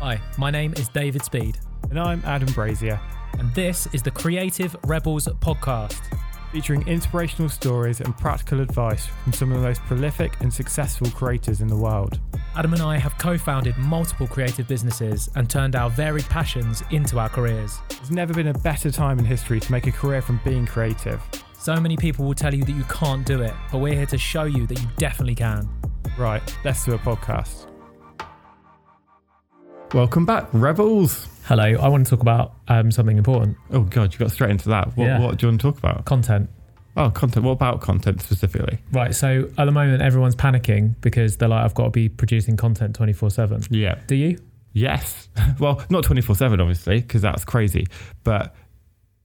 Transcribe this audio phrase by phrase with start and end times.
[0.00, 1.58] Hi, my name is David Speed,
[1.90, 3.00] And I'm Adam Brazier,
[3.38, 6.00] and this is the Creative Rebels podcast.
[6.52, 11.60] featuring inspirational stories and practical advice from some of the most prolific and successful creators
[11.60, 12.18] in the world.
[12.56, 17.18] Adam and I have co founded multiple creative businesses and turned our varied passions into
[17.18, 17.78] our careers.
[17.90, 21.20] There's never been a better time in history to make a career from being creative.
[21.58, 24.18] So many people will tell you that you can't do it, but we're here to
[24.18, 25.68] show you that you definitely can.
[26.16, 27.67] Right, let's do a podcast.
[29.94, 31.26] Welcome back, Rebels.
[31.44, 34.68] Hello, I want to talk about um, something important Oh, God, you got straight into
[34.68, 34.94] that.
[34.96, 35.18] What, Yeah.
[35.20, 36.04] what do you want to talk about?
[36.04, 36.50] content.
[36.96, 37.44] Oh, content.
[37.46, 38.78] What about content specifically?
[38.92, 42.56] Right, so at the moment, everyone's panicking because they're like, I've got to be producing
[42.56, 43.62] content 24 7.
[43.70, 43.98] Yeah.
[44.06, 44.38] Do you?
[44.74, 45.28] Yes.
[45.58, 47.86] well, not 24 7, obviously, because that's crazy.
[48.24, 48.54] But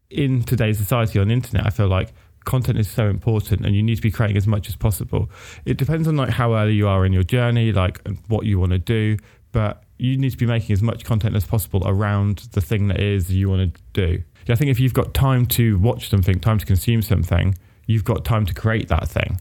[0.09, 2.13] in today's society on the internet, I feel like
[2.45, 5.29] content is so important and you need to be creating as much as possible.
[5.65, 8.59] It depends on like how early you are in your journey, like and what you
[8.59, 9.17] want to do,
[9.53, 12.99] but you need to be making as much content as possible around the thing that
[12.99, 14.21] is you want to do.
[14.49, 17.55] I think if you've got time to watch something, time to consume something,
[17.87, 19.39] you've got time to create that thing.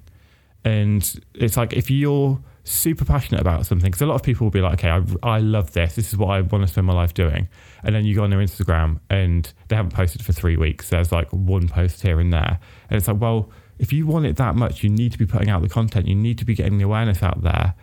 [0.65, 4.53] And it's like if you're super passionate about something, because a lot of people will
[4.53, 5.97] be like, okay, I, I love this.
[5.97, 7.49] This is what I want to spend my life doing.
[7.83, 10.91] And then you go on their Instagram and they haven't posted for three weeks.
[10.91, 12.61] There's like one post here and there.
[12.89, 15.51] And it's like, well, if you want it that much, you need to be putting
[15.51, 16.07] out the content.
[16.07, 17.75] You need to be getting the awareness out there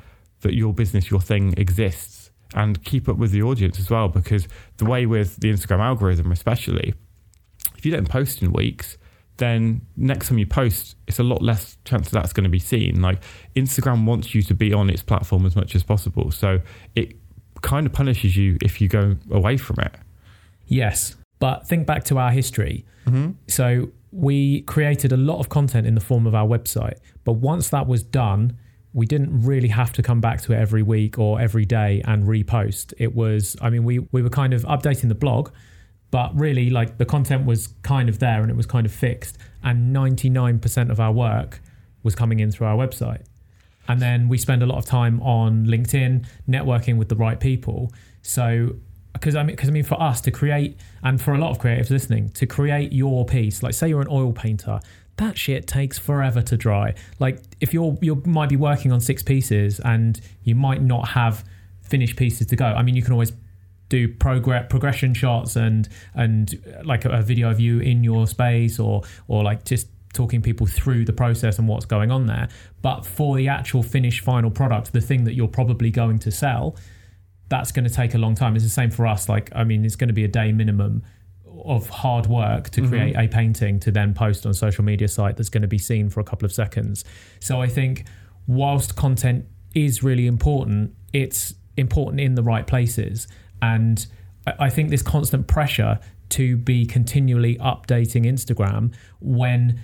[0.42, 2.19] that your business, your thing exists
[2.56, 4.08] and keep up with the audience as well.
[4.08, 4.48] Because
[4.78, 6.94] the way with the Instagram algorithm, especially,
[7.78, 8.98] if you don't post in weeks,
[9.38, 12.60] then next time you post, it's a lot less chance that that's going to be
[12.60, 13.02] seen.
[13.02, 13.22] Like
[13.56, 16.32] Instagram wants you to be on its platform as much as possible.
[16.32, 16.60] So
[16.96, 17.16] it
[17.62, 19.94] kind of punishes you if you go away from it.
[20.68, 21.16] Yes.
[21.40, 22.86] But think back to our history.
[23.06, 23.32] Mm-hmm.
[23.48, 26.98] So we created a lot of content in the form of our website.
[27.24, 28.58] But once that was done,
[28.94, 32.24] we didn't really have to come back to it every week or every day and
[32.24, 32.94] repost.
[32.98, 35.52] It was, I mean, we, we were kind of updating the blog,
[36.12, 39.38] but really like the content was kind of there and it was kind of fixed.
[39.64, 41.62] And 99% of our work
[42.02, 43.26] was coming in through our website.
[43.88, 47.92] And then we spend a lot of time on LinkedIn, networking with the right people.
[48.22, 48.76] So,
[49.14, 51.60] because I mean, because I mean, for us to create, and for a lot of
[51.60, 54.80] creatives listening, to create your piece, like say you're an oil painter,
[55.20, 56.96] that shit takes forever to dry.
[57.20, 61.44] Like if you're you might be working on six pieces and you might not have
[61.82, 62.66] finished pieces to go.
[62.66, 63.34] I mean, you can always
[63.90, 68.28] do progress progression shots and and uh, like a, a video of you in your
[68.28, 72.48] space or or like just talking people through the process and what's going on there
[72.82, 76.76] but for the actual finished final product the thing that you're probably going to sell
[77.48, 79.86] that's going to take a long time it's the same for us like i mean
[79.86, 81.04] it's going to be a day minimum
[81.66, 82.90] of hard work to mm-hmm.
[82.90, 85.78] create a painting to then post on a social media site that's going to be
[85.78, 87.04] seen for a couple of seconds.
[87.40, 88.06] So i think
[88.48, 93.28] whilst content is really important it's important in the right places.
[93.62, 94.06] And
[94.46, 96.00] I I think this constant pressure
[96.30, 99.80] to be continually updating Instagram when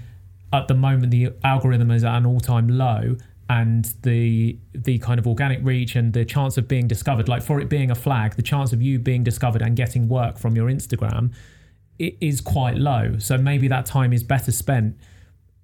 [0.53, 3.17] at the moment the algorithm is at an all-time low
[3.49, 7.59] and the the kind of organic reach and the chance of being discovered like for
[7.59, 10.67] it being a flag the chance of you being discovered and getting work from your
[10.67, 11.31] Instagram
[11.99, 13.17] it is quite low.
[13.19, 14.97] So maybe that time is better spent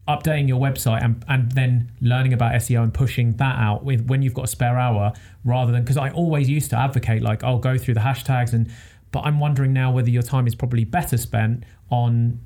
[0.07, 4.21] updating your website and, and then learning about SEO and pushing that out with when
[4.21, 5.13] you've got a spare hour
[5.45, 8.71] rather than because I always used to advocate like I'll go through the hashtags and
[9.11, 12.39] but I'm wondering now whether your time is probably better spent on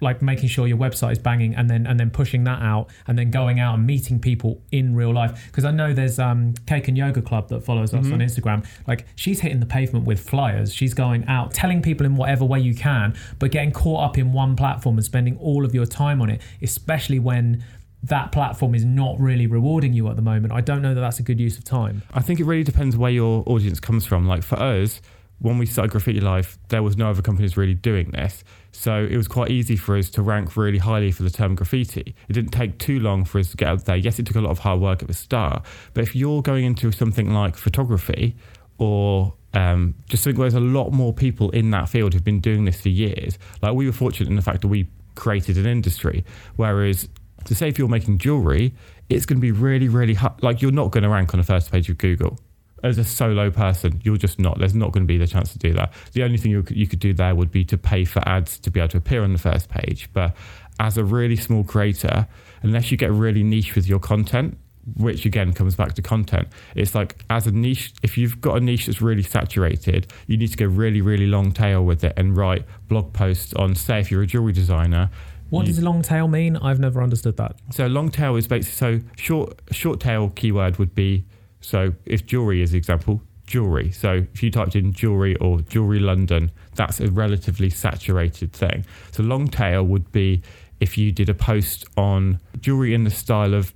[0.00, 3.18] like making sure your website is banging and then and then pushing that out and
[3.18, 5.46] then going out and meeting people in real life.
[5.46, 8.66] Because I know there's um Cake and Yoga Club that follows us on Instagram.
[8.86, 10.74] Like she's hitting the pavement with flyers.
[10.74, 14.32] She's going out telling people in whatever way you can but getting caught up in
[14.32, 17.64] one platform and spending all of your time on it especially when
[18.02, 20.52] that platform is not really rewarding you at the moment.
[20.52, 22.02] I don't know that that's a good use of time.
[22.14, 24.28] I think it really depends where your audience comes from.
[24.28, 25.00] Like for us,
[25.38, 28.42] when we started Graffiti Life, there was no other companies really doing this.
[28.72, 32.14] So it was quite easy for us to rank really highly for the term graffiti.
[32.28, 33.96] It didn't take too long for us to get out there.
[33.96, 35.64] Yes, it took a lot of hard work at the start,
[35.94, 38.36] but if you're going into something like photography
[38.78, 42.64] or um, just where there's a lot more people in that field who've been doing
[42.64, 46.24] this for years, like we were fortunate in the fact that we created an industry.
[46.56, 47.08] Whereas
[47.44, 48.74] to say if you're making jewelry,
[49.08, 50.42] it's going to be really, really hard.
[50.42, 52.38] Like you're not going to rank on the first page of Google
[52.82, 54.58] as a solo person, you're just not.
[54.58, 55.92] There's not going to be the chance to do that.
[56.12, 58.58] The only thing you could, you could do there would be to pay for ads
[58.60, 60.08] to be able to appear on the first page.
[60.12, 60.36] But
[60.78, 62.26] as a really small creator,
[62.62, 64.58] unless you get really niche with your content,
[64.96, 68.60] which again comes back to content, it's like as a niche, if you've got a
[68.60, 72.36] niche that's really saturated, you need to go really, really long tail with it and
[72.36, 75.10] write blog posts on, say, if you're a jewelry designer.
[75.50, 79.00] what you- does long tail mean I've never understood that so long tail is basically
[79.00, 81.24] so short short tail keyword would be
[81.60, 83.90] so if jewelry is the example, jewelry.
[83.90, 88.84] So if you typed in jewelry or jewelry London, that's a relatively saturated thing.
[89.12, 90.42] So long tail would be
[90.80, 93.72] if you did a post on jewelry in the style of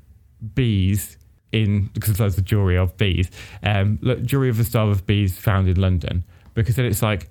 [0.55, 1.17] bees
[1.53, 3.31] in because there's the jewelry of bees,
[3.63, 6.25] um, jewelry of the style of bees found in London.
[6.55, 7.31] Because then it's like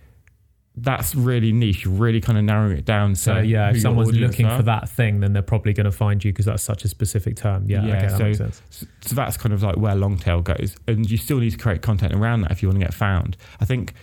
[0.82, 3.16] that's really niche, You're really kind of narrowing it down.
[3.16, 4.58] So yeah, if someone's looking are.
[4.58, 7.36] for that thing, then they're probably going to find you because that's such a specific
[7.36, 7.66] term.
[7.68, 7.98] Yeah, yeah.
[7.98, 8.62] Okay, that so, makes sense.
[9.02, 11.82] so that's kind of like where long tail goes, and you still need to create
[11.82, 13.38] content around that if you want to get found.
[13.60, 13.94] I think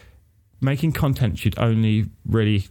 [0.60, 2.66] making content should only really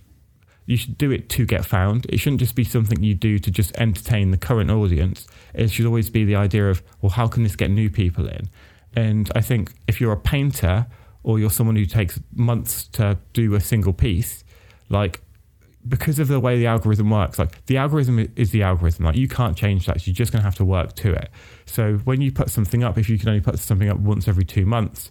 [0.66, 2.06] you should do it to get found.
[2.10, 5.28] It shouldn't just be something you do to just entertain the current audience.
[5.54, 8.50] It should always be the idea of, well, how can this get new people in?
[8.96, 10.88] And I think if you're a painter
[11.26, 14.44] or you're someone who takes months to do a single piece,
[14.90, 15.22] like
[15.88, 19.06] because of the way the algorithm works, like the algorithm is the algorithm.
[19.06, 20.00] Like you can't change that.
[20.02, 21.32] So You're just going to have to work to it.
[21.66, 24.46] So when you put something up, if you can only put something up once every
[24.46, 25.10] two months,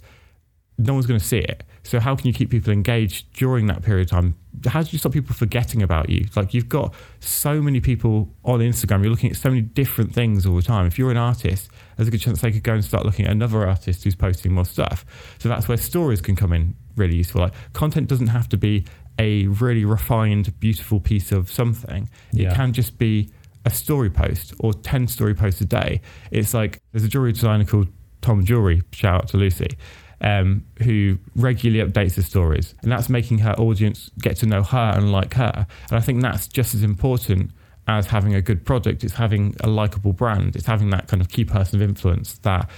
[0.79, 1.65] no one's going to see it.
[1.83, 4.37] So how can you keep people engaged during that period of time?
[4.67, 6.29] How do you stop people forgetting about you?
[6.37, 9.03] Like you've got so many people on Instagram.
[9.03, 10.87] You're looking at so many different things all the time.
[10.87, 13.32] If you're an artist, there's a good chance they could go and start looking at
[13.32, 15.05] another artist who's posting more stuff.
[15.38, 17.43] So that's where stories can come in really useful.
[17.43, 18.85] Like content doesn't have to be
[19.19, 22.08] a really refined, beautiful piece of something.
[22.32, 22.50] Yeah.
[22.50, 23.31] It can just be
[23.64, 26.00] a story post or 10 story posts a day.
[26.31, 27.88] It's like there's a jewelry designer called
[28.20, 29.76] Tom Jewelry, shout out to Lucy
[30.25, 34.93] um, who regularly updates the stories, and that's making her audience get to know her
[34.96, 35.67] and like her.
[35.91, 37.50] And I think that's just as important
[37.87, 39.05] as having a good product.
[39.05, 40.57] It's having a likable brand.
[40.57, 42.69] It's having that kind of key person of influence, that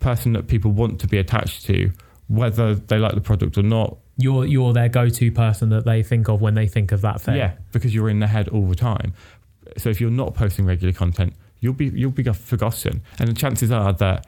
[0.00, 1.92] person that people want to be attached to,
[2.28, 3.96] whether they like the product or not.
[4.18, 7.36] You're you're their go-to person that they think of when they think of that thing.
[7.36, 9.12] Yeah, because you're in their head all the time.
[9.76, 13.70] So if you're not posting regular content, you'll be you'll be forgotten, and the chances
[13.70, 14.26] are that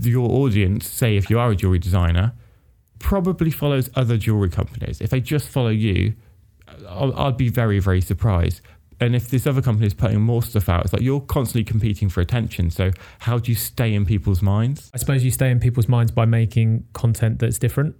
[0.00, 2.32] your audience, say if you are a jewelry designer,
[2.98, 5.00] probably follows other jewelry companies.
[5.00, 6.14] If they just follow you,
[6.88, 8.60] I'll, I'd be very, very surprised.
[9.04, 12.08] And if this other company is putting more stuff out, it's like you're constantly competing
[12.08, 12.70] for attention.
[12.70, 12.90] So
[13.20, 14.90] how do you stay in people's minds?
[14.94, 17.96] I suppose you stay in people's minds by making content that's different.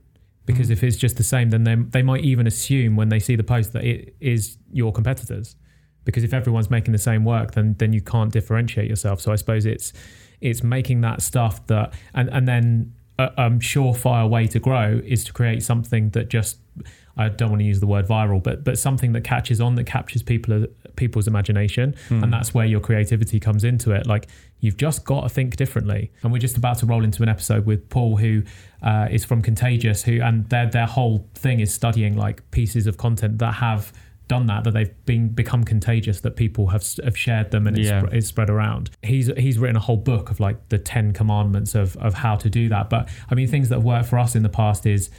[0.47, 0.73] Because mm.
[0.73, 3.45] if it's just the same, then they, they might even assume when they see the
[3.45, 5.57] post that it is your competitors.
[6.05, 9.23] Because if everyone's making the same work, then then you can't differentiate yourself.
[9.23, 9.95] So I suppose it's
[10.43, 15.25] it's making that stuff that and and then a um, surefire way to grow is
[15.25, 16.59] to create something that just
[17.17, 19.85] I don't want to use the word viral, but but something that catches on, that
[19.85, 20.67] captures people
[20.97, 22.23] people's imagination, mm.
[22.23, 24.07] and that's where your creativity comes into it.
[24.07, 24.29] Like
[24.61, 26.11] you've just got to think differently.
[26.23, 28.43] And we're just about to roll into an episode with Paul, who
[28.83, 32.97] uh, is from Contagious, who and their their whole thing is studying like pieces of
[32.97, 33.93] content that have
[34.27, 37.89] done that that they've been become contagious that people have have shared them and it's,
[37.89, 38.05] yeah.
[38.11, 41.95] it's spread around he's he's written a whole book of like the 10 commandments of
[41.99, 44.43] of how to do that but i mean things that have worked for us in
[44.43, 45.11] the past is,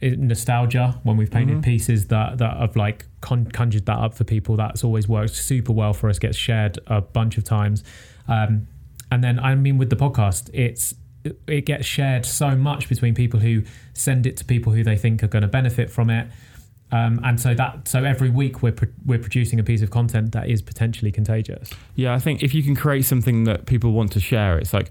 [0.00, 1.62] is nostalgia when we've painted mm-hmm.
[1.62, 4.56] pieces that that have like con- conjured that up for people.
[4.56, 7.82] That's always worked super well for us gets shared a bunch of times.
[8.28, 8.68] Um,
[9.10, 10.94] and then i mean with the podcast it's
[11.46, 13.62] it gets shared so much between people who
[13.94, 16.28] send it to people who they think are going to benefit from it.
[16.92, 20.32] Um, and so that so every week we're pro- we're producing a piece of content
[20.32, 21.70] that is potentially contagious.
[21.94, 24.90] Yeah, I think if you can create something that people want to share, it's like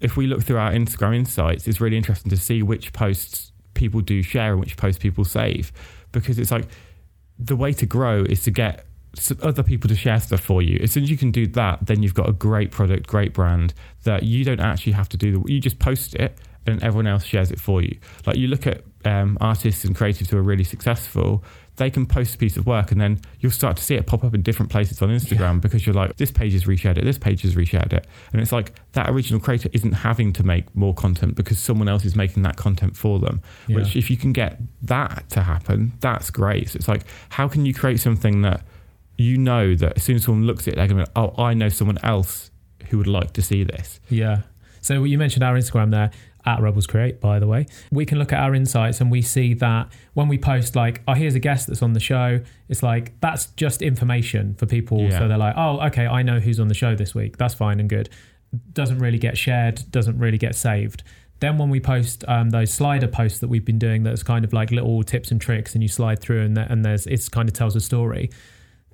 [0.00, 4.00] if we look through our Instagram insights, it's really interesting to see which posts people
[4.00, 5.70] do share and which posts people save,
[6.12, 6.66] because it's like
[7.38, 8.86] the way to grow is to get
[9.42, 10.78] other people to share stuff for you.
[10.82, 13.74] As soon as you can do that, then you've got a great product, great brand
[14.02, 15.38] that you don't actually have to do.
[15.38, 17.96] The, you just post it and everyone else shares it for you.
[18.26, 21.44] Like you look at um, artists and creatives who are really successful,
[21.76, 24.22] they can post a piece of work and then you'll start to see it pop
[24.22, 25.60] up in different places on Instagram yeah.
[25.60, 28.06] because you're like, this page has reshared it, this page has reshared it.
[28.32, 32.04] And it's like that original creator isn't having to make more content because someone else
[32.04, 33.42] is making that content for them.
[33.66, 33.76] Yeah.
[33.76, 36.70] Which, if you can get that to happen, that's great.
[36.70, 38.64] So it's like, how can you create something that
[39.16, 41.54] you know that as soon as someone looks at it, they're going to, oh, I
[41.54, 42.50] know someone else
[42.88, 44.00] who would like to see this.
[44.08, 44.42] Yeah.
[44.80, 46.10] So you mentioned our Instagram there
[46.46, 49.54] at Rebels Create, by the way, we can look at our insights and we see
[49.54, 53.18] that when we post, like, oh, here's a guest that's on the show, it's like
[53.20, 55.02] that's just information for people.
[55.02, 55.18] Yeah.
[55.18, 57.36] So they're like, oh, okay, I know who's on the show this week.
[57.38, 58.10] That's fine and good.
[58.72, 61.02] Doesn't really get shared, doesn't really get saved.
[61.40, 64.52] Then when we post um, those slider posts that we've been doing, that's kind of
[64.52, 67.54] like little tips and tricks, and you slide through, and, and there's it's kind of
[67.54, 68.30] tells a story.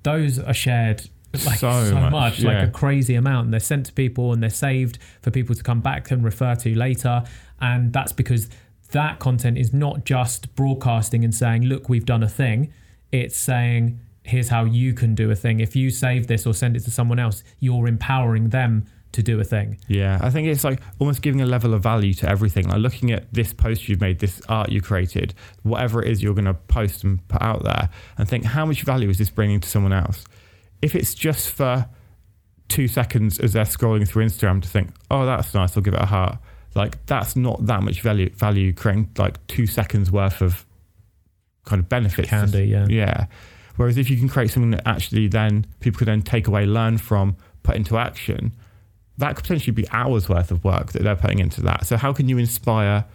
[0.03, 2.49] Those are shared like so, so much, much yeah.
[2.49, 3.45] like a crazy amount.
[3.45, 6.55] And they're sent to people and they're saved for people to come back and refer
[6.55, 7.23] to later.
[7.59, 8.49] And that's because
[8.91, 12.73] that content is not just broadcasting and saying, look, we've done a thing.
[13.11, 15.59] It's saying, here's how you can do a thing.
[15.59, 19.39] If you save this or send it to someone else, you're empowering them to do
[19.39, 19.77] a thing.
[19.87, 22.69] Yeah, I think it's like almost giving a level of value to everything.
[22.69, 25.33] Like looking at this post you've made, this art you created,
[25.63, 28.83] whatever it is you're going to post and put out there, and think how much
[28.83, 30.23] value is this bringing to someone else?
[30.81, 31.87] If it's just for
[32.67, 36.01] two seconds as they're scrolling through Instagram to think, oh, that's nice, I'll give it
[36.01, 36.37] a heart.
[36.73, 38.29] Like that's not that much value.
[38.31, 40.65] Value creating like two seconds worth of
[41.65, 42.29] kind of benefits.
[42.29, 42.87] Can do, yeah.
[42.89, 43.25] Yeah.
[43.75, 46.97] Whereas if you can create something that actually then people could then take away, learn
[46.97, 48.53] from, put into action,
[49.17, 51.85] that could potentially be hours worth of work that they're putting into that.
[51.85, 53.05] So how can you inspire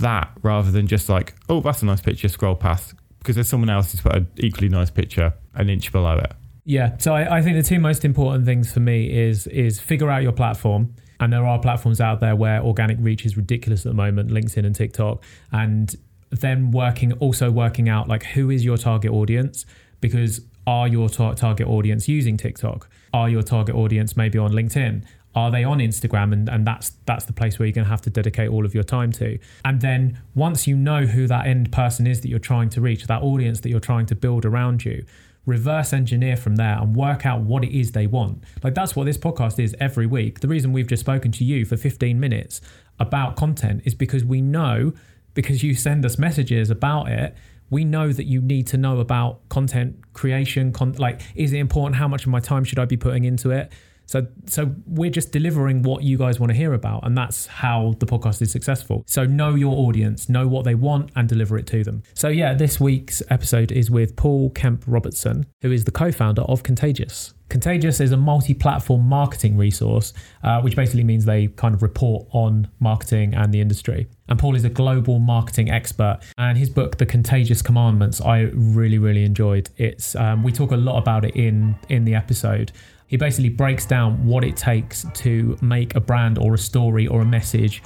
[0.00, 3.68] that rather than just like, oh, that's a nice picture, scroll past because there's someone
[3.68, 6.32] else who's put an equally nice picture an inch below it.
[6.68, 6.98] Yeah.
[6.98, 10.22] So I, I think the two most important things for me is is figure out
[10.22, 10.94] your platform.
[11.18, 14.66] And there are platforms out there where organic reach is ridiculous at the moment, LinkedIn
[14.66, 15.24] and TikTok.
[15.50, 15.96] And
[16.28, 19.64] then working also working out like who is your target audience
[20.02, 22.86] because are your tar- target audience using TikTok?
[23.14, 25.06] Are your target audience maybe on LinkedIn?
[25.34, 26.34] Are they on Instagram?
[26.34, 28.74] And, and that's that's the place where you're going to have to dedicate all of
[28.74, 29.38] your time to.
[29.64, 33.06] And then once you know who that end person is that you're trying to reach,
[33.06, 35.06] that audience that you're trying to build around you,
[35.48, 38.44] reverse engineer from there and work out what it is they want.
[38.62, 40.40] Like that's what this podcast is every week.
[40.40, 42.60] The reason we've just spoken to you for 15 minutes
[43.00, 44.92] about content is because we know
[45.34, 47.34] because you send us messages about it
[47.70, 51.96] we know that you need to know about content creation con- like is it important
[51.96, 53.70] how much of my time should i be putting into it
[54.08, 57.94] so so we're just delivering what you guys want to hear about and that's how
[58.00, 59.04] the podcast is successful.
[59.06, 62.02] So know your audience, know what they want and deliver it to them.
[62.14, 66.62] So yeah, this week's episode is with Paul Kemp Robertson, who is the co-founder of
[66.62, 67.34] Contagious.
[67.50, 70.12] Contagious is a multi platform marketing resource,
[70.42, 74.06] uh, which basically means they kind of report on marketing and the industry.
[74.28, 76.20] And Paul is a global marketing expert.
[76.36, 79.70] And his book, The Contagious Commandments, I really, really enjoyed.
[79.78, 82.72] It's um, we talk a lot about it in in the episode.
[83.08, 87.22] He basically breaks down what it takes to make a brand or a story or
[87.22, 87.82] a message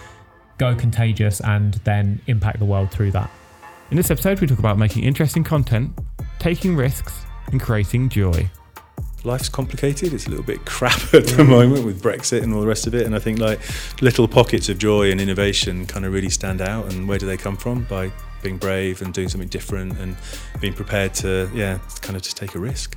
[0.59, 3.31] go contagious and then impact the world through that.
[3.93, 5.97] In this episode, we talk about making interesting content,
[6.41, 8.51] taking risks, and creating joy.
[9.23, 10.13] Life's complicated.
[10.13, 11.49] It's a little bit crap at the mm.
[11.49, 13.07] moment with Brexit and all the rest of it.
[13.07, 13.61] And I think like
[14.03, 16.93] little pockets of joy and innovation kind of really stand out.
[16.93, 17.85] And where do they come from?
[17.85, 18.11] By
[18.43, 20.17] being brave and doing something different and
[20.61, 22.97] being prepared to, yeah, kind of just take a risk.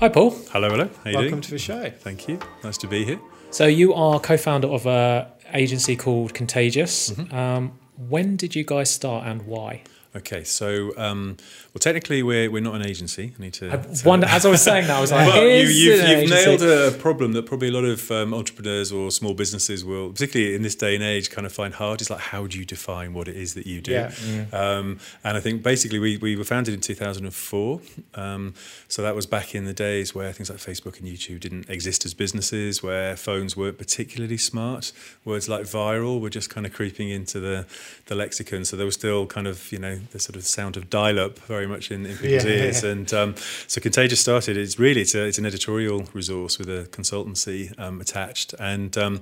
[0.00, 0.30] Hi, Paul.
[0.52, 0.84] Hello, hello.
[0.84, 1.40] How are you Welcome doing?
[1.40, 1.90] to the show.
[1.90, 2.38] Thank you.
[2.62, 3.18] Nice to be here.
[3.50, 7.10] So, you are co-founder of an agency called Contagious.
[7.10, 7.34] Mm-hmm.
[7.34, 9.82] Um, when did you guys start and why?
[10.16, 11.36] Okay, so um,
[11.74, 13.34] well, technically we're we're not an agency.
[13.38, 13.70] I need to.
[13.70, 16.30] I wonder, as I was saying that, I was like, Well, you, "Here's you've, you've
[16.30, 20.54] nailed a problem that probably a lot of um, entrepreneurs or small businesses will, particularly
[20.54, 22.00] in this day and age, kind of find hard.
[22.00, 23.92] Is like, how do you define what it is that you do?
[23.92, 24.46] Yeah.
[24.52, 27.80] Um, and I think basically we, we were founded in 2004.
[28.14, 28.54] Um,
[28.88, 32.06] so that was back in the days where things like Facebook and YouTube didn't exist
[32.06, 34.92] as businesses, where phones weren't particularly smart.
[35.26, 37.66] Words like viral were just kind of creeping into the,
[38.06, 38.64] the lexicon.
[38.64, 41.38] So there was still kind of, you know, the sort of sound of dial up
[41.40, 42.50] very much in, in people's Yeah.
[42.50, 42.84] ears.
[42.84, 43.34] And um,
[43.66, 44.56] so Contagious started.
[44.56, 49.20] It's really it's, a, it's an editorial resource with a consultancy um, attached, and um,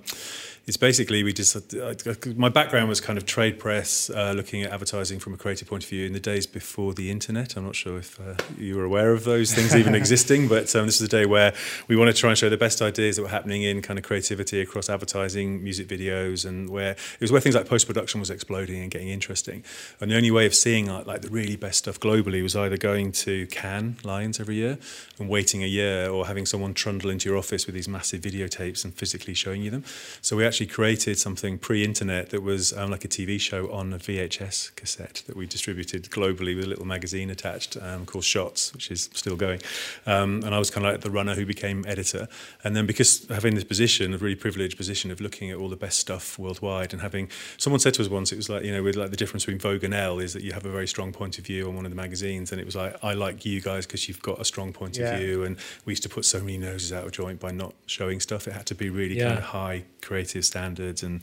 [0.67, 1.95] it's basically we just uh,
[2.35, 5.85] my background was kind of trade press, uh, looking at advertising from a creative point
[5.85, 7.57] of view in the days before the internet.
[7.57, 10.87] I'm not sure if uh, you were aware of those things even existing, but um,
[10.87, 11.55] this is a day where
[11.87, 14.05] we want to try and show the best ideas that were happening in kind of
[14.05, 18.29] creativity across advertising, music videos, and where it was where things like post production was
[18.29, 19.63] exploding and getting interesting.
[20.01, 22.77] And the only way of seeing like, like the really best stuff globally was either
[22.77, 24.79] going to Cannes Lions every year
[25.21, 28.85] and waiting a year, or having someone trundle into your office with these massive videotapes
[28.85, 29.85] and physically showing you them.
[30.21, 33.99] So we actually created something pre-internet that was um, like a TV show on a
[33.99, 38.91] VHS cassette that we distributed globally with a little magazine attached um, called Shots, which
[38.91, 39.61] is still going.
[40.07, 42.29] Um, and I was kind of like the runner who became editor.
[42.65, 45.77] And then because having this position, a really privileged position of looking at all the
[45.77, 48.83] best stuff worldwide and having someone said to us once, it was like you know,
[48.83, 51.13] with like the difference between Vogue and Elle is that you have a very strong
[51.13, 53.61] point of view on one of the magazines, and it was like I like you
[53.61, 55.11] guys because you've got a strong point Yeah.
[55.15, 57.75] of view, and we used to put so many noses out of joint by not
[57.87, 58.47] showing stuff.
[58.47, 59.27] It had to be really Yeah.
[59.27, 61.23] kind of high creative standards and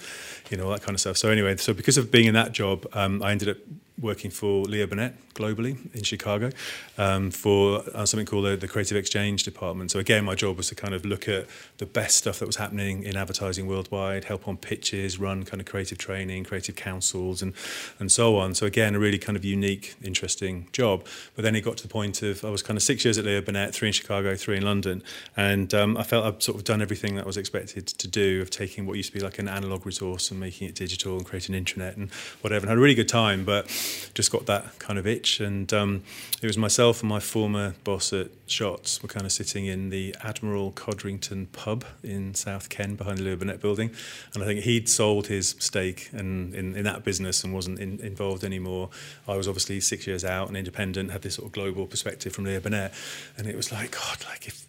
[0.49, 1.17] you know all that kind of stuff.
[1.17, 3.57] So anyway, so because of being in that job, um, I ended up
[4.03, 6.51] working for Leo Burnett globally in Chicago
[6.97, 9.89] um, for uh, something called the, the Creative Exchange Department.
[9.89, 12.57] So again, my job was to kind of look at the best stuff that was
[12.57, 17.53] happening in advertising worldwide, help on pitches, run kind of creative training, creative councils, and
[17.99, 18.53] and so on.
[18.53, 21.05] So again, a really kind of unique, interesting job.
[21.35, 23.25] But then it got to the point of I was kind of six years at
[23.25, 25.01] Leo Burnett, three in Chicago, three in London,
[25.35, 28.41] and um, I felt I'd sort of done everything that I was expected to do
[28.41, 31.25] of taking what used to be like an analog resource and making it digital and
[31.25, 32.63] creating an intranet and whatever.
[32.63, 33.67] And I had a really good time, but
[34.13, 35.39] just got that kind of itch.
[35.39, 36.03] And um,
[36.41, 40.15] it was myself and my former boss at Shots were kind of sitting in the
[40.23, 43.91] Admiral Codrington pub in South Ken behind the Lou Burnett building.
[44.33, 47.99] And I think he'd sold his stake and in, in that business and wasn't in,
[48.01, 48.89] involved anymore.
[49.27, 52.43] I was obviously six years out and independent, had this sort of global perspective from
[52.43, 52.93] Leo Burnett.
[53.37, 54.67] And it was like, God, like if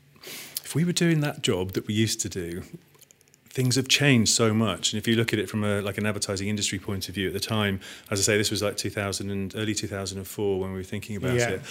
[0.64, 2.62] if we were doing that job that we used to do,
[3.55, 4.93] things have changed so much.
[4.93, 7.29] And if you look at it from a like an advertising industry point of view
[7.29, 7.79] at the time,
[8.11, 11.37] as I say, this was like 2000 and early 2004 when we were thinking about
[11.37, 11.51] yeah.
[11.51, 11.63] it.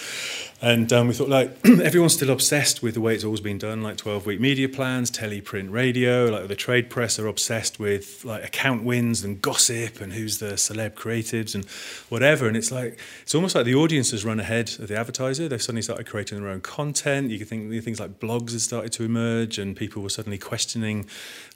[0.62, 3.84] And um, we thought like everyone's still obsessed with the way it's always been done,
[3.84, 6.28] like 12 week media plans, tele, print, radio.
[6.28, 10.54] Like the trade press are obsessed with like account wins and gossip and who's the
[10.54, 11.66] celeb creatives and
[12.08, 12.48] whatever.
[12.48, 15.50] And it's like it's almost like the audience has run ahead of the advertiser.
[15.50, 17.30] They've suddenly started creating their own content.
[17.30, 21.08] You can think things like blogs have started to emerge, and people were suddenly questioning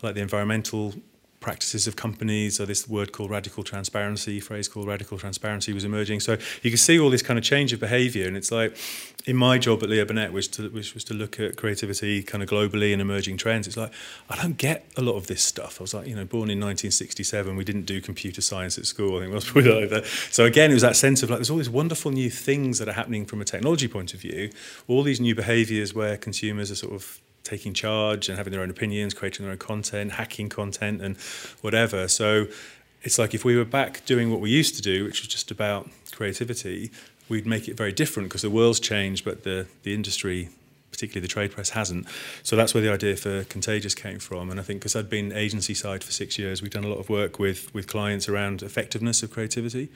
[0.04, 0.94] like the environmental
[1.40, 6.20] practices of companies, or this word called radical transparency, phrase called radical transparency was emerging.
[6.20, 8.76] So you can see all this kind of change of behaviour, and it's like
[9.28, 12.42] in my job at Leo Burnett, which, to, which was to look at creativity kind
[12.42, 13.68] of globally and emerging trends.
[13.68, 13.92] It's like
[14.30, 15.80] I don't get a lot of this stuff.
[15.80, 19.18] I was like, you know, born in 1967, we didn't do computer science at school.
[19.18, 20.06] I think was probably like that.
[20.32, 22.90] So again, it was that sense of like there's all these wonderful new things that
[22.90, 24.50] are happening from a technology point of view,
[24.88, 28.70] all these new behaviours where consumers are sort of taking charge and having their own
[28.70, 31.18] opinions, creating their own content, hacking content, and
[31.62, 32.08] whatever.
[32.08, 32.48] So
[33.04, 35.50] it's like if we were back doing what we used to do, which was just
[35.52, 36.92] about creativity,
[37.30, 40.50] we'd make it very different because the world's changed, but the the industry
[40.98, 42.08] particularly the trade press hasn't.
[42.42, 44.50] So that's where the idea for Contagious came from.
[44.50, 46.98] And I think because I'd been agency side for six years, we've done a lot
[46.98, 49.90] of work with with clients around effectiveness of creativity.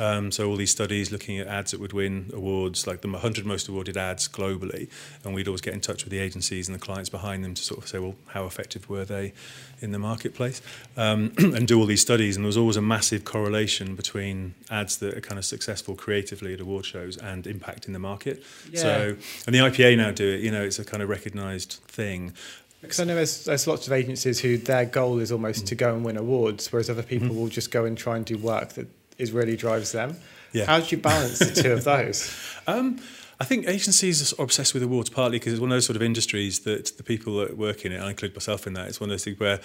[0.00, 3.46] Um, so all these studies looking at ads that would win awards, like the 100
[3.46, 4.88] most awarded ads globally,
[5.22, 7.62] and we'd always get in touch with the agencies and the clients behind them to
[7.62, 9.32] sort of say, well, how effective were they
[9.80, 10.60] in the marketplace,
[10.96, 12.36] um, and do all these studies.
[12.36, 16.54] And there was always a massive correlation between ads that are kind of successful creatively
[16.54, 18.42] at award shows and impact in the market.
[18.70, 18.80] Yeah.
[18.80, 20.40] So, and the IPA now do it.
[20.40, 22.32] You know, it's a kind of recognised thing.
[22.80, 25.68] Because I know there's, there's lots of agencies who their goal is almost mm.
[25.68, 27.36] to go and win awards, whereas other people mm.
[27.36, 28.86] will just go and try and do work that
[29.18, 30.16] is really drives them.
[30.52, 30.66] Yeah.
[30.66, 32.32] How do you balance the two of those?
[32.66, 33.00] Um,
[33.40, 36.02] I think agencies are obsessed with awards partly because it's one of those sort of
[36.02, 39.08] industries that the people that work in it, I include myself in that, it's one
[39.08, 39.60] of those things where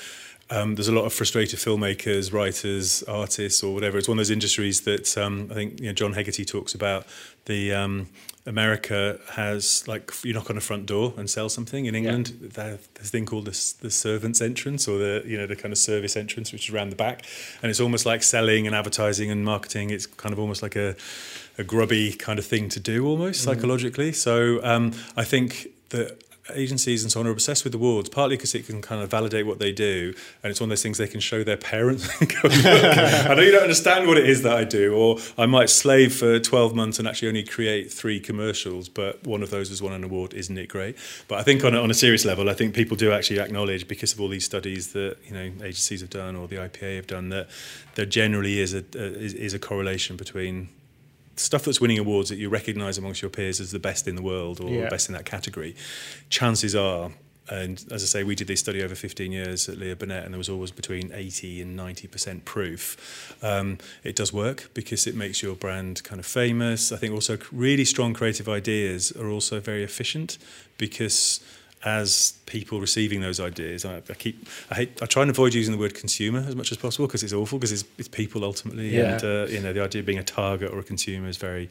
[0.54, 3.98] um, there's a lot of frustrated filmmakers, writers, artists, or whatever.
[3.98, 7.06] It's one of those industries that um, I think you know, John Hegarty talks about.
[7.46, 8.08] The um,
[8.46, 11.86] America has like you knock on a front door and sell something.
[11.86, 12.50] In England, yeah.
[12.54, 15.78] there's a thing called the, the servants entrance or the you know the kind of
[15.80, 17.26] service entrance, which is around the back,
[17.62, 19.90] and it's almost like selling and advertising and marketing.
[19.90, 20.96] It's kind of almost like a
[21.58, 23.46] a grubby kind of thing to do almost mm.
[23.46, 24.12] psychologically.
[24.12, 26.22] So um, I think that
[26.56, 29.46] agencies and so on are obsessed with awards, partly because it can kind of validate
[29.46, 32.10] what they do, and it's one of those things they can show their parents.
[32.22, 36.14] I know you don't understand what it is that I do, or I might slave
[36.14, 39.94] for 12 months and actually only create three commercials, but one of those has won
[39.94, 40.34] an award.
[40.34, 40.98] Isn't it great?
[41.28, 43.88] But I think on a, on a serious level, I think people do actually acknowledge,
[43.88, 47.08] because of all these studies that you know agencies have done or the IPA have
[47.08, 47.50] done, that
[47.96, 50.70] there generally is a, a is, is a correlation between
[51.36, 54.22] stuff that's winning awards that you recognise amongst your peers as the best in the
[54.22, 54.90] world or yeah.
[54.90, 55.76] best in that category,
[56.30, 57.12] chances are,
[57.50, 60.34] and as I say, we did this study over 15 years at Leo Burnett, and
[60.34, 63.36] there was always between 80 and 90% proof.
[63.42, 66.92] Um, it does work because it makes your brand kind of famous.
[66.92, 70.38] I think also really strong creative ideas are also very efficient
[70.78, 71.42] because
[71.86, 73.86] as people receiving those ideas.
[73.86, 76.72] I, I, keep, I hate, I try and avoid using the word consumer as much
[76.72, 79.14] as possible because it's awful because it's, it's people ultimately, yeah.
[79.14, 81.70] and uh, you know the idea of being a target or a consumer is very,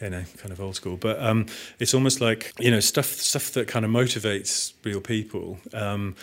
[0.00, 0.96] you know, kind of old school.
[0.96, 1.46] But um,
[1.78, 5.58] it's almost like you know stuff stuff that kind of motivates real people.
[5.72, 6.16] Um,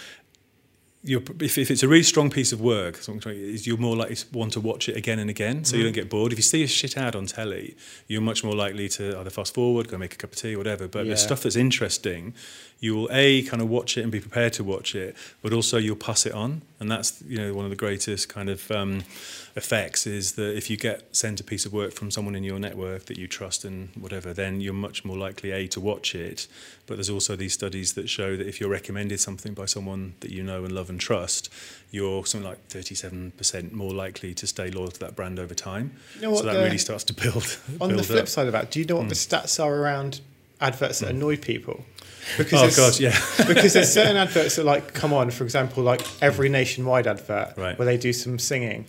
[1.05, 4.61] if, if it's a really strong piece of work, you're more likely to want to
[4.61, 5.79] watch it again and again, so mm.
[5.79, 6.31] you don't get bored.
[6.31, 7.75] If you see a shit ad on telly,
[8.07, 10.87] you're much more likely to either fast forward, go make a cup of tea, whatever.
[10.87, 11.11] But yeah.
[11.11, 12.33] the stuff that's interesting,
[12.79, 15.77] you will a kind of watch it and be prepared to watch it, but also
[15.77, 19.03] you'll pass it on, and that's you know one of the greatest kind of um,
[19.55, 22.59] effects is that if you get sent a piece of work from someone in your
[22.59, 26.47] network that you trust and whatever, then you're much more likely a to watch it.
[26.85, 30.31] But there's also these studies that show that if you're recommended something by someone that
[30.31, 31.49] you know and love and trust,
[31.91, 35.93] you're something like 37% more likely to stay loyal to that brand over time.
[36.15, 37.59] You know so that the, really starts to build.
[37.81, 38.27] On build the flip up.
[38.27, 39.09] side of that, do you know what mm.
[39.09, 40.21] the stats are around
[40.59, 41.17] adverts that mm.
[41.17, 41.85] annoy people?
[42.37, 43.17] Because oh god, yeah.
[43.47, 47.77] because there's certain adverts that like come on, for example, like every nationwide advert right.
[47.77, 48.85] where they do some singing,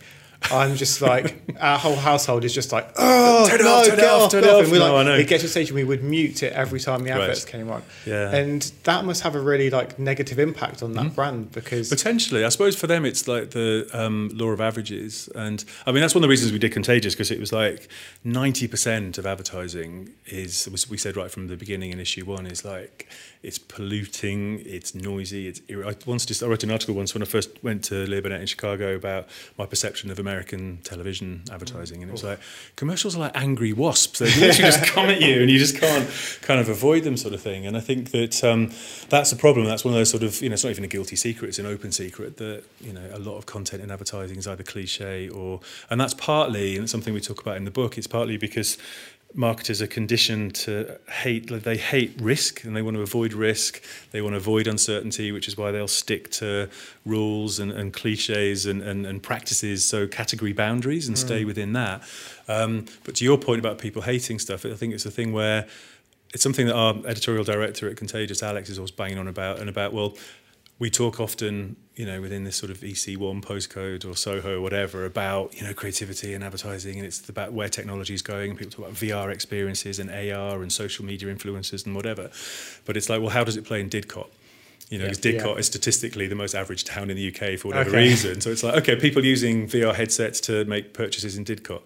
[0.51, 3.95] I'm just like our whole household is just like oh turn it no, off, turn
[3.99, 4.63] it get off, off, turn get it off.
[4.65, 5.15] And we No, like know.
[5.15, 7.21] it gets to a stage where we would mute it every time the Right.
[7.23, 7.83] adverts came on.
[8.07, 8.35] Yeah.
[8.35, 12.49] and that must have a really like negative impact on that brand because Potentially, I
[12.51, 16.23] suppose for them it's like the um, law of averages, and I mean that's one
[16.23, 17.89] of the reasons we did Contagious because it was like
[18.25, 22.47] ninety percent of advertising is was we said right from the beginning in issue one
[22.47, 23.09] is like
[23.43, 25.61] it's polluting, it's noisy, it's.
[25.69, 28.41] ir- I once just I wrote an article once when I first went to Burnett
[28.41, 29.29] in Chicago about
[29.59, 32.41] my perception of American television advertising, and it was like
[32.75, 34.19] commercials are like angry wasps.
[34.19, 36.11] They literally just come at you, and you just can't
[36.43, 37.67] kind of avoid them, sort of thing.
[37.67, 38.73] And I think that um,
[39.09, 39.67] that's a problem.
[39.67, 41.61] That's one of those sort of you know, it's not even a guilty secret; it's
[41.61, 45.29] an open secret that you know a lot of content in advertising is either cliche
[45.29, 47.97] or, and that's partly, and it's something we talk about in the book.
[47.97, 48.77] It's partly because
[49.35, 53.83] marketers are conditioned to hate they hate risk and they want to avoid risk.
[54.13, 56.69] They want to avoid uncertainty which is why they'll stick to
[57.05, 62.03] rules and, and cliches and, and, and practices so category boundaries and stay within that.
[62.49, 65.67] Um, but to your point about people hating stuff i think it's a thing where
[66.35, 69.69] it's something that our editorial director at Contagious, Alex, is always banging on about, and
[69.69, 70.15] about well,
[70.79, 75.05] we talk often, you know, within this sort of EC1 postcode or Soho or whatever
[75.05, 78.51] about, you know, creativity and advertising, and it's about where technology is going.
[78.51, 82.31] And people talk about VR experiences and AR and social media influencers and whatever.
[82.85, 84.27] But it's like, well, how does it play in Didcot?
[84.91, 85.61] You know, because Didcot Yeah.
[85.61, 87.99] is statistically the most average town in the UK for whatever Okay.
[88.09, 88.41] reason.
[88.41, 91.83] So it's like, okay, people using VR headsets to make purchases in Didcot.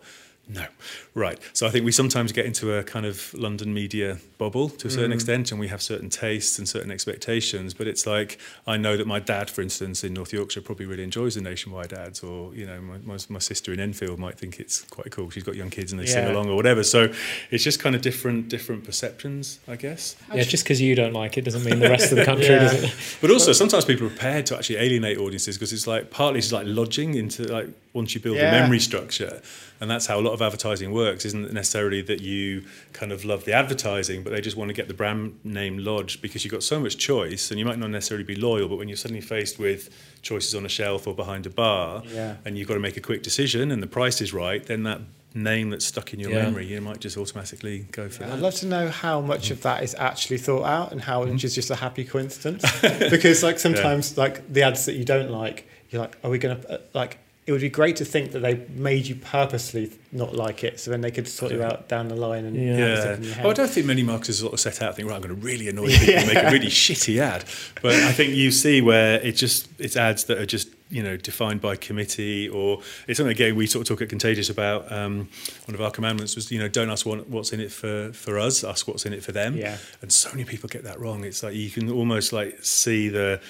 [0.48, 0.66] No.
[1.14, 1.38] Right.
[1.52, 4.90] So I think we sometimes get into a kind of London media bubble to a
[4.90, 5.14] certain mm.
[5.14, 7.74] extent, and we have certain tastes and certain expectations.
[7.74, 11.02] But it's like, I know that my dad, for instance, in North Yorkshire, probably really
[11.02, 14.58] enjoys the nationwide ads, or, you know, my, my, my sister in Enfield might think
[14.58, 15.28] it's quite cool.
[15.28, 16.82] She's got young kids and they sing along or whatever.
[16.82, 17.12] So
[17.50, 20.16] it's just kind of different, different perceptions, I guess.
[20.32, 22.60] Yeah, just because you don't like it doesn't mean the rest of the country Yeah.
[22.60, 22.94] doesn't.
[23.20, 26.52] But also, sometimes people are prepared to actually alienate audiences because it's like partly it's
[26.52, 28.50] like lodging into like once you build Yeah.
[28.50, 29.34] the memory structure,
[29.80, 31.24] and that's how a lot of advertising works.
[31.24, 34.88] Isn't necessarily that you kind of love the advertising, but they just want to get
[34.88, 38.24] the brand name lodged because you've got so much choice, and you might not necessarily
[38.24, 38.68] be loyal.
[38.68, 39.90] But when you're suddenly faced with
[40.22, 42.36] choices on a shelf or behind a bar, Yeah.
[42.44, 45.00] and you've got to make a quick decision, and the price is right, then that
[45.34, 46.42] name that's stuck in your Yeah.
[46.44, 48.30] memory, you might just automatically go for it.
[48.30, 51.34] I'd love to know how much of that is actually thought out and how Mm-hmm.
[51.34, 52.64] much is just a happy coincidence.
[53.14, 56.60] because like sometimes like the ads that you don't like, you're like, are we going
[56.62, 57.18] to like?
[57.48, 60.90] It would be great to think that they made you purposely not like it, so
[60.90, 62.76] then they could sort you out down the line and Yeah.
[62.76, 63.36] have stuff in your Yeah.
[63.36, 63.46] head.
[63.46, 65.46] Oh, I don't think many marketers sort of set out think, right, I'm going to
[65.46, 67.44] really annoy people and make a really shitty ad.
[67.80, 71.16] But I think you see where it just it's ads that are just you know
[71.18, 74.90] defined by committee or it's something again we sort of talk at Contagious about.
[74.92, 75.28] Um,
[75.66, 78.38] one of our commandments was you know don't ask what, what's in it for for
[78.38, 79.56] us, ask what's in it for them.
[79.56, 79.78] Yeah.
[80.02, 81.24] And so many people get that wrong.
[81.24, 83.40] It's like you can almost like see the.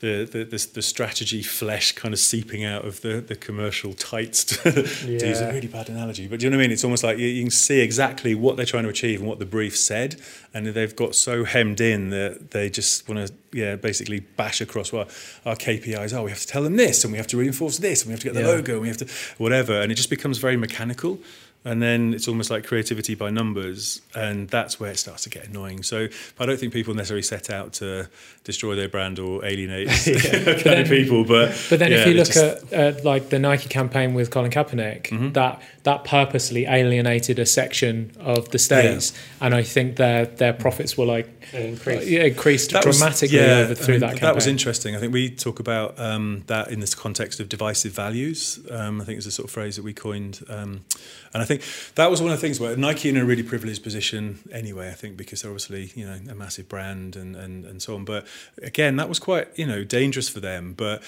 [0.00, 4.44] The, the, the, the strategy flesh kind of seeping out of the, the commercial tights
[4.44, 6.72] to, to use a really bad analogy, but do you know what I mean?
[6.72, 9.38] It's almost like you, you can see exactly what they're trying to achieve and what
[9.38, 10.16] the brief said,
[10.52, 14.92] and they've got so hemmed in that they just want to, yeah, basically bash across.
[14.92, 15.08] Well,
[15.46, 17.78] our KPIs are oh, we have to tell them this, and we have to reinforce
[17.78, 18.48] this, and we have to get the Yeah.
[18.48, 19.06] logo, and we have to
[19.38, 21.18] whatever, and it just becomes very mechanical.
[21.66, 25.48] And then it's almost like creativity by numbers, and that's where it starts to get
[25.48, 25.82] annoying.
[25.82, 26.06] So
[26.38, 28.08] I don't think people necessarily set out to
[28.44, 29.88] destroy their brand or alienate
[30.64, 31.24] kind of people.
[31.24, 34.30] But But then yeah, if you look just- at uh, like the Nike campaign with
[34.30, 35.32] Colin Kaepernick, Mm-hmm.
[35.32, 40.96] that that purposely alienated a section of the states, and I think their their profits
[40.96, 42.06] were like increased.
[42.06, 44.26] yeah, increased That was- dramatically yeah, over through I mean, that campaign.
[44.28, 44.94] That was interesting.
[44.94, 48.60] I think we talk about um, that in this context of divisive values.
[48.70, 50.44] Um, I think it's a sort of phrase that we coined.
[50.48, 50.84] Um,
[51.32, 51.55] and I think
[51.94, 54.94] that was one of the things where Nike in a really privileged position anyway, I
[54.94, 58.04] think, because they're obviously, you know, a massive brand and, and, and so on.
[58.04, 58.26] But
[58.62, 60.74] again, that was quite, you know, dangerous for them.
[60.76, 61.02] But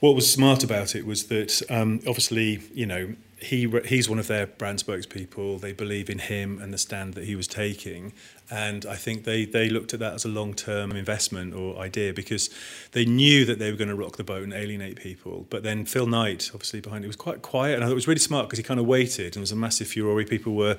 [0.00, 4.26] what was smart about it was that um, obviously, you know, he he's one of
[4.26, 5.60] their brand spokespeople.
[5.60, 8.12] They believe in him and the stand that he was taking,
[8.52, 12.12] and I think they they looked at that as a long term investment or idea
[12.12, 12.50] because
[12.92, 15.46] they knew that they were going to rock the boat and alienate people.
[15.48, 18.08] But then Phil Knight, obviously behind it, was quite quiet, and I thought it was
[18.08, 20.22] really smart because he kind of waited, and there was a massive furore.
[20.24, 20.76] People were,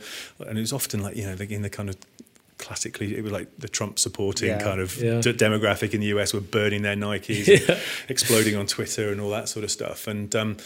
[0.47, 1.97] and it was often like you know in the kind of
[2.59, 4.61] classically it was like the Trump supporting Yeah.
[4.61, 5.19] kind of Yeah.
[5.19, 9.31] d- demographic in the US were burning their Nikes, and exploding on Twitter and all
[9.31, 10.07] that sort of stuff.
[10.07, 10.57] And um,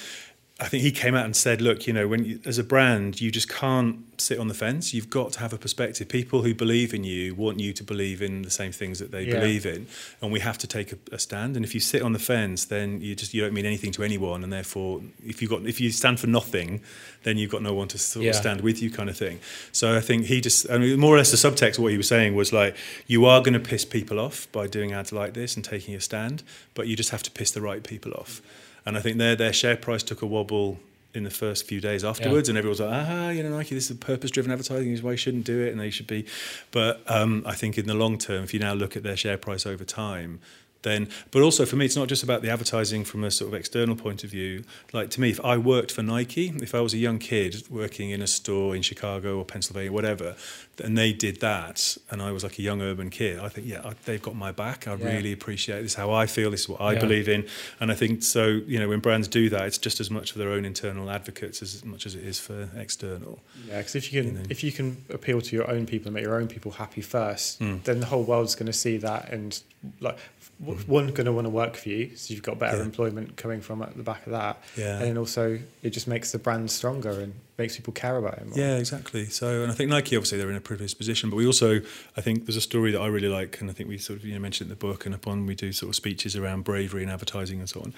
[0.60, 3.22] I think he came out and said, "Look, you know, when you, as a brand,
[3.22, 4.92] you just can't sit on the fence.
[4.92, 6.10] You've got to have a perspective.
[6.10, 9.26] People who believe in you want you to believe in the same things that they
[9.26, 9.40] Yeah.
[9.40, 9.86] believe in,
[10.20, 11.56] and we have to take a, a stand.
[11.58, 14.04] And if you sit on the fence, then you just you don't mean anything to
[14.04, 16.82] anyone, and therefore, if you got if you stand for nothing,
[17.22, 18.32] then you've got no one to sort Yeah.
[18.32, 19.40] of stand with you, kind of thing.
[19.72, 21.98] So I think he just, I mean, more or less the subtext of what he
[21.98, 25.36] was saying was like, you are going to piss people off by doing ads like
[25.36, 26.42] this and taking a stand,
[26.74, 28.42] but you just have to piss the right people off.
[28.88, 30.80] And I think their their share price took a wobble
[31.14, 32.52] in the first few days afterwards, yeah.
[32.52, 34.92] and everyone's like, ah, you know, Nike, this is a purpose-driven advertising.
[34.92, 36.26] This is why you shouldn't do it, and they should be.
[36.72, 39.38] But um, I think in the long term, if you now look at their share
[39.38, 40.40] price over time,
[40.84, 43.54] then but also for me it's not just about the advertising from a sort of
[43.54, 44.64] external point of view
[44.94, 48.10] like to me if i worked for nike if i was a young kid working
[48.10, 50.36] in a store in chicago or pennsylvania whatever
[50.84, 53.82] and they did that and i was like a young urban kid i think yeah
[53.84, 55.08] I, they've got my back i yeah.
[55.08, 57.00] really appreciate this how i feel this is what i yeah.
[57.00, 57.48] believe in
[57.80, 60.40] and i think so you know when brands do that it's just as much for
[60.40, 64.22] their own internal advocates as much as it is for external yeah because if you
[64.22, 64.46] can you know.
[64.50, 67.60] if you can appeal to your own people and make your own people happy first
[67.60, 67.82] mm.
[67.84, 69.62] then the whole world's going to see that and
[70.00, 70.18] like
[70.60, 72.84] one going to want to work for you, so you've got better yeah.
[72.84, 74.62] employment coming from at the back of that.
[74.76, 74.98] Yeah.
[74.98, 78.48] And then also it just makes the brand stronger and makes people care about it
[78.48, 78.58] more.
[78.58, 79.26] Yeah, exactly.
[79.26, 81.82] So, and I think Nike obviously they're in a privileged position, but we also
[82.16, 84.26] I think there's a story that I really like, and I think we sort of
[84.26, 87.04] you know mentioned in the book and upon we do sort of speeches around bravery
[87.04, 87.94] and advertising and so on,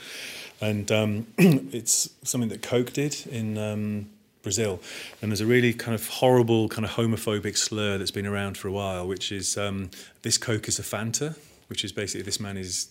[0.59, 3.57] and um, it's something that Coke did in.
[3.57, 4.09] Um,
[4.41, 4.79] Brazil,
[5.21, 8.69] and there's a really kind of horrible, kind of homophobic slur that's been around for
[8.69, 9.89] a while, which is um,
[10.21, 11.35] this Coke is a Fanta,
[11.69, 12.89] which is basically this man is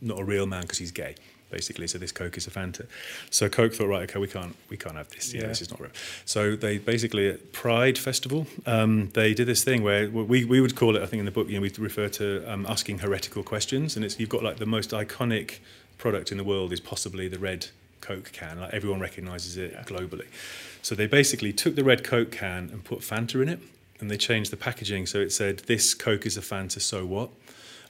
[0.00, 1.14] not a real man because he's gay
[1.54, 1.86] basically.
[1.86, 2.86] So this Coke is a Fanta.
[3.30, 5.32] So Coke thought, right, okay, we can't we can't have this.
[5.32, 5.48] Yeah, yeah.
[5.48, 5.92] this is not real.
[6.24, 10.74] So they basically at Pride Festival, um, they did this thing where we, we would
[10.74, 13.42] call it, I think in the book, you know, we refer to um, asking heretical
[13.42, 15.58] questions, and it's you've got like the most iconic
[15.96, 17.68] product in the world is possibly the red
[18.00, 18.60] Coke can.
[18.60, 19.84] Like everyone recognises it yeah.
[19.84, 20.26] globally.
[20.82, 23.60] So they basically took the red Coke can and put Fanta in it,
[24.00, 27.30] and they changed the packaging so it said, "This Coke is a Fanta, so what."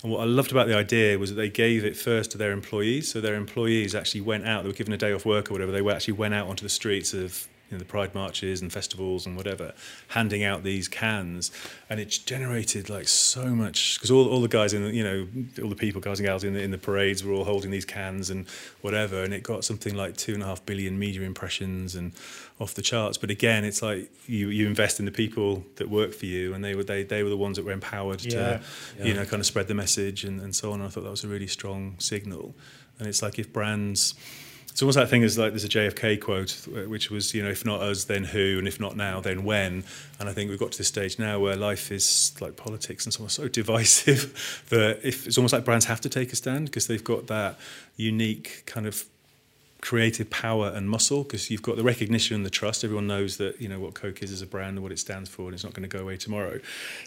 [0.02, 2.52] And what I loved about the idea was that they gave it first to their
[2.52, 3.10] employees.
[3.10, 5.72] So their employees actually went out, they were given a day off work or whatever,
[5.72, 9.26] they actually went out onto the streets of you know, the pride marches and festivals
[9.26, 9.72] and whatever,
[10.08, 11.50] handing out these cans,
[11.90, 15.26] and it generated like so much because all, all the guys in the, you know
[15.62, 17.84] all the people guys and gals in the, in the parades were all holding these
[17.84, 18.46] cans and
[18.80, 22.12] whatever, and it got something like two and a half billion media impressions and
[22.60, 23.18] off the charts.
[23.18, 26.64] But again, it's like you you invest in the people that work for you, and
[26.64, 28.30] they were they they were the ones that were empowered yeah.
[28.30, 28.62] to
[28.98, 29.04] yeah.
[29.04, 30.80] you know kind of spread the message and, and so on.
[30.80, 32.54] And I thought that was a really strong signal,
[32.98, 34.14] and it's like if brands
[34.74, 36.50] it's almost that thing is like there's a JFK quote,
[36.88, 39.84] which was, you know, if not us, then who, and if not now, then when.
[40.18, 43.14] And I think we've got to this stage now where life is like politics and
[43.14, 46.64] so on, so divisive that if it's almost like brands have to take a stand
[46.64, 47.56] because they've got that
[47.96, 49.04] unique kind of
[49.84, 52.82] creative power and muscle because you've got the recognition and the trust.
[52.84, 55.28] Everyone knows that you know what Coke is as a brand and what it stands
[55.28, 56.58] for, and it's not going to go away tomorrow.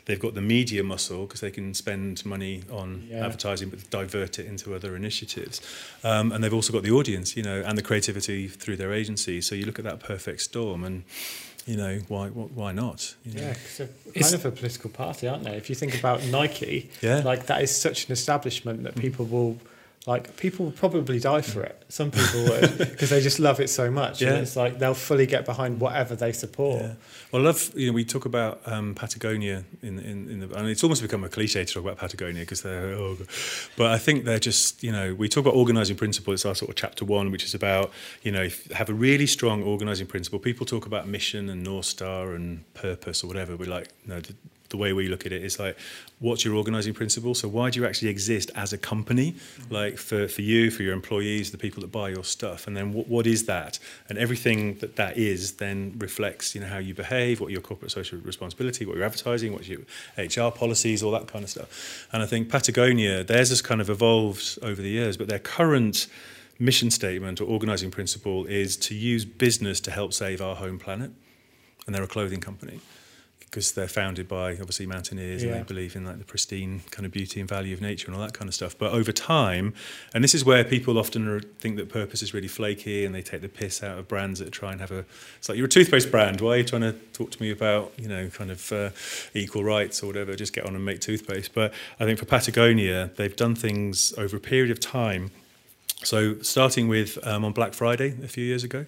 [0.06, 3.26] They've got the media muscle because they can spend money on yeah.
[3.26, 5.60] advertising, but divert it into other initiatives.
[6.04, 9.42] Um, and they've also got the audience, you know, and the creativity through their agency.
[9.42, 11.04] So you look at that perfect storm and
[11.66, 13.16] you know, why why not?
[13.26, 13.42] You know?
[13.42, 15.56] Yeah, so kind of a political party, aren't they?
[15.58, 17.22] If you think about Nike, yeah.
[17.26, 19.58] like that is such an establishment that people will
[20.08, 21.84] like people will probably die for it.
[21.90, 24.22] Some people would because they just love it so much.
[24.22, 24.30] Yeah.
[24.30, 26.82] And it's like they'll fully get behind whatever they support.
[26.82, 26.94] Yeah.
[27.32, 30.70] Well, I love you know we talk about um, Patagonia in in, in the and
[30.70, 33.18] it's almost become a cliche to talk about Patagonia because they're oh,
[33.76, 36.34] but I think they're just you know we talk about organizing principle.
[36.34, 37.92] It's our sort of chapter one, which is about
[38.24, 40.40] you know have a really strong organizing principle.
[40.40, 43.58] People talk about mission and north star and purpose or whatever.
[43.58, 44.22] We're like no,
[44.70, 45.44] the, way we look at it.
[45.44, 45.78] Is like
[46.20, 47.36] what's your organizing principle?
[47.36, 49.34] So why do you actually exist as a company?
[49.34, 49.74] Mm-hmm.
[49.74, 52.68] Like for, for you for your employees the people that buy your stuff.
[52.68, 53.80] And then what, what is that?
[54.10, 57.92] And everything that that is then reflects you know how you behave what your corporate
[57.92, 59.80] social responsibility what your advertising what your
[60.18, 62.08] hr policies all that kind of stuff.
[62.12, 66.08] And i think patagonia theirs has kind of evolved over the years but their current
[66.60, 71.12] mission statement or organizing principle is to use business to help save our home planet.
[71.86, 72.82] And they're a clothing company
[73.50, 75.52] because they're founded by obviously mountaineers yeah.
[75.52, 78.16] and they believe in like the pristine kind of beauty and value of nature and
[78.16, 78.78] all that kind of stuff.
[78.78, 79.74] But over time,
[80.14, 83.42] and this is where people often think that purpose is really flaky and they take
[83.42, 85.06] the piss out of brands that try and have a.
[85.38, 86.42] It's like you're a toothpaste brand.
[86.42, 88.90] Why are you trying to talk to me about you know kind of uh,
[89.34, 90.36] equal rights or whatever?
[90.36, 91.54] Just get on and make toothpaste.
[91.54, 95.32] But I think for Patagonia, they've done things over a period of time.
[96.04, 98.86] So starting with um, on Black Friday a few years ago,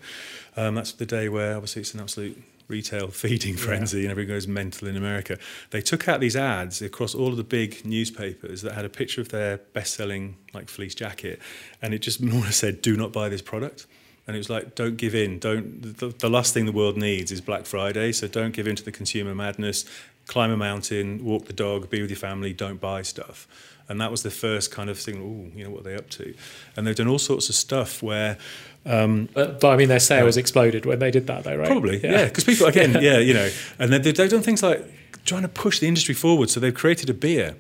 [0.55, 2.39] um, that's the day where obviously it's an absolute
[2.69, 4.03] retail feeding frenzy yeah.
[4.03, 5.37] and everyone goes mental in America.
[5.71, 9.19] They took out these ads across all of the big newspapers that had a picture
[9.19, 11.41] of their best-selling like fleece jacket,
[11.81, 13.87] and it just more said, "Do not buy this product."
[14.27, 15.39] And it was like, don't give in.
[15.39, 15.81] Don't.
[15.97, 18.83] The, the last thing the world needs is Black Friday, so don't give in to
[18.83, 19.85] the consumer madness.
[20.27, 22.53] Climb a mountain, walk the dog, be with your family.
[22.53, 23.47] Don't buy stuff.
[23.87, 25.17] And that was the first kind of thing.
[25.17, 26.35] Oh, you know what are they up to?
[26.77, 28.37] And they've done all sorts of stuff where
[28.85, 31.67] um, but, but, I mean, their sales uh, exploded when they did that, though, right?
[31.67, 32.25] Probably, yeah.
[32.25, 34.83] Because yeah, people, again, yeah, you know, and they've, they've done things like
[35.25, 36.49] trying to push the industry forward.
[36.49, 37.55] So they've created a beer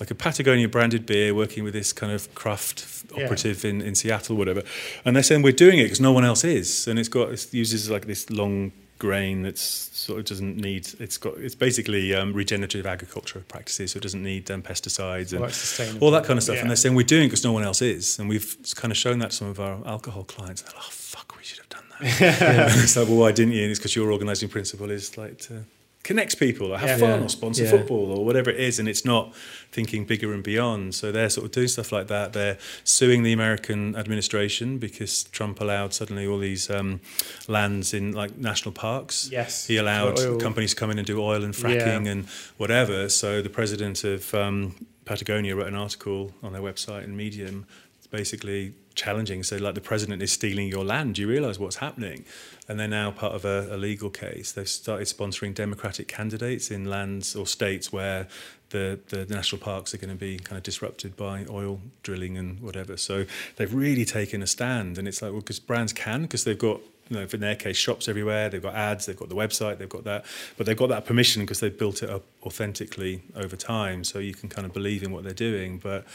[0.00, 3.24] like a Patagonia branded beer working with this kind of craft Yeah.
[3.24, 4.62] operative in, in Seattle, whatever.
[5.04, 6.88] And they're saying we're doing it because no one else is.
[6.88, 8.72] And it's got, it uses like this long
[9.02, 13.90] grain that's sort of doesn't need, it's got, it's basically um, regenerative agriculture practices.
[13.90, 16.54] So it doesn't need um, pesticides and All that all that kind of stuff.
[16.54, 16.60] Yeah.
[16.62, 18.20] And they're saying we're doing it because no one else is.
[18.20, 20.62] And we've kind of shown that to some of our alcohol clients.
[20.62, 22.78] They're like, oh, fuck, we should have done that.
[22.84, 23.62] it's like, well, why didn't you?
[23.62, 25.64] And it's because your organising principle is like to
[26.02, 26.96] connect people or have Yeah.
[26.98, 27.26] fun Yeah.
[27.26, 27.70] or sponsor Yeah.
[27.70, 28.78] football or whatever it is.
[28.78, 29.32] And it's not
[29.70, 30.94] thinking bigger and beyond.
[30.94, 32.32] So they're sort of doing stuff like that.
[32.32, 37.00] They're suing the American administration because Trump allowed suddenly all these um,
[37.46, 39.28] lands in like national parks.
[39.30, 39.66] Yes.
[39.66, 40.38] He allowed oil.
[40.38, 43.08] companies to come in and do oil and fracking and whatever.
[43.08, 47.66] So the president of um, Patagonia wrote an article on their website and Medium,
[48.10, 49.42] basically challenging.
[49.42, 51.16] So like the president is stealing your land.
[51.16, 52.24] Do you realise what's happening?
[52.68, 54.52] And they're now part of a, a legal case.
[54.52, 58.28] They've started sponsoring Democratic candidates in lands or states where
[58.70, 62.60] the, the national parks are going to be kind of disrupted by oil drilling and
[62.60, 62.96] whatever.
[62.96, 63.26] So
[63.56, 64.98] they've really taken a stand.
[64.98, 67.76] And it's like, well, because brands can, because they've got you know, in their case,
[67.76, 68.48] shops everywhere.
[68.48, 70.24] They've got ads, they've got the website, they've got that,
[70.56, 74.02] but they've got that permission because they've built it up authentically over time.
[74.04, 75.78] So you can kind of believe in what they're doing.
[75.78, 76.06] But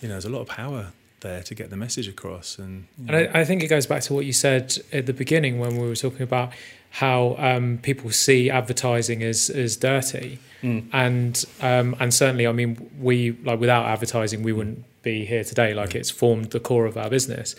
[0.00, 0.92] you know, there's a lot of power
[1.24, 2.58] there to get the message across.
[2.58, 5.06] And, you know, And I, I think it goes back to what you said at
[5.06, 6.52] the beginning when we were talking about
[6.90, 10.84] how um, people see advertising as as dirty, Mm.
[10.92, 15.74] and um, and certainly, I mean, we like without advertising, we wouldn't be here today.
[15.74, 17.54] Like it's formed the core of our business,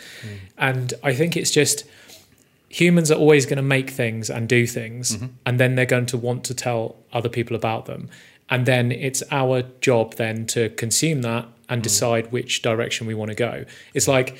[0.57, 1.83] and I think it's just
[2.69, 6.17] humans are always going to make things and do things, and then they're going to
[6.17, 8.09] want to tell other people about them,
[8.49, 13.29] and then it's our job then to consume that and decide which direction we want
[13.31, 13.65] to go.
[13.93, 14.37] It's like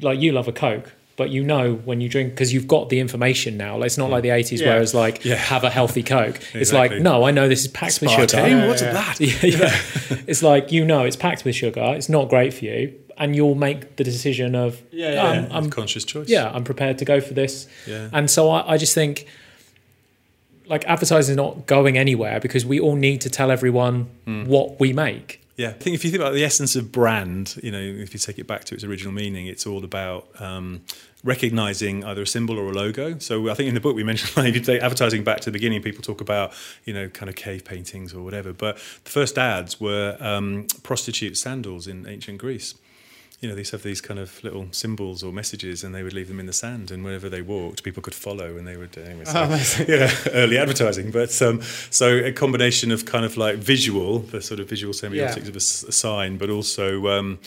[0.00, 0.92] like you love a coke.
[1.16, 3.76] But you know when you drink because you've got the information now.
[3.76, 4.68] Like, it's not like the eighties Yeah.
[4.70, 5.34] where it's like Yeah.
[5.34, 6.40] have a healthy coke.
[6.54, 8.66] It's like no, I know this is packed with sugar.
[8.66, 9.20] What's that?
[9.20, 11.92] Yeah, it's like you know it's packed with sugar.
[11.94, 15.48] It's not great for you, and you'll make the decision of Yeah, yeah.
[15.50, 16.28] I'm, conscious choice.
[16.30, 17.66] yeah, I'm prepared to go for this.
[17.86, 18.08] Yeah.
[18.14, 19.26] And so I, I just think
[20.66, 24.44] like advertising is not going anywhere because we all need to tell everyone Hmm.
[24.46, 25.42] what we make.
[25.56, 28.18] Yeah, I think if you think about the essence of brand, you know, if you
[28.18, 30.80] take it back to its original meaning, it's all about um,
[31.22, 33.18] recognizing either a symbol or a logo.
[33.18, 35.46] So I think in the book we mentioned, like, if you take advertising back to
[35.46, 36.52] the beginning, people talk about,
[36.84, 38.52] you know, kind of cave paintings or whatever.
[38.52, 42.74] But the first ads were um, prostitute sandals in ancient Greece.
[43.40, 46.02] You know, they used to have these kind of little symbols or messages, and they
[46.02, 48.76] would leave them in the sand, and wherever they walked, people could follow, and they
[48.76, 48.98] would.
[48.98, 49.86] Uh, anyway, so, Oh, amazing.
[49.88, 51.10] yeah, early advertising.
[51.10, 55.42] But um, so a combination of kind of like visual, the sort of visual semiotics
[55.44, 55.48] Yeah.
[55.48, 57.38] of a sign, but also um,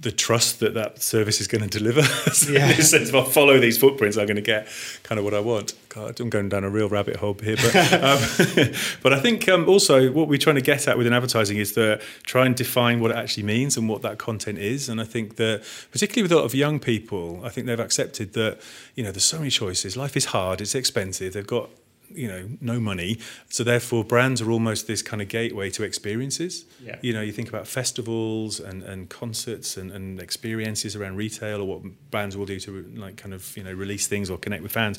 [0.00, 2.02] the trust that that service is going to deliver.
[2.32, 2.70] so Yeah.
[2.70, 4.68] In the sense, if I follow these footprints, I'm going to get
[5.02, 5.74] kind of what I want.
[5.88, 9.68] God, I'm going down a real rabbit hole here, but um, but I think um,
[9.68, 13.10] also what we're trying to get at within advertising is to try and define what
[13.10, 14.88] it actually means and what that content is.
[14.88, 18.34] And I think that particularly with a lot of young people, I think they've accepted
[18.34, 18.60] that
[18.94, 19.96] you know there's so many choices.
[19.96, 20.60] Life is hard.
[20.60, 21.32] It's expensive.
[21.32, 21.70] They've got
[22.10, 23.18] you know no money.
[23.48, 26.64] So therefore brands are almost this kind of gateway to experiences.
[26.84, 26.96] Yeah.
[27.02, 31.64] you know you think about festivals and, and concerts and, and experiences around retail or
[31.64, 34.72] what brands will do to like kind of you know release things or connect with
[34.72, 34.98] fans.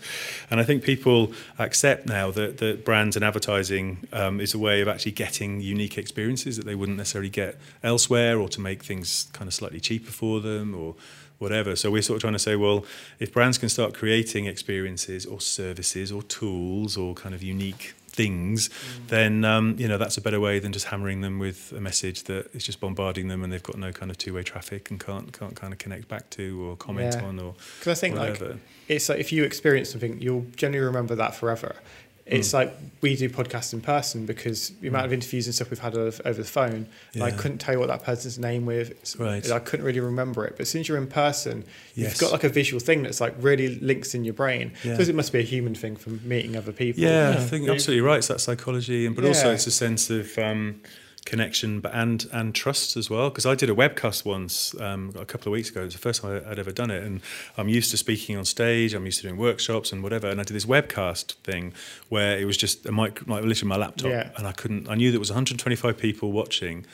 [0.50, 4.82] And i think people accept now that, that brands and advertising um, is a way
[4.82, 9.28] of actually getting unique experiences that they wouldn't necessarily get elsewhere or to make things
[9.34, 10.96] kind of slightly cheaper for them or
[11.40, 11.76] whatever.
[11.76, 12.86] So we're sort of trying to say, well,
[13.20, 18.70] if brands can start creating experiences or services or tools or kind of unique things,
[19.08, 22.24] then um, you know that's a better way than just hammering them with a message
[22.24, 25.32] that is just bombarding them and they've got no kind of two-way traffic and can't
[25.32, 27.26] can't kind of connect back to or comment Yeah.
[27.26, 28.50] on or Because I think whatever.
[28.50, 28.58] like
[28.90, 31.76] it's like if you experience something, you'll generally remember that forever.
[32.32, 35.80] It's like we do podcasts in person because the amount of interviews and stuff we've
[35.80, 39.16] had over, over the phone, and I couldn't tell you what that person's name was.
[39.18, 39.50] Right.
[39.52, 40.52] I couldn't really remember it.
[40.54, 41.64] But as soon as you're in person,
[41.96, 44.74] you've got like a visual thing that's like really links in your brain.
[44.84, 44.92] Yeah.
[44.92, 47.02] Because it must be a human thing from meeting other people.
[47.02, 47.40] Yeah, I Yeah.
[47.46, 48.18] think absolutely right.
[48.20, 50.82] It's that psychology, and but also it's a sense of um,
[51.30, 53.30] connection, but and and trust as well.
[53.30, 55.82] Because I did a webcast once um, a couple of weeks ago.
[55.82, 57.22] It was the first time I'd ever done it, and
[57.58, 58.94] I'm used to speaking on stage.
[58.94, 60.28] I'm used to doing workshops and whatever.
[60.28, 61.74] And I did this webcast thing
[62.10, 64.30] where it was just a mic, like literally my laptop, Yeah.
[64.38, 64.90] and I couldn't.
[64.90, 66.86] I knew there was 125 people watching,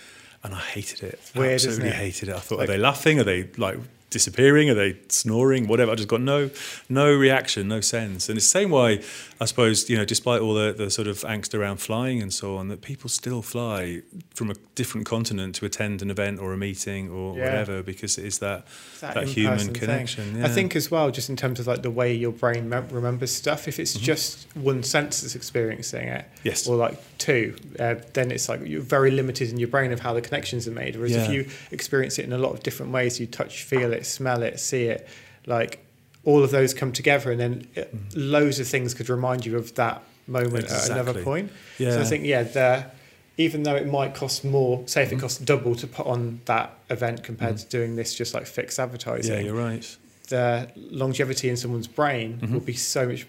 [0.43, 1.19] and I hated it.
[1.35, 1.95] weird, Absolutely it?
[1.95, 2.35] hated it.
[2.35, 3.19] I thought, Like- are they laughing?
[3.19, 3.77] Are they like?
[4.09, 4.69] Disappearing?
[4.69, 5.67] Are they snoring?
[5.67, 5.91] Whatever.
[5.91, 6.49] I just got no
[6.89, 8.29] no reaction, no sense.
[8.29, 9.03] And it's the same way,
[9.41, 12.57] I suppose, you know, despite all the, the sort of angst around flying and so
[12.57, 14.01] on, that people still fly
[14.33, 17.45] from a different continent to attend an event or a meeting or Yeah.
[17.45, 18.65] whatever because it is that
[19.01, 20.43] that, that human connection.
[20.43, 23.67] I think as well, just in terms of like the way your brain remembers stuff.
[23.67, 24.03] If it's Mm-hmm.
[24.05, 26.67] just one sense that's experiencing it, Yes.
[26.67, 30.13] or like two, uh, then it's like you're very limited in your brain of how
[30.13, 30.95] the connections are made.
[30.95, 34.05] Whereas if you experience it in a lot of different ways, you touch, feel it,
[34.05, 35.07] smell it, see it,
[35.45, 35.79] like
[36.23, 39.75] all of those come together, and then it, loads of things could remind you of
[39.75, 41.51] that moment at another point.
[41.77, 41.91] yeah.
[41.91, 42.91] So I think yeah, there.
[43.37, 45.19] Even though it might cost more, say if it Mhm.
[45.19, 49.33] costs double to put on that event compared to doing this just like fixed advertising,
[49.33, 49.85] yeah, you're right.
[50.29, 52.53] the longevity in someone's brain Mhm.
[52.53, 53.27] will be so much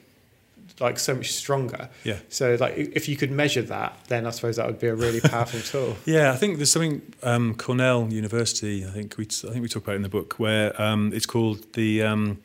[0.81, 2.19] like so much stronger Yeah.
[2.29, 5.21] so like if you could measure that then i suppose that would be a really
[5.21, 8.85] powerful tool Yeah, I think there's something um, Cornell University.
[8.85, 11.73] I think we I think we talk about in the book where um, it's called
[11.73, 12.39] the um,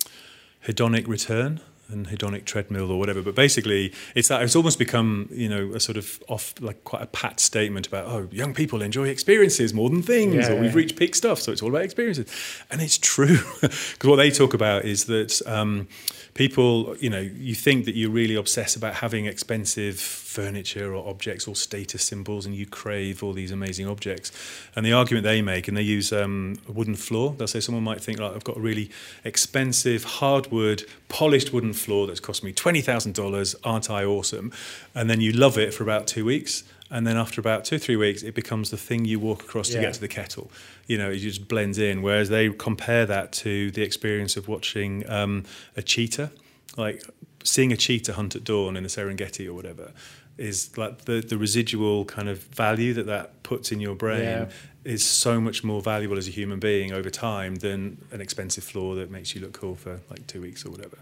[0.67, 1.59] hedonic return
[1.91, 3.21] and hedonic treadmill or whatever.
[3.21, 7.01] But basically, it's that it's almost become you know a sort of off like quite
[7.01, 10.75] a pat statement about oh young people enjoy experiences more than things Yeah, or we've
[10.75, 12.31] reached peak stuff, so it's all about experiences,
[12.69, 15.41] and it's true because what they talk about is that.
[15.45, 15.87] Um,
[16.33, 19.99] people, you know, you think that you really obsess about having expensive
[20.37, 24.31] furniture or objects or status symbols, and you crave all these amazing objects.
[24.75, 27.35] And the argument they make, and they use um, a wooden floor.
[27.37, 28.89] They'll say someone might think like, I've got a really
[29.23, 33.55] expensive hardwood, polished wooden floor that's cost me twenty thousand dollars.
[33.63, 34.51] Aren't I awesome?
[34.93, 36.63] And then you love it for about two weeks.
[36.93, 39.75] And then after about two three weeks, it becomes the thing you walk across to
[39.75, 39.81] Yeah.
[39.85, 40.51] get to the kettle.
[40.87, 42.01] You know, it just blends in.
[42.01, 45.43] Whereas they compare that to the experience of watching um,
[45.77, 46.29] a cheetah,
[46.75, 47.01] like
[47.43, 49.91] seeing a cheetah hunt at dawn in the Serengeti or whatever,
[50.37, 54.49] is like the the residual kind of value that that puts in your brain Yeah.
[54.83, 58.95] is so much more valuable as a human being over time than an expensive floor
[58.95, 60.97] that makes you look cool for like two weeks or whatever.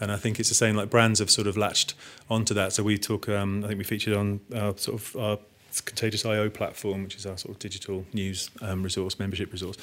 [0.00, 0.74] And I think it's the same.
[0.74, 1.94] Like brands have sort of latched
[2.28, 2.72] onto that.
[2.72, 3.28] So we talk.
[3.28, 5.38] Um, I think we featured on our sort of our
[5.86, 9.76] Contagious IO platform, which is our sort of digital news um, resource, membership resource.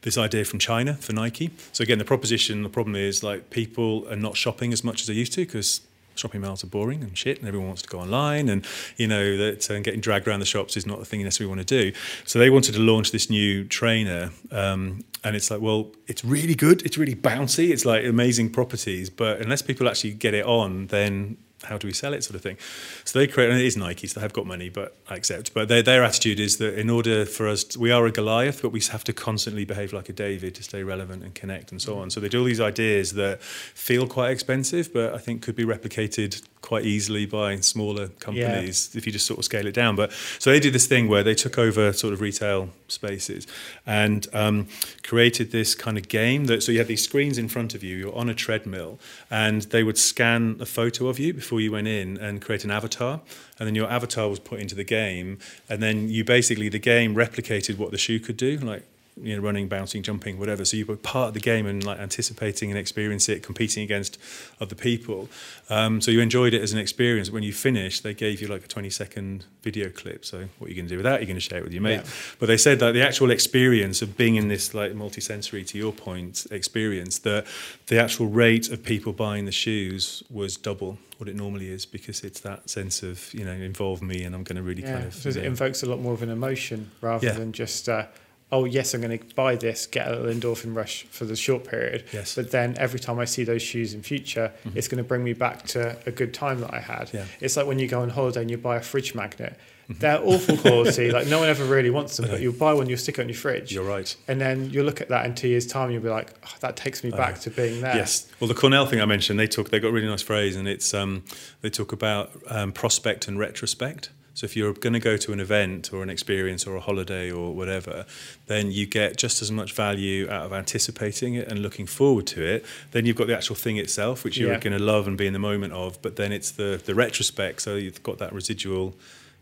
[0.00, 1.50] This idea from China for Nike.
[1.72, 5.06] So again, the proposition, the problem is like people are not shopping as much as
[5.06, 5.82] they used to because
[6.14, 9.36] shopping malls are boring and shit, and everyone wants to go online, and you know
[9.36, 11.82] that uh, getting dragged around the shops is not the thing you necessarily want to
[11.82, 11.96] do.
[12.24, 16.54] So they wanted to launch this new trainer, um, and it's like, well, it's really
[16.54, 20.88] good, it's really bouncy, it's like amazing properties, but unless people actually get it on,
[20.88, 21.36] then
[21.66, 22.56] how do we sell it, sort of thing.
[23.04, 25.54] So they create, and it is Nike, so they have got money, but I accept.
[25.54, 28.70] But their, their attitude is that in order for us, we are a Goliath, but
[28.70, 31.94] we have to constantly behave like a David to stay relevant and connect and so
[31.94, 32.02] mm.
[32.02, 32.10] on.
[32.10, 35.64] So they do all these ideas that feel quite expensive, but I think could be
[35.64, 39.96] replicated quite easily by smaller companies if you just sort of scale it down.
[39.96, 43.46] But so they did this thing where they took over sort of retail spaces
[43.86, 44.68] and um,
[45.02, 47.96] created this kind of game that so you had these screens in front of you,
[47.96, 48.98] you're on a treadmill,
[49.30, 52.70] and they would scan a photo of you before you went in and create an
[52.70, 53.20] avatar.
[53.58, 55.38] And then your avatar was put into the game,
[55.68, 58.84] and then you basically the game replicated what the shoe could do, like
[59.22, 60.64] you know, running, bouncing, jumping, whatever.
[60.64, 64.18] So you were part of the game and like anticipating and experiencing it, competing against
[64.60, 65.28] other people.
[65.70, 67.30] Um, so you enjoyed it as an experience.
[67.30, 70.24] When you finished, they gave you like a 20 second video clip.
[70.24, 71.20] So what are you going to do with that?
[71.20, 72.02] You're going to share it with your mate.
[72.04, 72.10] Yeah.
[72.40, 75.92] But they said that the actual experience of being in this like multi-sensory, to your
[75.92, 77.46] point, experience, that
[77.86, 82.24] the actual rate of people buying the shoes was double what it normally is because
[82.24, 85.04] it's that sense of you know involve me and I'm going to really yeah kind
[85.06, 87.34] of so it invokes a lot more of an emotion rather Yeah.
[87.34, 88.06] than just uh,
[88.54, 91.62] oh yes i'm going to buy this get a little endorphin rush for the short
[91.72, 94.76] period yes but then every time I see those shoes in future, Mhm.
[94.76, 97.10] it's going to bring me back to a good time that I had.
[97.12, 97.24] Yeah.
[97.44, 99.54] It's like when you go on holiday and you buy a fridge magnet.
[99.90, 99.98] Mhm.
[100.02, 101.06] They're awful quality.
[101.10, 103.28] like no one ever really wants them, but you'll buy one, you'll stick it on
[103.28, 106.02] your fridge, you're right and then you'll look at that in two years' time, you'll
[106.02, 107.96] be like, oh, that takes me I back to being there.
[107.96, 108.26] Yes.
[108.40, 109.70] Well, the Cornell thing I mentioned, they talk.
[109.70, 111.22] They got a really nice phrase, and it's um,
[111.62, 114.10] they talk about um, prospect and retrospect.
[114.34, 117.30] So if you're going to go to an event or an experience or a holiday
[117.30, 118.04] or whatever,
[118.48, 122.44] then you get just as much value out of anticipating it and looking forward to
[122.44, 122.64] it.
[122.90, 124.58] Then you've got the actual thing itself, which you're Yeah.
[124.58, 126.02] going to love and be in the moment of.
[126.02, 127.62] But then it's the the retrospect.
[127.62, 128.94] So you've got that residual.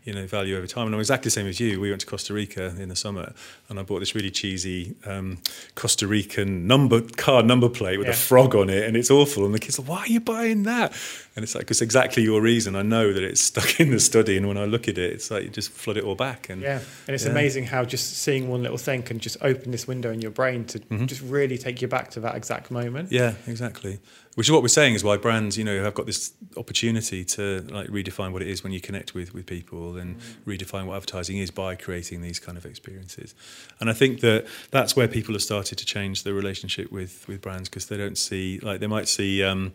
[0.05, 0.87] You know, value over time.
[0.87, 1.79] And I'm exactly the same as you.
[1.79, 3.31] We went to Costa Rica in the summer,
[3.69, 5.37] and I bought this really cheesy um,
[5.75, 8.13] Costa Rican number car number plate with Yeah.
[8.13, 9.45] a frog on it, and it's awful.
[9.45, 10.91] And the kids are, "Why are you buying that?"
[11.35, 12.75] And it's like, "It's exactly your reason.
[12.75, 15.31] I know that it's stuck in the study, and when I look at it, it's
[15.31, 17.31] like you just flood it all back." And Yeah, and it's Yeah.
[17.31, 20.65] amazing how just seeing one little thing can just open this window in your brain
[20.65, 21.07] to Mhm.
[21.07, 23.11] just really take you back to that exact moment.
[23.11, 23.99] Yeah, exactly.
[24.35, 27.65] Which is what we're saying is why brands, you know, have got this opportunity to
[27.69, 29.97] like redefine what it is when you connect with with people.
[29.97, 30.17] and
[30.47, 33.33] redefine what advertising is by creating these kind of experiences.
[33.79, 37.41] And I think that that's where people have started to change their relationship with with
[37.41, 39.43] brands because they don't see like they might see.
[39.43, 39.71] Um,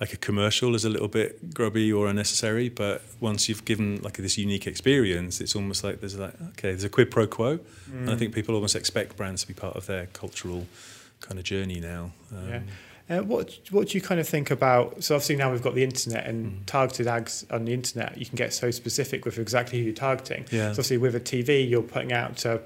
[0.00, 4.14] like a commercial is a little bit grubby or unnecessary, but once you've given like
[4.14, 7.92] this unique experience, it's almost like there's like okay, there's a quid pro quo, mm.
[7.92, 10.66] and I think people almost expect brands to be part of their cultural
[11.20, 12.12] kind of journey now.
[12.32, 12.60] Um, yeah.
[13.10, 15.02] Uh, what what do you kind of think about?
[15.02, 16.66] So obviously now we've got the internet and mm.
[16.66, 18.18] targeted ads on the internet.
[18.18, 20.44] You can get so specific with exactly who you're targeting.
[20.50, 20.66] Yeah.
[20.66, 22.60] So obviously with a TV, you're putting out to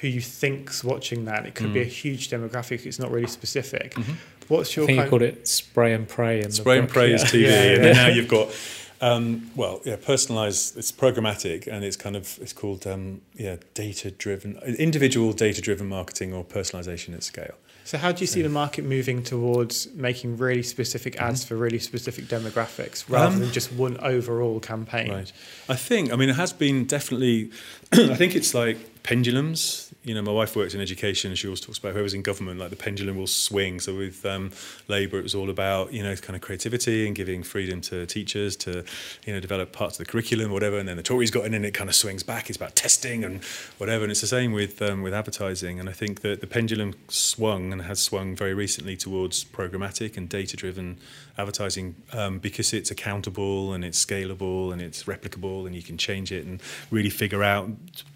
[0.00, 1.46] who you think's watching that.
[1.46, 1.74] It could mm.
[1.74, 2.86] be a huge demographic.
[2.86, 3.94] It's not really specific.
[3.94, 4.12] Mm-hmm.
[4.48, 4.84] What's your?
[4.84, 6.40] I think you called it spray and pray.
[6.40, 7.14] In spray and pray yeah.
[7.14, 7.72] is TV, yeah, yeah.
[7.72, 8.54] and then now you've got.
[9.00, 10.78] Um, well, yeah, personalized.
[10.78, 15.88] It's programmatic, and it's kind of it's called um, yeah, data driven, individual data driven
[15.88, 17.54] marketing or personalization at scale.
[17.86, 21.48] So, how do you see the market moving towards making really specific ads mm-hmm.
[21.48, 25.10] for really specific demographics rather um, than just one overall campaign?
[25.10, 25.32] Right.
[25.68, 27.50] I think, I mean, it has been definitely,
[27.92, 31.60] I think it's like pendulums you know, my wife works in education and she always
[31.60, 33.80] talks about whoever's in government, like the pendulum will swing.
[33.80, 34.52] So with um,
[34.86, 38.54] Labour, it was all about, you know, kind of creativity and giving freedom to teachers
[38.56, 38.84] to,
[39.24, 40.76] you know, develop parts of the curriculum, whatever.
[40.76, 42.50] And then the Tories got in and it kind of swings back.
[42.50, 43.42] It's about testing and
[43.78, 44.04] whatever.
[44.04, 45.80] And it's the same with, um, with advertising.
[45.80, 50.28] And I think that the pendulum swung and has swung very recently towards programmatic and
[50.28, 50.98] data-driven
[51.36, 56.30] advertising um, because it's accountable and it's scalable and it's replicable and you can change
[56.30, 56.60] it and
[56.90, 57.68] really figure out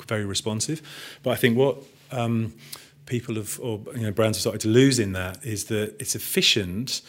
[0.07, 0.83] very responsive.
[1.23, 1.79] But I think what
[2.13, 2.55] um,
[3.07, 6.15] people have, or you know, brands have started to lose in that is that it's
[6.15, 7.03] efficient,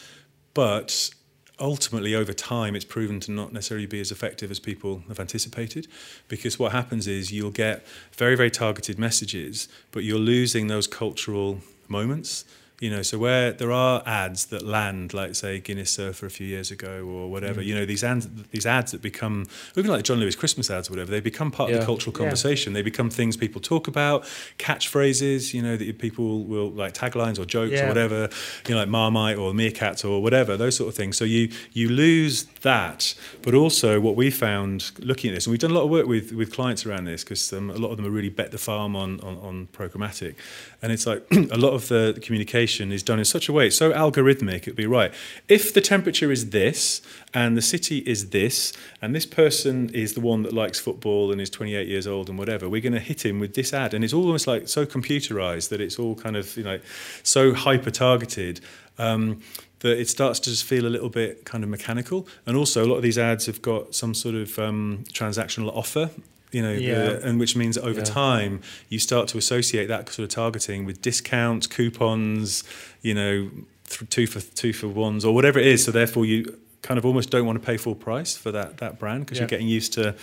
[0.53, 1.11] but
[1.59, 5.87] ultimately over time it's proven to not necessarily be as effective as people have anticipated
[6.27, 11.59] because what happens is you'll get very very targeted messages but you're losing those cultural
[11.89, 12.45] moments
[12.79, 16.47] you know, so where there are ads that land, like say Guinness Surfer a few
[16.47, 17.65] years ago or whatever, mm.
[17.65, 20.93] you know, these ads, these ads that become even like John Lewis Christmas ads or
[20.93, 21.75] whatever, they become part yeah.
[21.75, 22.71] of the cultural conversation.
[22.71, 22.77] Yeah.
[22.77, 24.23] They become things people talk about,
[24.57, 27.85] catchphrases, you know, that people will like taglines or jokes yeah.
[27.85, 28.29] or whatever,
[28.67, 31.17] you know, like Marmite or Meerkat or whatever, those sort of things.
[31.17, 35.59] So you you lose that, but also what we found looking at this, and we've
[35.59, 37.97] done a lot of work with with clients around this because um, a lot of
[37.97, 40.35] them are really bet the farm on on, on programmatic,
[40.81, 43.75] and it's like a lot of the communication is done in such a way, it's
[43.75, 45.13] so algorithmic, it'd be right.
[45.47, 47.01] If the temperature is this,
[47.33, 51.39] and the city is this, and this person is the one that likes football and
[51.39, 53.93] is 28 years old and whatever, we're going to hit him with this ad.
[53.93, 56.79] And it's almost like so computerized that it's all kind of, you know,
[57.23, 58.61] so hyper targeted.
[58.97, 59.41] Um,
[59.79, 62.27] that it starts to just feel a little bit kind of mechanical.
[62.45, 66.09] And also, a lot of these ads have got some sort of um, transactional offer
[66.51, 67.19] you know, yeah.
[67.23, 68.05] and which means over yeah.
[68.05, 72.63] time you start to associate that sort of targeting with discounts, coupons,
[73.01, 73.49] you know,
[73.87, 75.83] th- two for two for ones or whatever it is.
[75.83, 78.99] So therefore, you kind of almost don't want to pay full price for that that
[78.99, 79.43] brand because yeah.
[79.43, 80.15] you're getting used to,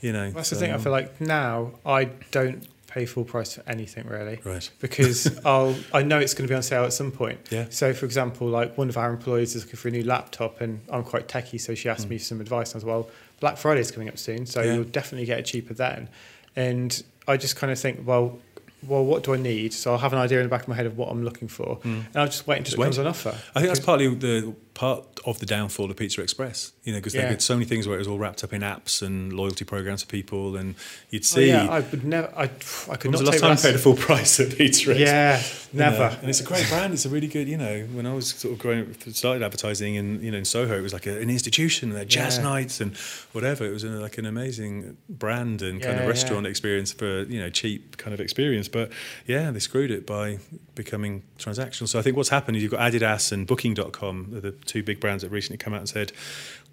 [0.00, 0.30] you know.
[0.30, 0.72] That's so, the thing.
[0.72, 4.40] I feel like now I don't pay full price for anything really.
[4.44, 4.68] Right.
[4.80, 7.40] Because I'll I know it's going to be on sale at some point.
[7.50, 7.66] Yeah.
[7.70, 10.80] So for example, like one of our employees is looking for a new laptop and
[10.90, 12.10] I'm quite techy, so she asked mm.
[12.10, 12.74] me some advice.
[12.74, 13.08] I was well,
[13.40, 14.74] Black Friday is coming up soon, so yeah.
[14.74, 16.08] you'll definitely get it cheaper then.
[16.56, 18.38] And I just kind of think, well,
[18.86, 19.72] well, what do I need?
[19.72, 21.48] So I'll have an idea in the back of my head of what I'm looking
[21.48, 21.84] for, mm.
[21.84, 22.86] and I'll just wait until just it wait.
[22.86, 23.36] comes on offer.
[23.54, 27.14] I think that's partly the part of the downfall of Pizza Express, you know, because
[27.14, 27.24] yeah.
[27.24, 29.62] they did so many things where it was all wrapped up in apps and loyalty
[29.62, 30.74] programs for people, and
[31.10, 31.52] you'd see.
[31.52, 32.32] Oh, yeah, I would never.
[32.34, 33.20] I, I could not.
[33.20, 34.98] Was the last time I paid a full price at Pizza Express?
[34.98, 35.42] Yeah,
[35.74, 35.98] never.
[35.98, 36.94] Know, and it's a great brand.
[36.94, 37.46] It's a really good.
[37.46, 40.78] You know, when I was sort of growing, started advertising in you know in Soho,
[40.78, 41.90] it was like a, an institution.
[41.90, 42.44] They jazz yeah.
[42.44, 42.96] nights and
[43.32, 43.66] whatever.
[43.66, 47.38] It was a, like an amazing brand and kind yeah, of restaurant experience for you
[47.38, 48.66] know cheap kind of experience.
[48.66, 48.92] But
[49.26, 50.38] yeah, they screwed it by
[50.74, 51.86] becoming transactional.
[51.86, 55.22] So I think what's happened is you've got Adidas and Booking.com, the two big brands
[55.22, 56.12] that recently come out and said,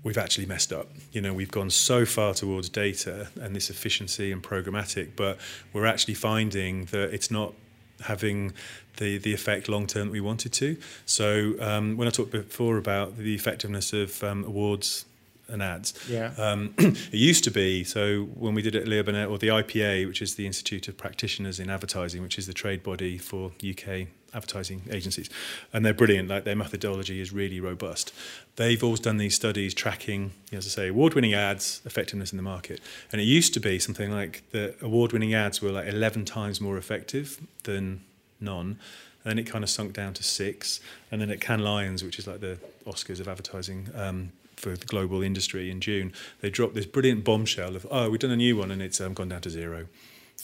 [0.04, 0.88] we've actually messed up.
[1.12, 5.38] You know, we've gone so far towards data and this efficiency and programmatic, but
[5.74, 7.54] we're actually finding that it's not
[8.02, 8.54] having
[8.98, 10.78] the the effect long term that we wanted to.
[11.06, 15.06] So um, when I talked before about the effectiveness of um, awards
[15.50, 15.94] and ads.
[16.10, 16.34] Yeah.
[16.38, 19.48] Um, it used to be so when we did it at Leo Burnett or the
[19.48, 23.52] IPA, which is the Institute of Practitioners in Advertising, which is the trade body for
[23.68, 25.30] UK advertising agencies,
[25.74, 26.30] and they're brilliant.
[26.30, 28.14] Like their methodology is really robust.
[28.56, 32.82] They've always done these studies tracking, as I say, award-winning ads effectiveness in the market.
[33.12, 36.78] And it used to be something like the award-winning ads were like 11 times more
[36.78, 38.02] effective than
[38.40, 38.80] none.
[39.24, 40.80] And then it kind of sunk down to six.
[41.12, 44.86] And then at Cannes Lions, which is like the Oscars of advertising, um, for the
[44.86, 46.12] global industry in June,
[46.42, 49.14] they dropped this brilliant bombshell of, oh, we've done a new one and it's um,
[49.14, 49.86] gone down to zero.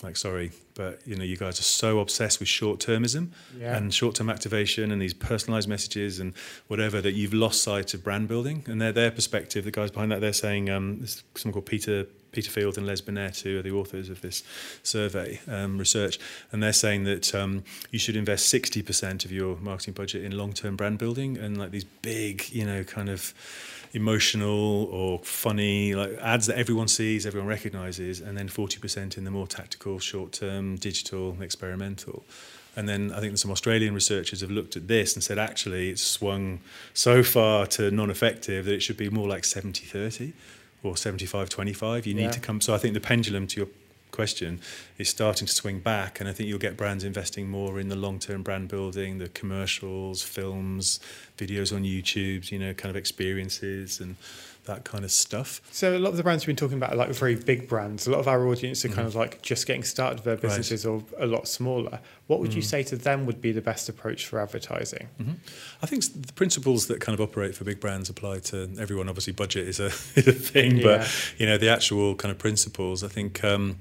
[0.01, 3.77] Like, sorry, but you know, you guys are so obsessed with short-termism yeah.
[3.77, 6.33] and short-term activation and these personalized messages and
[6.67, 8.65] whatever that you've lost sight of brand building.
[8.67, 12.07] And their their perspective, the guys behind that, they're saying um, this someone called Peter
[12.33, 14.43] Peter Field and Les Binet, who are the authors of this
[14.81, 16.19] survey um, research,
[16.51, 20.75] and they're saying that um, you should invest 60% of your marketing budget in long-term
[20.75, 23.33] brand building and like these big, you know, kind of
[23.93, 29.31] emotional or funny like ads that everyone sees, everyone recognizes, and then 40% in the
[29.31, 32.23] more tactical, short-term, digital, experimental.
[32.75, 36.01] And then I think some Australian researchers have looked at this and said actually it's
[36.01, 36.59] swung
[36.93, 40.33] so far to non-effective that it should be more like 70-30
[40.81, 42.07] or 75-25.
[42.07, 42.31] You need Yeah.
[42.31, 42.61] to come.
[42.61, 43.69] So I think the pendulum to your
[44.13, 44.61] question
[44.97, 47.97] is starting to swing back, and I think you'll get brands investing more in the
[47.97, 51.01] long-term brand building, the commercials, films,
[51.37, 54.15] videos on YouTube, you know, kind of experiences and
[54.65, 55.61] that kind of stuff.
[55.71, 58.07] So a lot of the brands we've been talking about are like very big brands.
[58.07, 60.47] A lot of our audience are kind of like just getting started with their Mm-hmm.
[60.47, 60.57] Right.
[60.57, 61.99] businesses or a lot smaller.
[62.27, 62.65] What would you Mm.
[62.65, 65.09] say to them would be the best approach for advertising?
[65.81, 69.09] I think the principles that kind of operate for big brands apply to everyone.
[69.09, 69.85] Obviously, budget is a,
[70.15, 70.83] is a thing, Yeah.
[70.83, 73.03] but you know the actual kind of principles.
[73.03, 73.77] I think um,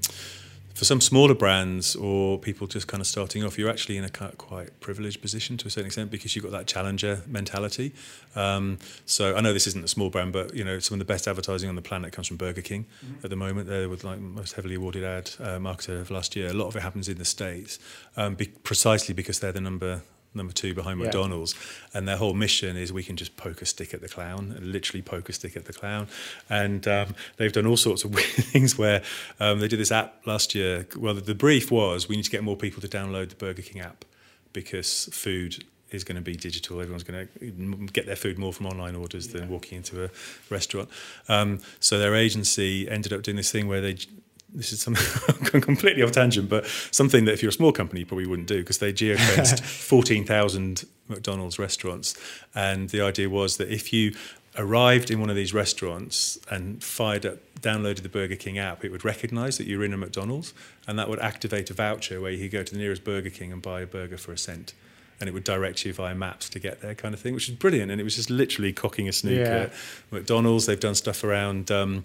[0.75, 4.09] for some smaller brands or people just kind of starting off, you're actually in a
[4.09, 7.93] quite privileged position to a certain extent because you've got that challenger mentality.
[8.35, 11.13] Um, so I know this isn't a small brand, but you know some of the
[11.13, 12.87] best advertising on the planet comes from Burger King
[13.23, 13.69] at the moment.
[13.69, 16.49] They're with like most heavily awarded ad uh, marketer of last year.
[16.49, 17.79] A lot of it happens in the states,
[18.17, 20.03] um, be- precisely because they're the number
[20.35, 21.07] number two behind Yeah.
[21.07, 21.55] McDonald's,
[21.95, 25.03] and their whole mission is we can just poke a stick at the clown, literally
[25.03, 26.09] poke a stick at the clown.
[26.49, 29.03] And um, they've done all sorts of weird things where
[29.41, 30.87] um, they did this app last year.
[30.97, 33.63] Well, the, the brief was we need to get more people to download the Burger
[33.63, 34.05] King app
[34.53, 36.81] because food is going to be digital.
[36.81, 40.11] Everyone's going to get their food more from online orders than walking into a
[40.49, 40.89] restaurant.
[41.29, 43.97] Um, so their agency ended up doing this thing where they
[44.55, 48.07] this is something completely off tangent, but something that if you're a small company you
[48.07, 49.61] probably wouldn't do because they geofenced
[50.07, 52.15] 14,000 McDonald's restaurants.
[52.55, 54.15] And the idea was that if you
[54.59, 58.91] arrived in one of these restaurants and fired up, downloaded the Burger King app, it
[58.91, 60.53] would recognize that you're in a McDonald's
[60.87, 63.53] and that would activate a voucher where you could go to the nearest Burger King
[63.53, 64.75] and buy a burger for a cent.
[65.21, 67.55] And it would direct you via maps to get there, kind of thing, which is
[67.55, 67.93] brilliant.
[67.93, 69.55] And it was just literally cocking a snook Yeah.
[69.67, 69.73] at
[70.11, 70.67] McDonald's.
[70.67, 72.05] They've done stuff around um,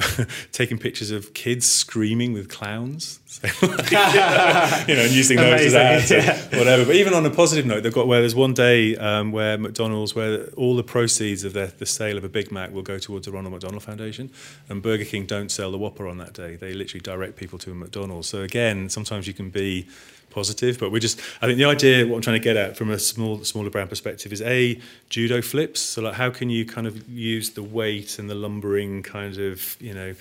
[0.52, 3.90] taking pictures of kids screaming with clowns, So, like,
[4.88, 6.84] you know, and using those as ads, or whatever.
[6.84, 10.16] But even on a positive note, they've got where there's one day um, where McDonald's,
[10.16, 13.26] where all the proceeds of their, the sale of a Big Mac will go towards
[13.26, 14.30] the Ronald McDonald Foundation,
[14.68, 16.56] and Burger King don't sell the Whopper on that day.
[16.56, 18.28] They literally direct people to a McDonald's.
[18.28, 19.86] So again, sometimes you can be
[20.30, 21.20] positive, but we're just.
[21.42, 23.90] I think the idea, what I'm trying to get at from a small, smaller brand
[23.90, 25.80] perspective, is a judo flips.
[25.80, 29.76] So like, how can you kind of use the weight and the lumbering kind of,
[29.80, 30.14] you know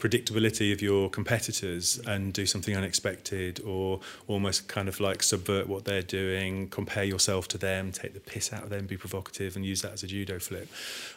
[0.00, 5.84] predictability of your competitors and do something unexpected or almost kind of like subvert what
[5.84, 9.64] they're doing compare yourself to them take the piss out of them be provocative and
[9.64, 10.68] use that as a judo flip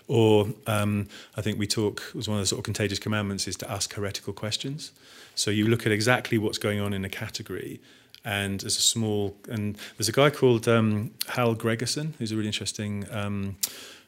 [0.08, 1.08] or um,
[1.38, 3.70] i think we talk it was one of the sort of contagious commandments is to
[3.72, 4.92] ask heretical questions
[5.34, 7.80] so you look at exactly what's going on in a category
[8.26, 12.48] and as a small and there's a guy called um, hal gregersen who's a really
[12.48, 13.58] interesting um,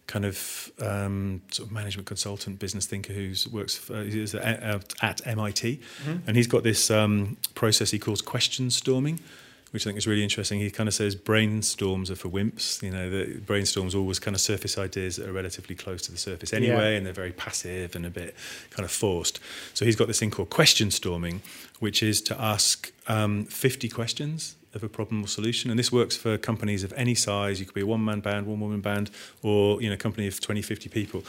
[0.07, 5.26] kind of um, sort of management consultant, business thinker who's works for, he's at, at
[5.26, 5.80] MIT,
[6.28, 9.20] and he's got this um, process he calls question storming,
[9.72, 10.59] which I think is really interesting.
[10.59, 12.84] He kind of says brainstorms are for wimps.
[12.84, 16.20] You know, the brainstorms always kind of surface ideas that are relatively close to the
[16.20, 16.97] surface anyway, Yeah.
[16.97, 18.36] and they're very passive and a bit
[18.70, 19.39] kind of forced.
[19.74, 21.41] So he's got this thing called question storming,
[21.80, 25.69] which is to ask um, 50 questions of a problem or solution.
[25.69, 27.59] And this works for companies of any size.
[27.59, 29.09] You could be a one-man band, one-woman band,
[29.41, 31.23] or you know, a company of 20, 50 people.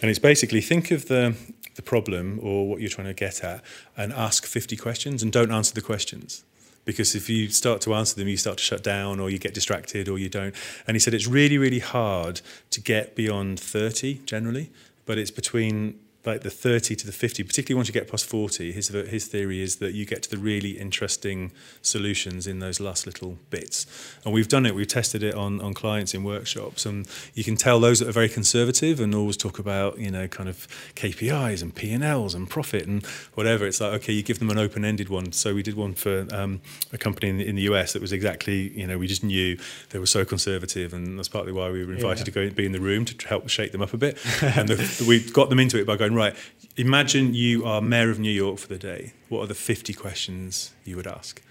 [0.00, 1.34] And it's basically think of the
[1.74, 3.62] the problem or what you're trying to get at,
[3.96, 6.44] and ask 50 questions, and don't answer the questions.
[6.84, 9.54] Because if you start to answer them, you start to shut down, or you get
[9.54, 10.54] distracted, or you don't.
[10.86, 12.40] And he said it's really, really hard
[12.70, 14.70] to get beyond 30 generally,
[15.06, 18.72] but it's between like the 30 to the 50, particularly once you get past 40,
[18.72, 21.50] his, his theory is that you get to the really interesting
[21.80, 23.86] solutions in those last little bits.
[24.24, 27.56] And we've done it, we've tested it on, on clients in workshops, and you can
[27.56, 31.60] tell those that are very conservative and always talk about, you know, kind of KPIs
[31.62, 33.04] and P&Ls and profit and
[33.34, 33.66] whatever.
[33.66, 35.32] It's like, okay, you give them an open-ended one.
[35.32, 36.60] So we did one for um,
[36.92, 39.58] a company in the, in the US that was exactly, you know, we just knew
[39.90, 42.24] they were so conservative, and that's partly why we were invited Yeah.
[42.24, 44.18] to go be in the room to help shake them up a bit.
[44.42, 46.34] and the, we got them into it by going, right,
[46.76, 49.12] imagine you are mayor of New York for the day.
[49.28, 51.42] What are the 50 questions you would ask?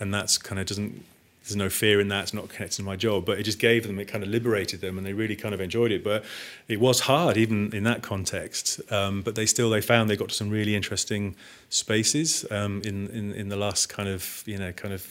[0.00, 1.04] And that's kind of doesn't,
[1.44, 2.22] there's no fear in that.
[2.24, 4.80] It's not connected to my job, but it just gave them, it kind of liberated
[4.80, 6.02] them and they really kind of enjoyed it.
[6.02, 6.24] But
[6.68, 8.80] it was hard even in that context.
[8.90, 11.36] Um, but they still, they found they got to some really interesting
[11.68, 15.06] spaces um, in, in, in the last kind of, you know, kind of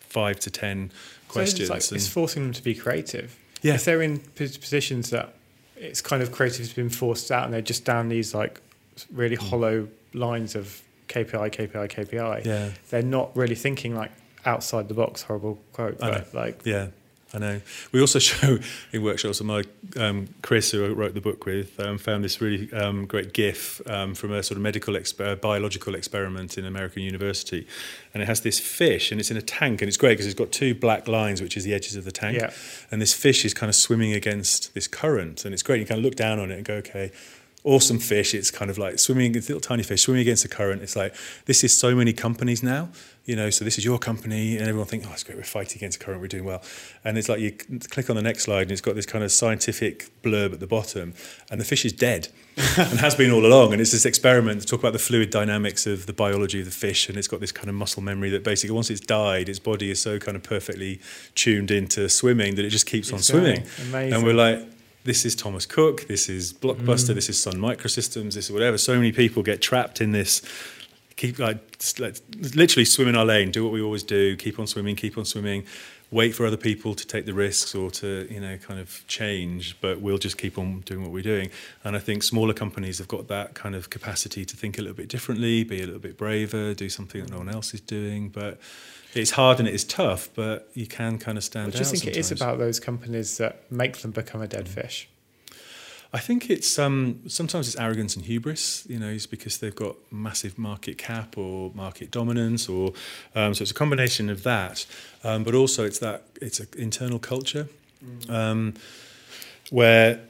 [0.00, 0.90] five to 10
[1.28, 1.68] questions.
[1.68, 3.38] So it's, like, it's forcing them to be creative.
[3.62, 3.74] Yeah.
[3.74, 5.34] If they're in positions that
[5.76, 8.60] it's kind of creative has been forced out and they're just down these like
[9.12, 9.48] really mm.
[9.48, 12.44] hollow lines of KPI, KPI, KPI.
[12.44, 12.70] Yeah.
[12.90, 14.10] They're not really thinking like
[14.44, 15.22] outside the box.
[15.22, 16.88] Horrible quote, but like Yeah,
[17.34, 17.60] I know.
[17.92, 18.58] We also show
[18.92, 19.64] in workshops, and my
[19.96, 23.82] um, Chris, who I wrote the book with, um, found this really um, great GIF
[23.90, 27.66] um, from a sort of medical exper- biological experiment in American university,
[28.14, 30.38] and it has this fish, and it's in a tank, and it's great because it's
[30.38, 32.52] got two black lines, which is the edges of the tank, Yeah.
[32.90, 35.80] and this fish is kind of swimming against this current, and it's great.
[35.80, 37.10] You kind of look down on it and go, okay.
[37.64, 38.32] Awesome fish.
[38.32, 40.82] It's kind of like swimming, it's a little tiny fish swimming against the current.
[40.82, 41.12] It's like
[41.46, 42.90] this is so many companies now
[43.26, 45.78] you know, so this is your company, and everyone think, oh, it's great, we're fighting
[45.78, 46.62] against the current, we're doing well.
[47.04, 47.52] And it's like you
[47.90, 50.66] click on the next slide, and it's got this kind of scientific blurb at the
[50.66, 51.12] bottom,
[51.50, 53.72] and the fish is dead, and has been all along.
[53.72, 56.70] And it's this experiment to talk about the fluid dynamics of the biology of the
[56.70, 59.58] fish, and it's got this kind of muscle memory that basically, once it's died, its
[59.58, 61.00] body is so kind of perfectly
[61.34, 63.64] tuned into swimming that it just keeps on swimming.
[63.88, 64.14] Amazing.
[64.14, 64.60] And we're like,
[65.02, 67.14] this is Thomas Cook, this is Blockbuster, mm.
[67.14, 68.76] this is Sun Microsystems, this is whatever.
[68.76, 70.42] So many people get trapped in this
[71.16, 71.58] keep like
[72.54, 75.24] literally swim in our lane, do what we always do, keep on swimming, keep on
[75.24, 75.64] swimming,
[76.10, 79.80] wait for other people to take the risks or to you know kind of change,
[79.80, 81.50] but we'll just keep on doing what we're doing.
[81.84, 84.96] And I think smaller companies have got that kind of capacity to think a little
[84.96, 88.28] bit differently, be a little bit braver, do something that no one else is doing,
[88.28, 88.58] but.
[89.14, 92.00] It's hard and it is tough, but you can kind of stand I just out.
[92.00, 94.68] think it is about those companies that make them become a dead mm.
[94.68, 95.08] fish.
[96.16, 98.86] I think it's um, sometimes it's arrogance and hubris.
[98.88, 102.94] You know, it's because they've got massive market cap or market dominance, or
[103.34, 104.86] um, so it's a combination of that.
[105.22, 107.68] Um, but also, it's that it's an internal culture
[108.30, 108.72] um,
[109.68, 110.20] where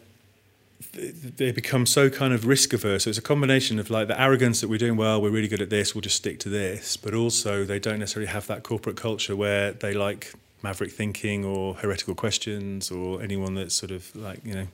[0.92, 3.04] they become so kind of risk averse.
[3.04, 5.62] So it's a combination of like the arrogance that we're doing well, we're really good
[5.62, 6.96] at this, we'll just stick to this.
[6.96, 10.32] But also, they don't necessarily have that corporate culture where they like
[10.66, 14.66] maverick thinking or heretical questions or anyone that sort of like you know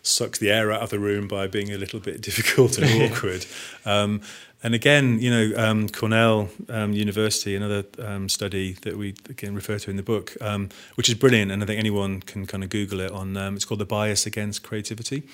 [0.00, 3.44] sucks the air out of the room by being a little bit difficult and awkward.
[3.84, 4.20] Um,
[4.62, 9.78] and again you know um, Cornell um, University another um, study that we again refer
[9.80, 12.70] to in the book um, which is brilliant and I think anyone can kind of
[12.70, 15.24] google it on um, it's called the bias against creativity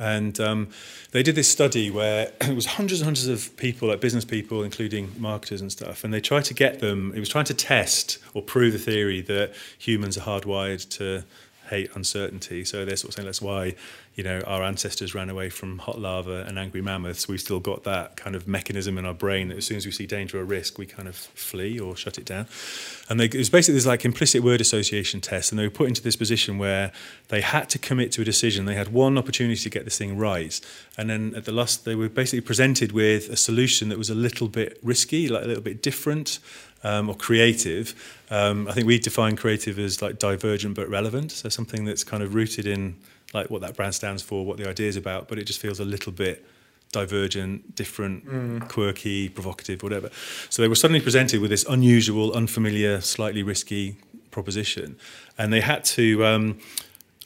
[0.00, 0.68] and um,
[1.12, 4.62] they did this study where it was hundreds and hundreds of people, like business people,
[4.62, 6.02] including marketers and stuff.
[6.02, 9.20] And they tried to get them, it was trying to test or prove the theory
[9.22, 11.24] that humans are hardwired to
[11.70, 12.64] hate uncertainty.
[12.64, 13.74] So they're sort of saying that's why,
[14.16, 17.28] you know, our ancestors ran away from hot lava and angry mammoths.
[17.28, 19.92] We've still got that kind of mechanism in our brain that as soon as we
[19.92, 22.46] see danger or risk, we kind of flee or shut it down.
[23.08, 25.88] And they, it was basically this like implicit word association test, and they were put
[25.88, 26.92] into this position where
[27.28, 28.66] they had to commit to a decision.
[28.66, 30.60] They had one opportunity to get this thing right,
[30.98, 34.14] and then at the last, they were basically presented with a solution that was a
[34.14, 36.40] little bit risky, like a little bit different.
[36.82, 37.94] Um, or creative.
[38.30, 41.30] Um, I think we define creative as like divergent but relevant.
[41.30, 42.96] So something that's kind of rooted in
[43.34, 45.78] like what that brand stands for, what the idea is about, but it just feels
[45.78, 46.42] a little bit
[46.92, 50.10] divergent, different, quirky, provocative, whatever.
[50.48, 53.96] So they were suddenly presented with this unusual, unfamiliar, slightly risky
[54.30, 54.96] proposition,
[55.38, 56.58] and they had to um,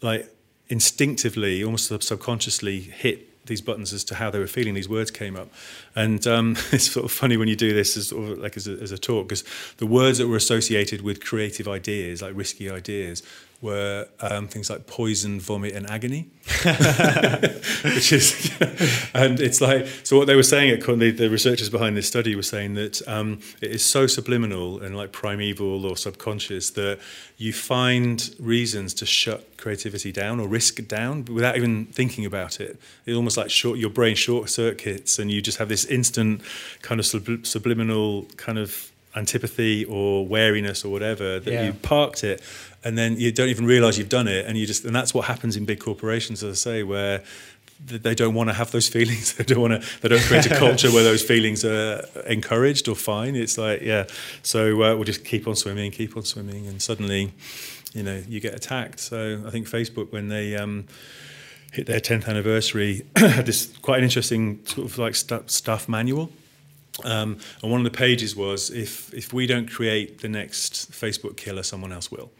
[0.02, 0.28] like
[0.68, 4.74] instinctively, almost subconsciously, hit these buttons as to how they were feeling.
[4.74, 5.48] These words came up,
[5.94, 8.66] and um, it's sort of funny when you do this as sort of like as
[8.66, 9.44] a, as a talk because
[9.78, 13.22] the words that were associated with creative ideas, like risky ideas,
[13.60, 16.30] were um, things like poison, vomit, and agony.
[17.84, 18.50] Which is,
[19.14, 20.18] and it's like so.
[20.18, 23.40] What they were saying at Con- the, researchers behind this study were saying that um,
[23.60, 26.98] it is so subliminal and like primeval or subconscious that
[27.36, 32.60] you find reasons to shut creativity down or risk it down without even thinking about
[32.60, 32.78] it.
[33.06, 36.42] It almost like short your brain short circuits, and you just have this instant
[36.82, 41.66] kind of sublim- subliminal kind of antipathy or wariness or whatever that Yeah.
[41.66, 42.42] you parked it
[42.82, 45.26] and then you don't even realize you've done it and you just and that's what
[45.26, 47.22] happens in big corporations as i say where
[47.86, 49.34] they don't want to have those feelings.
[49.34, 52.94] They don't want to they don't create a culture where those feelings are encouraged or
[52.94, 53.34] fine.
[53.34, 54.04] It's like yeah.
[54.42, 57.32] So uh, we'll just keep on swimming keep on swimming and suddenly
[57.92, 59.00] you know you get attacked.
[59.00, 60.86] So i think facebook when they um
[61.72, 66.30] hit their 10th anniversary had this quite an interesting sort of like stu- stuff manual
[67.02, 71.36] um, and one of the pages was if if we don't create the next Facebook
[71.36, 72.30] killer, someone else will.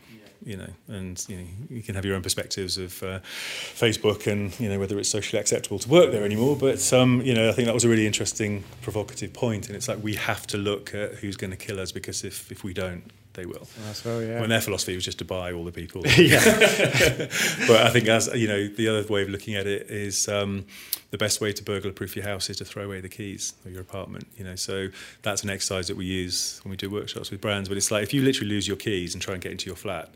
[0.45, 4.59] You know, and you know you can have your own perspectives of uh, Facebook and
[4.61, 6.55] you know whether it's socially acceptable to work there anymore.
[6.55, 9.69] But um, you know, I think that was a really interesting, provocative point.
[9.69, 12.53] And it's like we have to look at who's going to kill us because if
[12.53, 13.69] if we don't, they will.
[14.05, 14.41] Well, yeah.
[14.41, 16.03] When their philosophy was just to buy all the people.
[16.19, 16.43] yeah.
[17.69, 20.65] but I think as you know, the other way of looking at it is um,
[21.11, 23.83] the best way to burglar-proof your house is to throw away the keys of your
[23.83, 24.27] apartment.
[24.37, 24.89] You know, so
[25.23, 27.69] that's an exercise that we use when we do workshops with brands.
[27.69, 29.77] But it's like if you literally lose your keys and try and get into your
[29.77, 30.09] flat,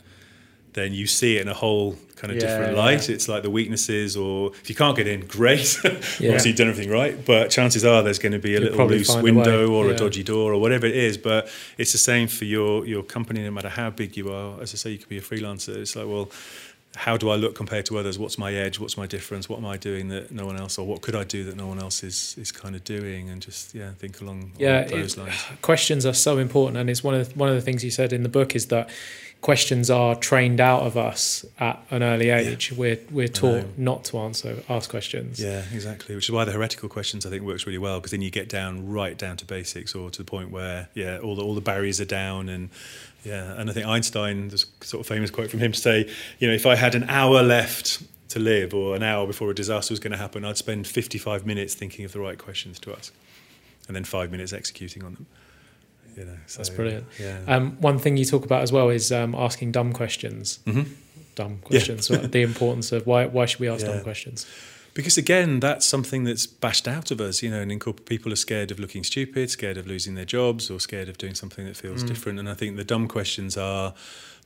[0.73, 2.83] then you see it in a whole kind of Yeah, different yeah.
[2.83, 3.09] light.
[3.09, 5.77] It's like the weaknesses, or if you can't get in, great.
[6.19, 6.29] Yeah.
[6.31, 8.87] Obviously, you've done everything right, but chances are there's going to be a You'll little
[8.87, 9.93] loose find a window or yeah.
[9.93, 11.17] a dodgy door or whatever it is.
[11.17, 14.61] But it's the same for your your company, no matter how big you are.
[14.61, 15.75] As I say, you could be a freelancer.
[15.77, 16.29] It's like, well,
[16.95, 18.17] how do I look compared to others?
[18.17, 18.79] What's my edge?
[18.79, 19.47] What's my difference?
[19.47, 21.67] What am I doing that no one else, or what could I do that no
[21.67, 23.29] one else is is kind of doing?
[23.29, 25.35] And just yeah, think along, Yeah, those it- lines.
[25.61, 28.11] questions are so important and it's one of the, one of the things you said
[28.11, 28.89] in the book is that
[29.41, 34.17] questions are trained out of us at an early age we're we're taught not to
[34.19, 36.13] answer ask questions Yeah, exactly.
[36.13, 38.49] Which is why the heretical questions I think works really well because then you get
[38.49, 41.61] down right down to basics or to the point where yeah, all the all the
[41.61, 42.69] barriers are down and
[43.23, 46.09] yeah, and I think Einstein there's a sort of famous quote from him to say,
[46.39, 49.55] you know, if I had an hour left to live or an hour before a
[49.55, 52.93] disaster was going to happen, I'd spend 55 minutes thinking of the right questions to
[52.93, 53.11] ask
[53.87, 55.25] and then 5 minutes executing on them.
[56.15, 57.05] You know, so, That's brilliant.
[57.19, 57.39] Yeah.
[57.47, 60.85] um, one thing you talk about as well is um, asking dumb questions Mhm.
[61.35, 63.93] dumb questions so the importance of why why should we ask Yeah.
[63.93, 64.45] dumb questions
[64.93, 68.71] Because again, that's something that's bashed out of us, you know, and people are scared
[68.71, 72.03] of looking stupid, scared of losing their jobs, or scared of doing something that feels
[72.03, 72.39] different.
[72.39, 73.93] And I think the dumb questions are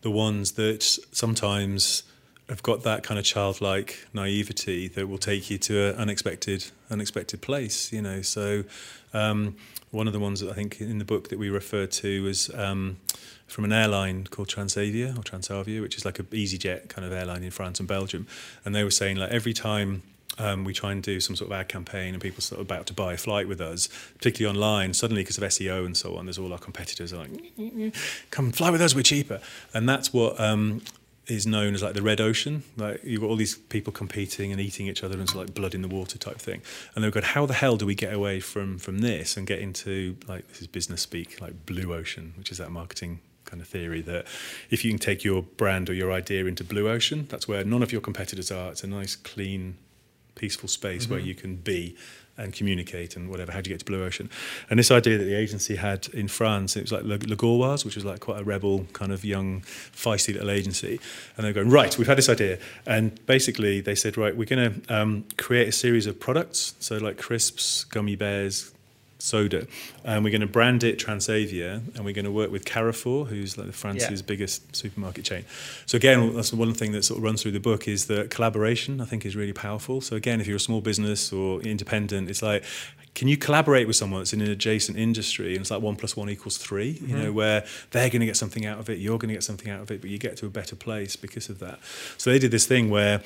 [0.01, 2.03] the ones that sometimes
[2.49, 7.41] have got that kind of childlike naivety that will take you to an unexpected, unexpected
[7.41, 8.21] place, you know.
[8.21, 8.65] So
[9.13, 9.55] um,
[9.91, 12.53] one of the ones that I think in the book that we refer to was
[12.53, 12.97] um,
[13.47, 17.43] from an airline called Transavia or Transavia, which is like a EasyJet kind of airline
[17.43, 18.27] in France and Belgium,
[18.65, 20.03] and they were saying like every time
[20.37, 22.87] um, we try and do some sort of ad campaign and people sort of about
[22.87, 26.25] to buy a flight with us, particularly online, suddenly because of SEO and so on,
[26.25, 27.93] there's all our competitors are like,
[28.31, 29.39] come fly with us, we're cheaper.
[29.73, 30.81] And that's what um,
[31.27, 32.63] is known as like the red ocean.
[32.77, 35.75] Like you've got all these people competing and eating each other and it's like blood
[35.75, 36.61] in the water type thing.
[36.95, 39.59] And they've got, how the hell do we get away from, from this and get
[39.59, 43.67] into like, this is business speak, like blue ocean, which is that marketing kind of
[43.67, 44.25] theory that
[44.69, 47.83] if you can take your brand or your idea into blue ocean, that's where none
[47.83, 48.71] of your competitors are.
[48.71, 49.77] It's a nice, clean,
[50.35, 51.95] peaceful space where you can be
[52.37, 53.51] and communicate and whatever.
[53.51, 54.29] How do you get to blue ocean?
[54.69, 57.95] And this idea that the agency had in France, it was like Le Gaulois, which
[57.95, 60.99] was like quite a rebel, kind of young, feisty little agency.
[61.37, 62.57] And they're going, right, we've had this idea.
[62.85, 66.73] And basically they said, right, we're going to um, create a series of products.
[66.79, 68.72] So like crisps, gummy bears,
[69.23, 69.65] soda,
[70.03, 73.57] and we're going to brand it Transavia, and we're going to work with Carrefour, who's
[73.57, 74.25] like the France's Yeah.
[74.27, 75.45] biggest supermarket chain.
[75.85, 78.99] So again, that's one thing that sort of runs through the book is that collaboration.
[78.99, 80.01] I think is really powerful.
[80.01, 82.63] So again, if you're a small business or independent, it's like.
[83.15, 86.17] Can you collaborate with someone that's in an adjacent industry and it's like one plus
[86.17, 87.21] one equals 3 You mm-hmm.
[87.21, 89.69] know, where they're going to get something out of it, you're going to get something
[89.69, 91.77] out of it, but you get to a better place because of that.
[92.17, 93.21] So they did this thing where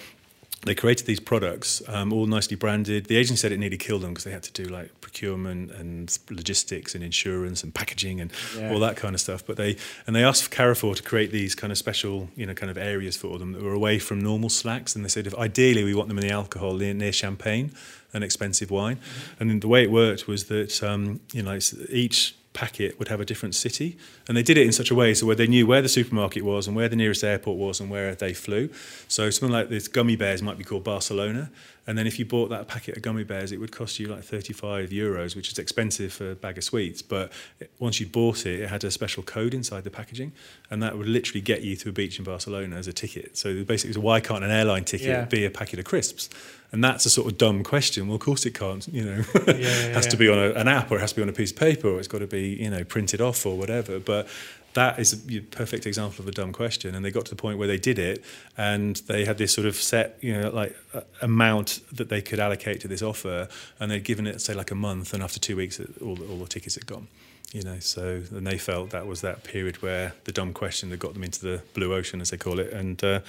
[0.65, 3.05] they created these products, um, all nicely branded.
[3.05, 6.17] The agency said it nearly killed them because they had to do like procurement and
[6.29, 8.71] logistics and insurance and packaging and Yeah.
[8.71, 9.45] all that kind of stuff.
[9.45, 9.77] But they
[10.07, 13.15] and they asked Carrefour to create these kind of special, you know, kind of areas
[13.15, 14.95] for them that were away from normal slacks.
[14.95, 17.71] And they said, if ideally, we want them in the alcohol near, near champagne
[18.13, 18.97] and expensive wine.
[19.39, 23.21] And the way it worked was that um, you know it's- each packet would have
[23.21, 23.89] a different city.
[24.27, 26.43] And they did it in such a way so where they knew where the supermarket
[26.43, 28.69] was and where the nearest airport was and where they flew.
[29.07, 31.51] So something like this gummy bears might be called barcelona.
[31.85, 34.23] And then if you bought that packet of gummy bears it would cost you like
[34.23, 37.01] 35 euros which is expensive for a bag of sweets.
[37.03, 37.31] But
[37.79, 40.31] once you bought it it had a special code inside the packaging.
[40.71, 43.37] And that would literally get you to a beach in barcelona as a ticket.
[43.37, 45.25] So basically so why can't an airline ticket Yeah.
[45.25, 46.29] be a packet of crisps
[46.71, 48.07] and that's a sort of dumb question.
[48.07, 49.23] Well of course it can't you know.
[49.35, 49.57] Yeah, it
[49.95, 50.11] has yeah.
[50.11, 51.57] to be on a, an app or it has to be on a piece of
[51.57, 53.99] paper or it's got to be you know printed off or whatever.
[53.99, 54.27] But
[54.73, 56.93] that is a perfect example of a dumb question.
[56.93, 58.23] And they got to the point where they did it
[58.57, 62.39] and they had this sort of set you know like uh, amount that they could
[62.39, 63.47] allocate to this offer.
[63.79, 66.47] And they'd given it say like a month and after two weeks all, all the
[66.47, 67.07] tickets had gone
[67.53, 70.97] you know so and they felt that was that period where the dumb question that
[70.99, 73.19] got them into the blue ocean as they call it and uh,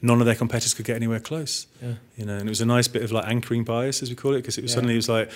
[0.00, 1.94] none of their competitors could get anywhere close Yeah.
[2.16, 4.32] you know and it was a nice bit of like anchoring bias as we call
[4.34, 4.74] it because it was Yeah.
[4.76, 5.30] suddenly it was like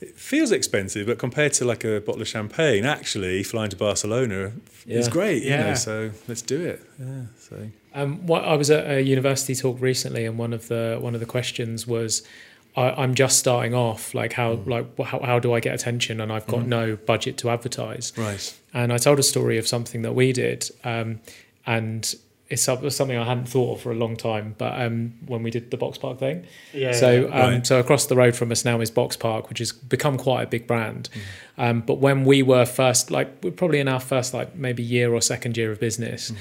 [0.00, 4.52] it feels expensive but compared to like a bottle of champagne actually flying to barcelona
[4.86, 5.68] is great you Yeah.
[5.70, 7.56] know so let's do it yeah so
[7.94, 11.20] Um, what, I was at a university talk recently, and one of the one of
[11.20, 12.22] the questions was,
[12.76, 14.14] I, "I'm just starting off.
[14.14, 14.66] Like how Mm.
[14.68, 16.20] like how, how do I get attention?
[16.20, 16.68] And I've got Mm-hmm.
[16.68, 20.70] no budget to advertise." right And I told a story of something that we did,
[20.84, 21.20] um,
[21.66, 22.14] and
[22.48, 24.54] it's something I hadn't thought of for a long time.
[24.56, 26.92] But um, when we did the box park thing, Yeah.
[26.92, 27.66] so um, Right.
[27.66, 30.46] so across the road from us now is Box Park, which has become quite a
[30.46, 31.08] big brand.
[31.12, 31.20] Mm.
[31.58, 35.14] Um, but when we were first, like we're probably in our first like maybe year
[35.14, 36.36] or second year of business, Mm.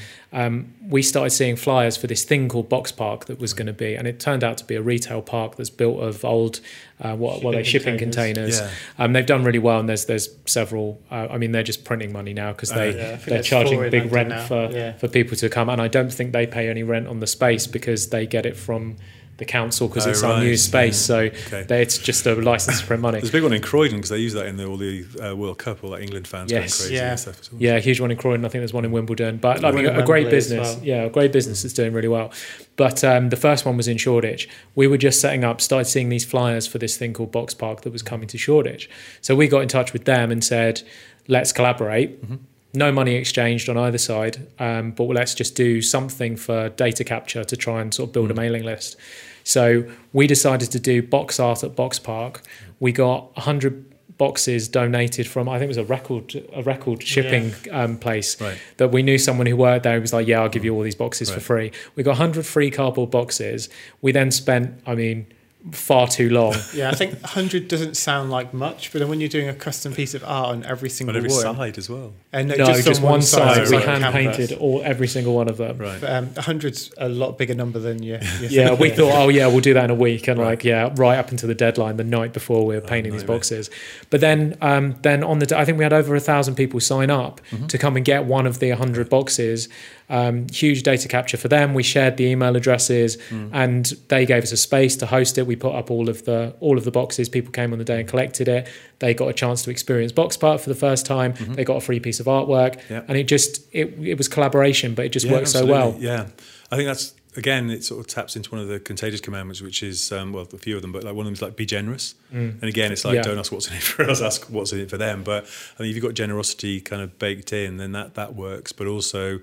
[0.45, 3.73] um, we started seeing flyers for this thing called Box Park that was going to
[3.73, 6.59] be, and it turned out to be a retail park that's built of old
[6.99, 8.59] uh, what, what are they shipping containers.
[8.59, 8.69] Yeah.
[8.99, 10.99] Um, they've done really well, and there's there's several.
[11.09, 13.15] Uh, I mean, they're just printing money now because they uh, yeah.
[13.25, 14.45] they're charging big rent now.
[14.45, 14.93] for Yeah.
[14.97, 17.67] for people to come, and I don't think they pay any rent on the space
[17.67, 18.97] because they get it from
[19.37, 20.41] the council because Oh, it's right.
[20.43, 21.01] new space.
[21.01, 21.05] Yeah.
[21.07, 21.63] So Okay.
[21.67, 23.19] they, it's just a license to print money.
[23.19, 25.35] There's a big one in Croydon because they use that in the, all the uh,
[25.35, 26.77] World Cup, all that England fans Yes.
[26.79, 27.09] going crazy Yeah.
[27.11, 27.51] and stuff.
[27.51, 27.61] well.
[27.61, 28.45] Yeah, a huge one in Croydon.
[28.45, 30.75] I think there's one in Wimbledon, but like, One a great business.
[30.75, 30.83] well.
[30.85, 32.31] Yeah, a great business that's doing really well.
[32.77, 34.47] But um, the first one was in Shoreditch.
[34.75, 37.81] We were just setting up, started seeing these flyers for this thing called Box Park
[37.81, 38.89] that was coming to Shoreditch.
[39.21, 40.81] So we got in touch with them and said,
[41.27, 42.23] let's collaborate.
[42.23, 42.35] Mm-hmm.
[42.75, 47.43] No money exchanged on either side, um, but let's just do something for data capture
[47.43, 48.37] to try and sort of build a Mm.
[48.37, 48.97] mailing list.
[49.43, 52.41] So we decided to do box art at Box Park.
[52.79, 53.85] We got 100
[54.17, 58.57] boxes donated from I think it was a record a record shipping um, place Right.
[58.77, 60.83] that we knew someone who worked there who was like yeah I'll give you all
[60.83, 63.67] these boxes for free we got 100 free cardboard boxes
[64.01, 65.25] we then spent I mean
[65.71, 69.29] far too long Yeah, I think 100 doesn't sound like much, but then when you're
[69.29, 72.13] doing a custom piece of art on every single On every one, side as well.
[72.31, 75.57] and no just, on one side side, we hand painted all every single one of
[75.57, 75.99] them Right.
[75.99, 78.19] But, um, 100's a lot bigger number than you.
[78.41, 80.49] you yeah we thought oh yeah we'll do that in a week and Right.
[80.49, 83.37] like yeah right up until the deadline the night before we were painting these nightmare.
[83.37, 83.69] boxes
[84.11, 87.09] but then um, then on the I think we had over a thousand people sign
[87.09, 87.67] up Mm-hmm.
[87.67, 89.67] to come and get one of the 100 boxes
[90.09, 93.49] um, huge data capture for them we shared the email addresses Mm.
[93.53, 96.53] and they gave us a space to host it we put up all of the
[96.59, 98.67] all of the boxes people came on the day and collected it
[98.99, 101.81] they got a chance to experience box park for the first time they got a
[101.81, 102.93] free piece of artwork Mm-hmm.
[102.93, 103.01] Yeah.
[103.07, 106.27] and it just it, it was collaboration but it just Yeah, worked so well Yeah,
[106.71, 109.83] I think that's again it sort of taps into one of the contagious commandments, which
[109.83, 111.65] is um, well a few of them, but like one of them is like be
[111.65, 112.15] generous.
[112.31, 113.23] And again, it's like Yeah.
[113.23, 115.23] don't ask what's in it for us, ask what's in it for them.
[115.23, 118.71] But I think if you've got generosity kind of baked in, then that that works.
[118.71, 119.39] But also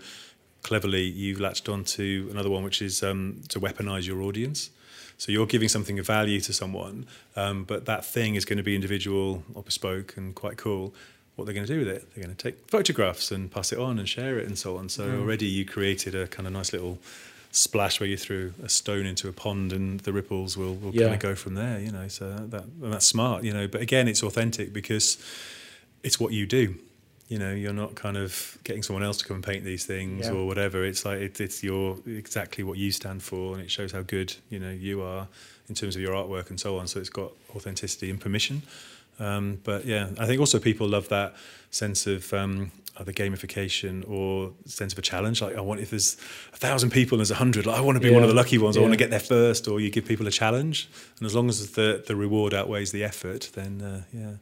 [0.62, 4.70] cleverly, you've latched on to another one, which is um, to weaponize your audience.
[5.18, 7.06] So you're giving something of value to someone,
[7.36, 10.94] um, but that thing is going to be individual or bespoke and quite cool.
[11.36, 12.12] What they're going to do with it?
[12.14, 14.88] They're going to take photographs and pass it on and share it and so on.
[14.88, 16.98] So already you created a kind of nice little
[17.52, 21.02] splash where you threw a stone into a pond and the ripples will, will Yeah.
[21.02, 21.78] kind of go from there.
[21.78, 23.44] You know, so that and that's smart.
[23.44, 25.18] You know, but again, it's authentic because
[26.02, 26.74] it's what you do.
[27.32, 30.26] You know, you're not kind of getting someone else to come and paint these things
[30.26, 30.34] Yeah.
[30.34, 30.84] or whatever.
[30.84, 34.28] It's like it, it's your exactly what you stand for, and it shows how good
[34.50, 35.28] you know you are
[35.68, 36.86] in terms of your artwork and so on.
[36.88, 38.62] So it's got authenticity and permission.
[39.18, 41.34] Um, but yeah, I think also people love that
[41.70, 42.70] sense of um,
[43.00, 45.40] either gamification or sense of a challenge.
[45.40, 46.16] Like I want if there's
[46.52, 48.34] a thousand people and there's a hundred, like, I want to be one of the
[48.42, 48.76] lucky ones.
[48.76, 49.68] I want to get there first.
[49.68, 53.04] Or you give people a challenge, and as long as the the reward outweighs the
[53.04, 54.32] effort, then uh, yeah.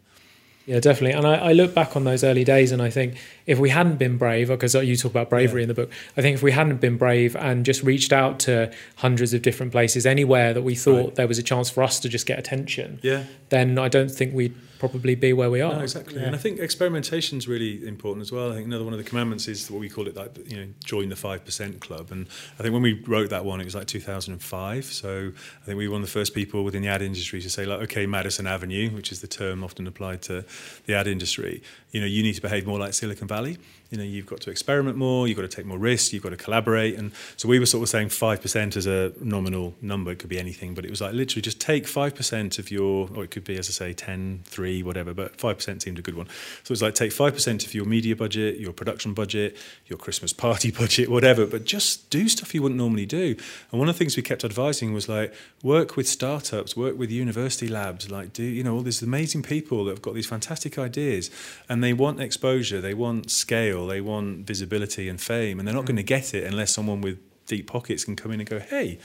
[0.66, 1.16] Yeah, definitely.
[1.16, 3.16] And I, I look back on those early days and I think
[3.51, 5.64] if we hadn't been brave, because you talk about bravery Yeah.
[5.64, 8.70] in the book, I think if we hadn't been brave and just reached out to
[8.96, 11.14] hundreds of different places, anywhere that we thought Right.
[11.16, 14.34] there was a chance for us to just get attention, Yeah, then I don't think
[14.34, 15.74] we'd probably be where we are.
[15.74, 16.18] No, exactly.
[16.18, 16.26] Yeah.
[16.28, 18.51] And I think experimentation is really important as well.
[18.51, 20.66] I think another one of the commandments is what we call it, like you know,
[20.84, 22.07] join the five percent club.
[22.11, 22.26] And
[22.59, 24.84] I think when we wrote that one, it was like 2005.
[24.86, 25.32] So
[25.62, 27.66] I think we were one of the first people within the ad industry to say,
[27.66, 30.44] like, okay, Madison Avenue, which is the term often applied to
[30.86, 31.62] the ad industry.
[31.93, 33.59] You know, you need to behave more like Silicon Valley.
[33.91, 35.26] You know, you've got to experiment more.
[35.26, 36.12] You've got to take more risks.
[36.12, 36.97] You've got to collaborate.
[36.97, 40.12] And so we were sort of saying five percent as a nominal number.
[40.12, 43.09] It could be anything, but it was like literally just take five percent of your,
[43.14, 45.12] or it could be as I say, 10, 3, whatever.
[45.12, 46.28] But five percent seemed a good one.
[46.62, 50.32] So it's like take five percent of your media budget, your production budget, your Christmas
[50.32, 51.47] party budget, whatever.
[51.47, 53.36] But just do stuff you wouldn't normally do.
[53.72, 57.11] And one of the things we kept advising was like work with startups, work with
[57.11, 60.78] university labs, like do you know all these amazing people that have got these fantastic
[60.78, 61.30] ideas,
[61.68, 65.87] and they want exposure, they want scale, they want visibility and fame, and they're not
[65.87, 68.99] going to get it unless someone with deep pockets can come in and go, hey,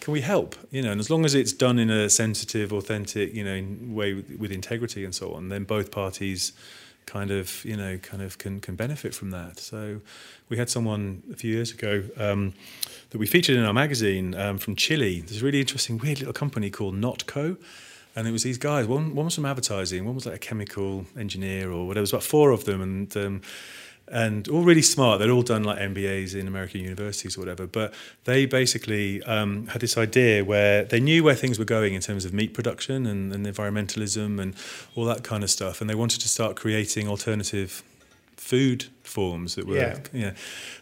[0.00, 0.54] can we help?
[0.70, 4.14] You know, and as long as it's done in a sensitive, authentic, you know, way
[4.14, 6.52] with, with integrity and so on, then both parties
[7.06, 9.58] kind of, you know, kind of can can benefit from that.
[9.58, 10.00] So
[10.48, 12.52] we had someone a few years ago um,
[13.10, 15.20] that we featured in our magazine um, from Chile.
[15.20, 17.56] There's a really interesting, weird little company called Notco.
[18.16, 18.86] And it was these guys.
[18.86, 20.06] One, one was from advertising.
[20.06, 22.00] One was like a chemical engineer or whatever.
[22.00, 23.42] It was about four of them, and um,
[24.08, 25.18] and all really smart.
[25.18, 27.66] They'd all done like MBAs in American universities or whatever.
[27.66, 27.92] But
[28.24, 32.24] they basically um, had this idea where they knew where things were going in terms
[32.24, 34.54] of meat production and, and environmentalism and
[34.94, 35.80] all that kind of stuff.
[35.80, 37.82] And they wanted to start creating alternative
[38.36, 39.98] food forms that were Yeah.
[40.12, 40.32] yeah.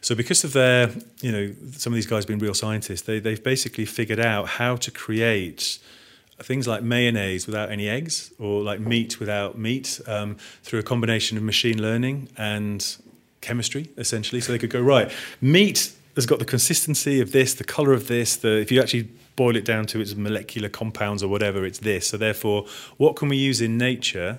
[0.03, 0.91] So because of their,
[1.23, 4.77] you know, some of these guys being real scientists, they they've basically figured out how
[4.77, 5.79] to create
[6.43, 11.39] things like mayonnaise without any eggs or like meat without meat um, through a combination
[11.39, 12.97] of machine learning and
[13.45, 17.65] chemistry essentially so they could go right meat has got the consistency of this, the
[17.65, 18.37] color of this.
[18.37, 22.07] The if you actually boil it down to its molecular compounds or whatever, it's this.
[22.07, 22.67] So therefore,
[22.99, 24.39] what can we use in nature?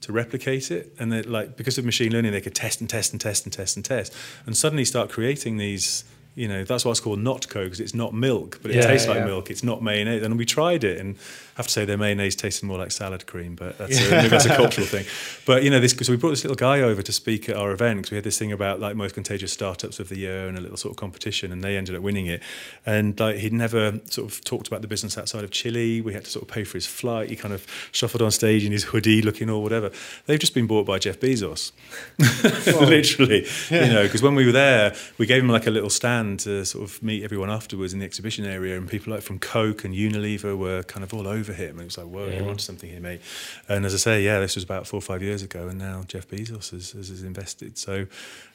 [0.00, 3.12] to replicate it and that like because of machine learning they could test and test
[3.12, 4.12] and test and test and test
[4.46, 6.02] and suddenly start creating these
[6.34, 9.06] you know that's why it's called Notco because it's not milk but it Yeah, tastes
[9.06, 9.26] like yeah.
[9.26, 11.14] milk it's not mayonnaise and we tried it and
[11.62, 14.46] have to say their mayonnaise tasted more like salad cream but that's, a, maybe that's
[14.46, 15.04] a cultural thing.
[15.46, 17.72] But you know this so we brought this little guy over to speak at our
[17.72, 20.58] event because we had this thing about like most contagious startups of the year and
[20.58, 22.42] a little sort of competition and they ended up winning it.
[22.86, 26.00] And like he'd never sort of talked about the business outside of Chile.
[26.00, 27.30] We had to sort of pay for his flight.
[27.30, 29.90] He kind of shuffled on stage in his hoodie looking all whatever.
[30.26, 31.72] They've just been bought by Jeff Bezos.
[32.80, 36.40] Literally you know because when we were there we gave him like a little stand
[36.40, 39.84] to sort of meet everyone afterwards in the exhibition area and people like from Coke
[39.84, 41.70] and Unilever were kind of all over him.
[41.72, 42.48] And it was like whoa you're Yeah.
[42.48, 43.20] onto something here mate.
[43.68, 46.04] And as I say yeah this was about four or five years ago and now
[46.08, 47.78] Jeff Bezos has, has, has invested.
[47.78, 48.06] So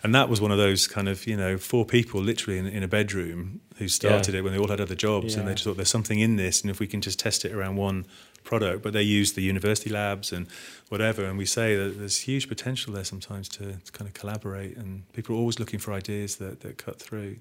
[0.04, 2.84] and that was one of those kind of you know four people literally in, in
[2.84, 5.76] a bedroom who started it when they all had other jobs and they just thought
[5.78, 8.06] there's something in this and if we can just test it around one
[8.44, 8.82] product.
[8.82, 10.48] But they use the university labs and
[10.90, 14.78] whatever and we say that there's huge potential there sometimes to, to kind of collaborate
[14.78, 17.36] and people are always looking for ideas that, that cut through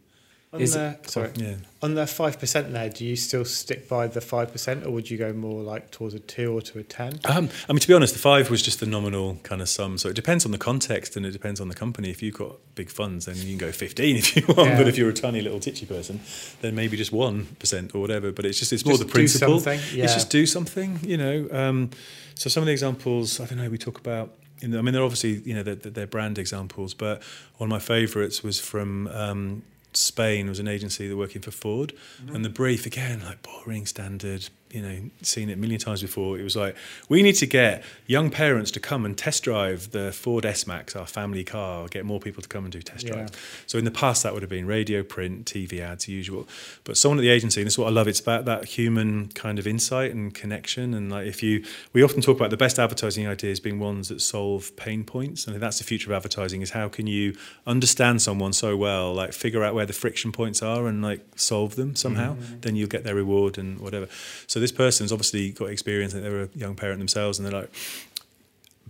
[0.56, 1.54] On Is the, sorry, yeah
[1.86, 5.08] on the five percent there, do you still stick by the five percent, or would
[5.08, 7.20] you go more like towards a two or to a ten?
[7.24, 9.96] Um, I mean, to be honest, the five was just the nominal kind of sum.
[9.96, 12.10] So it depends on the context and it depends on the company.
[12.10, 14.70] If you've got big funds, then you can go 15 if you want.
[14.70, 14.78] Yeah.
[14.78, 16.20] But if you're a tiny little titchy person,
[16.60, 18.32] then maybe just 1% or whatever.
[18.32, 19.60] But it's just, it's more the principle.
[19.62, 20.04] yeah.
[20.04, 21.48] It's just do something, you know.
[21.52, 21.90] Um,
[22.34, 24.92] so some of the examples, I don't know, we talk about, in the, I mean,
[24.92, 27.22] they're obviously, you know, they're, they're brand examples, but
[27.58, 29.62] one of my favourites was from um,
[29.96, 31.92] Spain, was an agency that working for Ford.
[32.34, 36.38] And the brief, again, like boring, standard, you know, seen it a million times before.
[36.38, 36.76] It was like,
[37.08, 40.96] we need to get young parents to come and test drive the Ford S Max,
[40.96, 43.12] our family car, get more people to come and do test Yeah.
[43.14, 43.32] drives.
[43.66, 46.48] So in the past, that would have been radio, print, TV ads, usual.
[46.84, 49.28] But someone at the agency, and this is what I love, it's about that human
[49.28, 50.94] kind of insight and connection.
[50.94, 54.20] And like if you, we often talk about the best advertising ideas being ones that
[54.20, 55.46] solve pain points.
[55.46, 57.36] And I think that's the future of advertising is how can you
[57.66, 61.76] understand someone so well, like figure out where the friction points are and like solve
[61.76, 62.60] them somehow, mm-hmm.
[62.60, 64.08] then you'll get their reward and whatever.
[64.46, 67.60] So this person's obviously got experience, and they were a young parent themselves, and they're
[67.60, 67.70] like,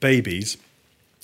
[0.01, 0.57] babies,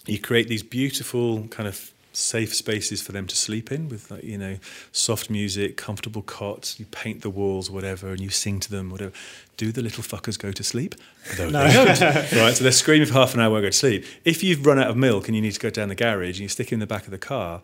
[0.07, 4.23] you create these beautiful kind of safe spaces for them to sleep in with like
[4.23, 4.59] you know
[4.93, 6.79] soft music comfortable cots.
[6.79, 9.13] You paint the walls whatever and you sing to them whatever.
[9.57, 10.95] Do the little fuckers go to sleep?
[11.39, 12.33] No, they don't.
[12.33, 14.05] Right so they're screaming for half an hour won't go to sleep.
[14.25, 16.41] If you've run out of milk and you need to go down the garage and
[16.41, 17.63] you stick it in the back of the car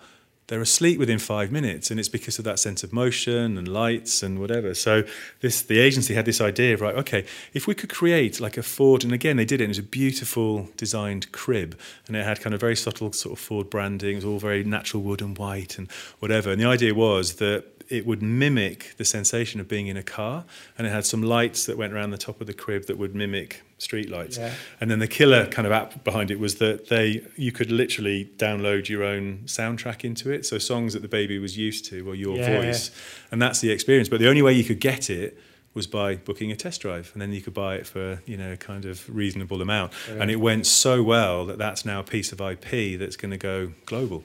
[0.49, 4.22] they're asleep within five minutes, and it's because of that sense of motion and lights
[4.22, 4.74] and whatever.
[4.74, 5.05] So
[5.40, 8.62] this the agency had this idea of right, okay, if we could create like a
[8.62, 9.64] Ford, and again they did it.
[9.64, 13.38] It was a beautiful designed crib, and it had kind of very subtle sort of
[13.38, 14.12] Ford branding.
[14.12, 16.51] It was all very natural wood and white and whatever.
[16.51, 20.45] And the idea was that it would mimic the sensation of being in a car,
[20.76, 23.14] and it had some lights that went around the top of the crib that would
[23.14, 24.36] mimic street lights.
[24.39, 24.55] Yeah.
[24.80, 28.30] And then the killer kind of app behind it was that they you could literally
[28.36, 30.45] download your own soundtrack into it.
[30.45, 32.91] So songs that the baby was used to or your Yeah, voice.
[33.30, 34.09] And that's the experience.
[34.09, 35.39] But the only way you could get it
[35.74, 38.53] was by booking a test drive and then you could buy it for you know
[38.53, 42.32] a kind of reasonable amount and it went so well that that's now a piece
[42.32, 44.24] of IP that's going to go global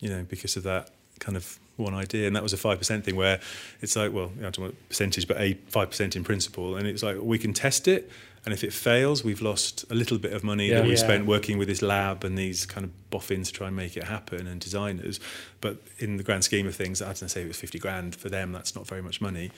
[0.00, 0.90] you know because of that
[1.20, 3.40] kind of one idea and that was a 5% thing where
[3.80, 7.16] it's like well I don't want percentage but a 5% in principle and it's like
[7.20, 8.10] we can test it
[8.44, 10.76] and if it fails we've lost a little bit of money Yeah.
[10.76, 10.96] that we Yeah.
[10.96, 14.04] spent working with this lab and these kind of boffins to try and make it
[14.04, 15.18] happen and designers
[15.60, 18.28] but in the grand scheme of things I don't say it was 50 grand for
[18.28, 19.50] them that's not very much money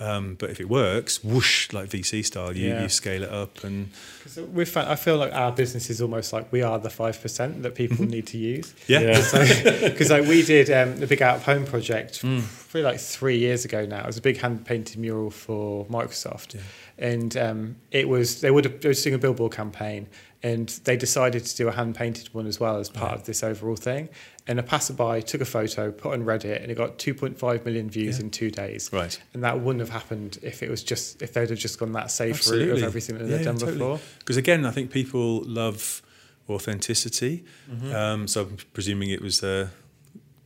[0.00, 2.82] um, but if it works whoosh like VC style you, Yeah.
[2.82, 3.90] you scale it up and.
[4.52, 7.62] we found, I feel like our business is almost like we are the five percent
[7.62, 8.10] that people Mm-hmm.
[8.10, 8.74] need to use.
[8.86, 9.16] yeah,
[9.82, 12.42] Because like we did um, the big out of home project Mm.
[12.70, 14.00] probably like three years ago now.
[14.00, 16.60] It was a big hand painted mural for Microsoft, Yeah.
[16.98, 20.06] and um, it was they would have they were doing a billboard campaign,
[20.42, 23.42] and they decided to do a hand painted one as well as part of this
[23.42, 24.08] overall thing.
[24.46, 28.18] And a passerby took a photo, put on Reddit, and it got 2.5 million views
[28.18, 28.24] Yeah.
[28.24, 28.88] in two days.
[28.92, 31.92] right And that wouldn't have happened if it was just if they'd have just gone
[31.92, 33.78] that safe route of everything that Yeah, they'd done totally.
[33.78, 34.00] before.
[34.20, 36.02] Because again, I think people love
[36.48, 37.44] authenticity.
[37.70, 37.92] Mm-hmm.
[37.94, 39.68] Um, so I'm presuming it was uh,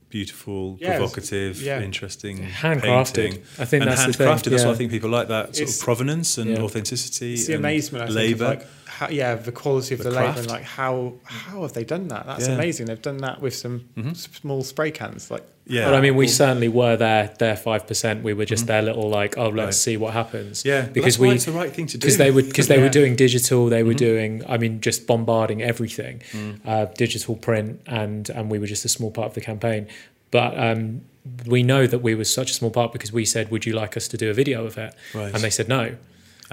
[0.08, 1.80] beautiful, Yeah, it was- provocative, yeah.
[1.80, 2.82] interesting, Handcrafted.
[3.14, 3.32] painting.
[3.58, 4.42] I think and that's the handcrafted.
[4.42, 4.50] thing.
[4.52, 4.68] That's yeah.
[4.68, 6.60] why I think people like that sort It's- of provenance and yeah.
[6.60, 7.34] authenticity.
[7.34, 8.44] It's the and amazement, I think, labour.
[8.44, 8.66] of like,
[9.06, 12.08] how, yeah, the quality of The the, labour and like how how have they done
[12.08, 12.26] that?
[12.26, 12.54] That's Yeah.
[12.54, 12.86] amazing.
[12.86, 14.16] They've done that with some Mhm.
[14.40, 15.30] small spray cans.
[15.30, 16.32] Like, yeah, But I mean, we Cool.
[16.34, 17.30] certainly were there.
[17.38, 18.22] Their five percent.
[18.22, 19.58] We were just their little like, oh, let's Mm-hmm.
[19.64, 19.74] Right.
[19.74, 20.64] see what happens.
[20.64, 22.76] yeah, because that's we it's the right thing to do because they would because they
[22.76, 22.82] Yeah.
[22.82, 23.66] were doing digital.
[23.68, 24.08] They were Mhm.
[24.08, 24.42] doing.
[24.48, 26.60] I mean, just bombarding everything, Mm.
[26.66, 29.86] uh, digital print, and and we were just a small part of the campaign.
[30.30, 31.02] But um,
[31.46, 33.96] we know that we were such a small part because we said, "Would you like
[33.96, 35.32] us to do a video of it?" Right.
[35.34, 35.84] And they said no.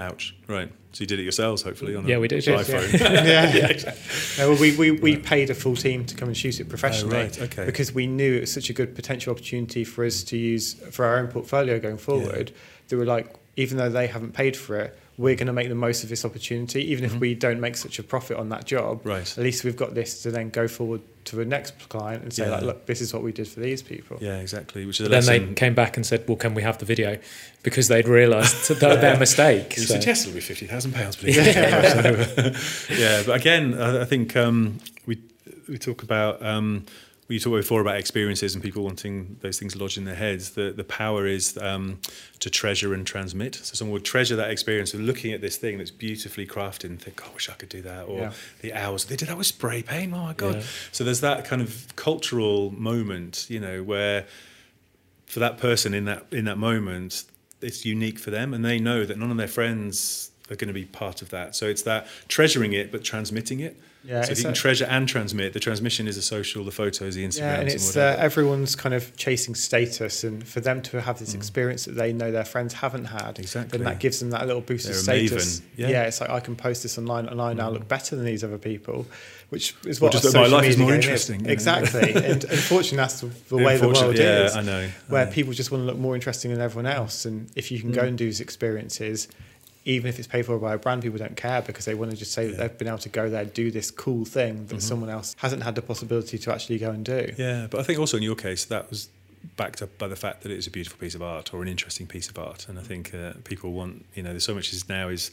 [0.00, 0.34] Ouch.
[0.48, 0.72] Right.
[0.92, 2.92] So you did it yourselves, hopefully, on Yeah, a we did, iPhone.
[3.00, 3.94] yeah.
[4.38, 7.16] No, well, we, we, we paid a full team to come and shoot it professionally
[7.16, 7.64] Oh, right, okay.
[7.64, 11.04] because we knew it was such a good potential opportunity for us to use for
[11.04, 12.50] our own portfolio going forward.
[12.88, 15.74] That we're like, even though they haven't paid for it, we're going to make the
[15.74, 19.00] most of this opportunity, even if we don't make such a profit on that job.
[19.00, 19.08] Mm-hmm.
[19.08, 19.38] Right.
[19.38, 22.44] At least we've got this to then go forward to the next client and say,
[22.46, 22.52] Yeah.
[22.52, 24.16] like, look, this is what we did for these people.
[24.20, 24.86] Yeah, exactly.
[24.86, 27.18] Which is a Then they came back and said, "Well, can we have the video?"
[27.62, 29.76] Because they'd realised their, their mistake.
[29.76, 31.36] You So- said yes, it'll be fifty thousand pounds, please.
[31.36, 32.56] yeah.
[32.98, 35.18] yeah, but again, I, I think um, we
[35.68, 36.86] we talk about um,
[37.30, 40.50] we talked before about experiences and people wanting those things lodged in their heads.
[40.50, 42.00] The the power is um,
[42.40, 43.54] to treasure and transmit.
[43.54, 47.00] So someone would treasure that experience of looking at this thing that's beautifully crafted and
[47.00, 48.32] think, "Oh, I wish I could do that." Or Yeah.
[48.62, 50.12] the hours they did that with spray paint.
[50.12, 50.56] Oh my god!
[50.56, 50.62] Yeah.
[50.90, 54.26] So there's that kind of cultural moment, you know, where
[55.26, 57.24] for that person in that in that moment,
[57.60, 60.74] it's unique for them, and they know that none of their friends are going to
[60.74, 61.54] be part of that.
[61.54, 63.78] So it's that treasuring it, but transmitting it.
[64.02, 66.70] Yeah, so if you can a- treasure and transmit, the transmission is the social, the
[66.70, 68.22] photos, the Instagrams, Yeah, and it's uh, whatever.
[68.22, 72.30] everyone's kind of chasing status, and for them to have this experience that they know
[72.30, 73.40] their friends haven't had, Mm.
[73.40, 73.78] Exactly.
[73.78, 75.60] then that gives them that little boost of They're a status.
[75.76, 75.88] yeah.
[76.04, 76.06] Mm.
[76.08, 78.56] it's like I can post this online, and I now look better than these other
[78.58, 79.06] people,
[79.50, 81.50] which is what just my life is more interesting, know.
[81.50, 84.56] Exactly, and unfortunately, that's the, the way the world yeah, is.
[84.56, 84.80] I know.
[84.80, 85.32] I Where know.
[85.32, 87.94] people just want to look more interesting than everyone else, and if you can Mm.
[87.96, 89.28] go and do these experiences.
[89.86, 92.16] Even if it's paid for by a brand, people don't care because they want to
[92.16, 94.76] just say that they've been able to go there, and do this cool thing that
[94.76, 94.82] Mhm.
[94.82, 97.32] someone else hasn't had the possibility to actually go and do.
[97.38, 99.08] Yeah, but I think also in your case that was
[99.56, 101.68] backed up by the fact that it is a beautiful piece of art or an
[101.68, 104.70] interesting piece of art, and I think uh, people want you know there's so much
[104.74, 105.30] is now is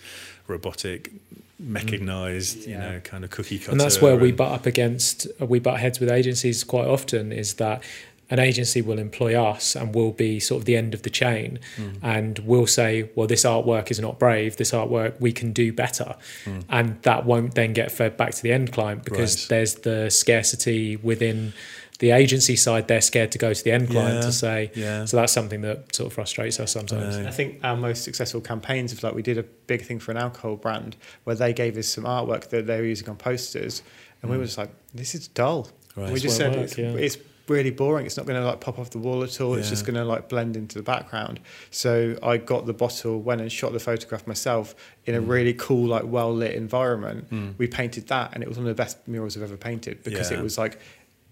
[0.47, 1.11] robotic,
[1.59, 2.91] mechanized, you Yeah.
[2.93, 5.79] know, kind of cookie cutter, and that's where we butt up against uh, we butt
[5.79, 7.81] heads with agencies quite often is that
[8.29, 11.59] an agency will employ us and we'll be sort of the end of the chain
[11.77, 11.97] Mm.
[12.01, 16.15] and we'll say well this artwork is not brave this artwork we can do better
[16.45, 16.63] Mm.
[16.69, 19.49] and that won't then get fed back to the end client because Right.
[19.49, 21.53] there's the scarcity within
[21.99, 25.05] the agency side they're scared to go to the end client Yeah, to say yeah.
[25.05, 27.27] so that's something that sort of frustrates us sometimes know.
[27.27, 30.17] I think our most successful campaigns is like we did a big thing for an
[30.17, 33.81] alcohol brand where they gave us some artwork that they were using on posters,
[34.21, 35.63] and we were just like, "This is dull."
[35.95, 36.03] Mm.
[36.03, 36.13] Right.
[36.13, 36.91] We just said work, it's, yeah.
[36.91, 37.17] it's
[37.47, 38.05] really boring.
[38.05, 39.55] It's not going to like pop off the wall at all.
[39.55, 41.39] It's just going to like blend into the background.
[41.71, 44.75] So I got the bottle, went and shot the photograph myself
[45.05, 47.29] in a really cool, like well lit environment.
[47.31, 47.53] Mm.
[47.57, 50.31] We painted that, and it was one of the best murals I've ever painted because
[50.31, 50.39] Yeah.
[50.39, 50.79] it was like.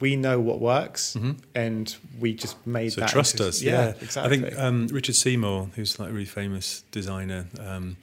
[0.02, 1.38] We know what works, Mhm.
[1.56, 3.12] and we just made So that.
[3.12, 3.62] trust into- us.
[3.62, 4.38] Yeah, Yeah, exactly.
[4.40, 7.96] I think um, Richard Seymour, who's like a really famous designer, um,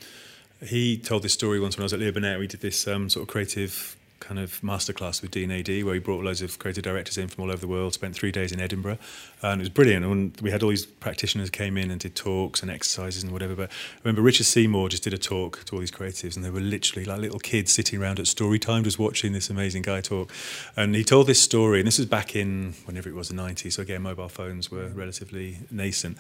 [0.65, 2.39] he told this story once when I was at Leo Burnett.
[2.39, 6.25] We did this um, sort of creative kind of masterclass with D&AD where he brought
[6.25, 8.99] loads of creative directors in from all over the world, spent three days in Edinburgh,
[9.43, 10.05] uh, and it was brilliant.
[10.05, 13.55] And we had all these practitioners came in and did talks and exercises and whatever.
[13.55, 16.51] But I remember Richard Seymour just did a talk to all these creatives, and they
[16.51, 20.01] were literally like little kids sitting around at story time just watching this amazing guy
[20.01, 20.33] talk.
[20.77, 23.73] And he told this story, and this was back in whenever it was the 90s.
[23.73, 26.17] So again, mobile phones were relatively nascent.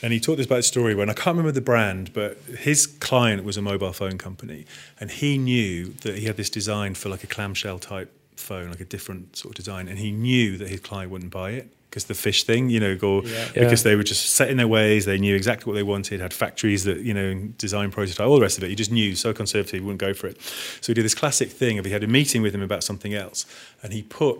[0.00, 2.86] And he talked this about a story when I can't remember the brand, but his
[2.86, 4.64] client was a mobile phone company,
[5.00, 8.80] and he knew that he had this design for like a clamshell type phone, like
[8.80, 12.04] a different sort of design, and he knew that his client wouldn't buy it because
[12.04, 13.48] the fish thing, you know, go Yeah.
[13.52, 13.90] because Yeah.
[13.90, 15.04] they were just set in their ways.
[15.04, 18.40] They knew exactly what they wanted, had factories that you know design prototype, all the
[18.48, 18.68] rest of it.
[18.70, 20.36] He just knew so conservative, he wouldn't go for it.
[20.80, 23.12] So he did this classic thing of he had a meeting with him about something
[23.12, 23.44] else,
[23.82, 24.38] and he put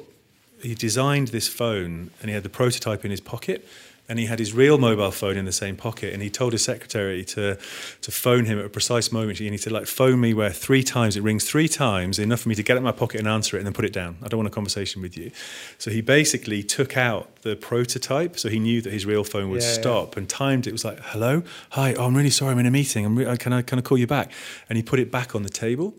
[0.63, 3.67] he designed this phone and he had the prototype in his pocket
[4.13, 6.63] and he had his real mobile phone in the same pocket and he told his
[6.63, 7.57] secretary to
[8.03, 10.83] to phone him at a precise moment and he said like phone me where three
[10.83, 13.27] times it rings three times enough for me to get it in my pocket and
[13.27, 15.31] answer it and then put it down i don't want a conversation with you
[15.79, 19.63] so he basically took out the prototype so he knew that his real phone would
[19.63, 19.81] Yeah, yeah.
[19.81, 22.71] stop and timed it was like hello hi oh, i'm really sorry i'm in a
[22.71, 24.31] meeting I'm re- uh, can i can i call you back
[24.69, 25.95] and he put it back on the table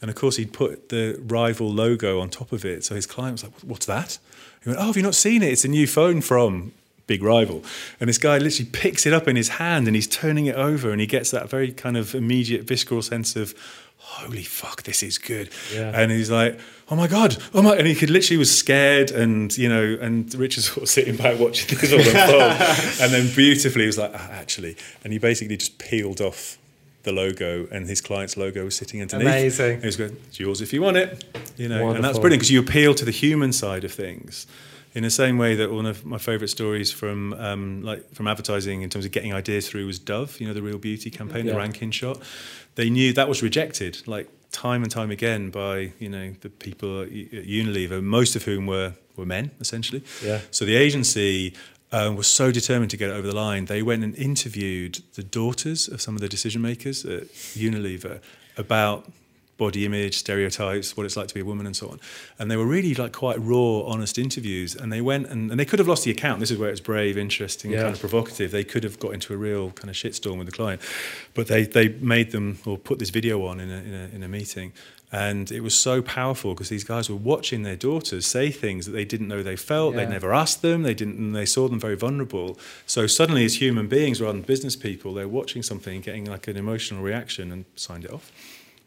[0.00, 2.84] and of course, he'd put the rival logo on top of it.
[2.84, 4.18] So his client was like, What's that?
[4.62, 5.50] He went, Oh, have you not seen it?
[5.50, 6.70] It's a new phone from
[7.08, 7.64] Big Rival.
[7.98, 10.92] And this guy literally picks it up in his hand and he's turning it over
[10.92, 13.52] and he gets that very kind of immediate visceral sense of,
[13.96, 15.50] Holy fuck, this is good.
[15.74, 15.90] Yeah.
[15.92, 16.60] And he's like,
[16.90, 17.74] Oh my God, oh my.
[17.76, 21.40] And he could literally was scared and, you know, and Richard's sort of sitting back
[21.40, 23.00] watching this all unfold.
[23.02, 24.76] and then beautifully he was like, ah, Actually.
[25.02, 26.58] And he basically just peeled off
[27.04, 29.26] the logo and his client's logo was sitting underneath.
[29.26, 29.72] Amazing.
[29.72, 31.24] And he was going, it's yours if you want it.
[31.56, 34.46] You know, and that's brilliant because you appeal to the human side of things.
[34.98, 38.82] In the same way that one of my favourite stories from um, like from advertising
[38.82, 41.52] in terms of getting ideas through was Dove, you know, the Real Beauty campaign, the
[41.52, 41.58] Yeah.
[41.64, 42.18] Rankin shot.
[42.74, 46.90] They knew that was rejected, like time and time again by you know the people
[47.02, 47.08] at
[47.40, 50.02] at Unilever, most of whom were were men essentially.
[50.28, 50.40] Yeah.
[50.50, 51.54] So the agency
[51.92, 53.66] um, was so determined to get it over the line.
[53.66, 57.24] They went and interviewed the daughters of some of the decision makers at
[57.66, 58.18] Unilever
[58.56, 58.98] about
[59.58, 62.00] body image, stereotypes, what it's like to be a woman, and so on.
[62.38, 64.74] And they were really like quite raw, honest interviews.
[64.74, 66.40] And they went and, and they could have lost the account.
[66.40, 67.82] This is where it's brave, interesting, Yeah.
[67.82, 68.50] kind of provocative.
[68.52, 70.80] They could have got into a real kind of shitstorm with the client,
[71.34, 74.22] but they they made them or put this video on in a in a, in
[74.22, 74.72] a meeting.
[75.10, 78.92] And it was so powerful because these guys were watching their daughters say things that
[78.92, 79.94] they didn't know they felt.
[79.94, 80.04] Yeah.
[80.04, 80.82] They never asked them.
[80.82, 81.16] They didn't.
[81.16, 82.58] And they saw them very vulnerable.
[82.86, 86.58] So suddenly, as human beings rather than business people, they're watching something, getting like an
[86.58, 88.30] emotional reaction, and signed it off.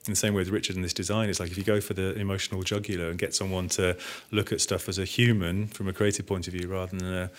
[0.08, 1.94] In the same way with Richard and this design, it's like if you go for
[1.94, 3.96] the emotional jugular and get someone to
[4.32, 7.30] look at stuff as a human from a creative point of view rather than a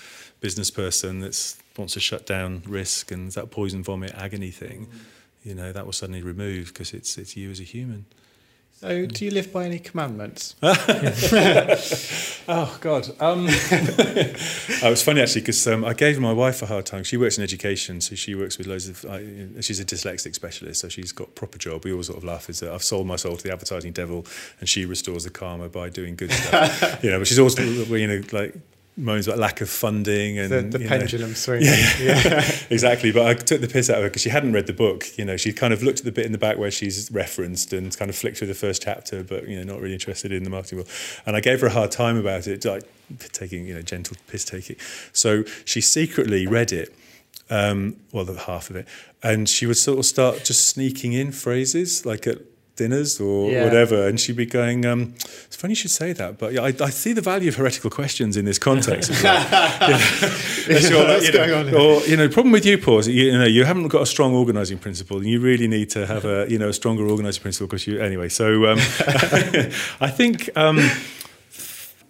[0.40, 4.98] business person that wants to shut down risk and that poison vomit agony thing, mm.
[5.42, 8.06] you know, that was suddenly removed because it's it's you as a human.
[8.82, 10.56] So, do you live by any commandments?
[12.48, 13.08] Oh God.
[13.20, 17.04] Um, oh, it was funny actually because um, I gave my wife a hard time.
[17.04, 19.06] She works in education, so she works with loads of.
[19.08, 21.84] I, she's a dyslexic specialist, so she's got proper job.
[21.84, 24.26] We all sort of laugh is that I've sold my soul to the advertising devil,
[24.58, 26.98] and she restores the karma by doing good stuff.
[27.04, 28.56] you know, but she's also you know like
[28.96, 31.62] moans about lack of funding and The, the you know, pendulum swing.
[31.62, 33.10] yeah, exactly.
[33.10, 35.06] But I took the piss out of her because she hadn't read the book.
[35.16, 37.72] You know, she kind of looked at the bit in the back where she's referenced
[37.72, 40.44] and kind of flicked through the first chapter, but you know, not really interested in
[40.44, 40.90] the marketing world.
[41.24, 42.82] And I gave her a hard time about it, like
[43.32, 44.76] taking you know gentle piss taking.
[45.12, 46.94] So she secretly read it.
[47.50, 48.86] Um, well, the half of it,
[49.22, 52.38] and she would sort of start just sneaking in phrases like at
[52.76, 53.64] dinners or Yeah.
[53.64, 55.14] whatever, and she'd be going, um,
[55.46, 58.36] "It's funny you should say that, but I, I see the value of heretical questions
[58.36, 59.98] in this context." You know,
[60.66, 61.78] it's What's you know, going on here?
[61.78, 64.02] Or you know, the problem with you, Paul, is that you, know you haven't got
[64.02, 67.06] a strong organising principle, and you really need to have a you know a stronger
[67.06, 68.28] organising principle because you anyway.
[68.28, 68.78] So um,
[70.00, 70.50] I think.
[70.56, 70.78] Um,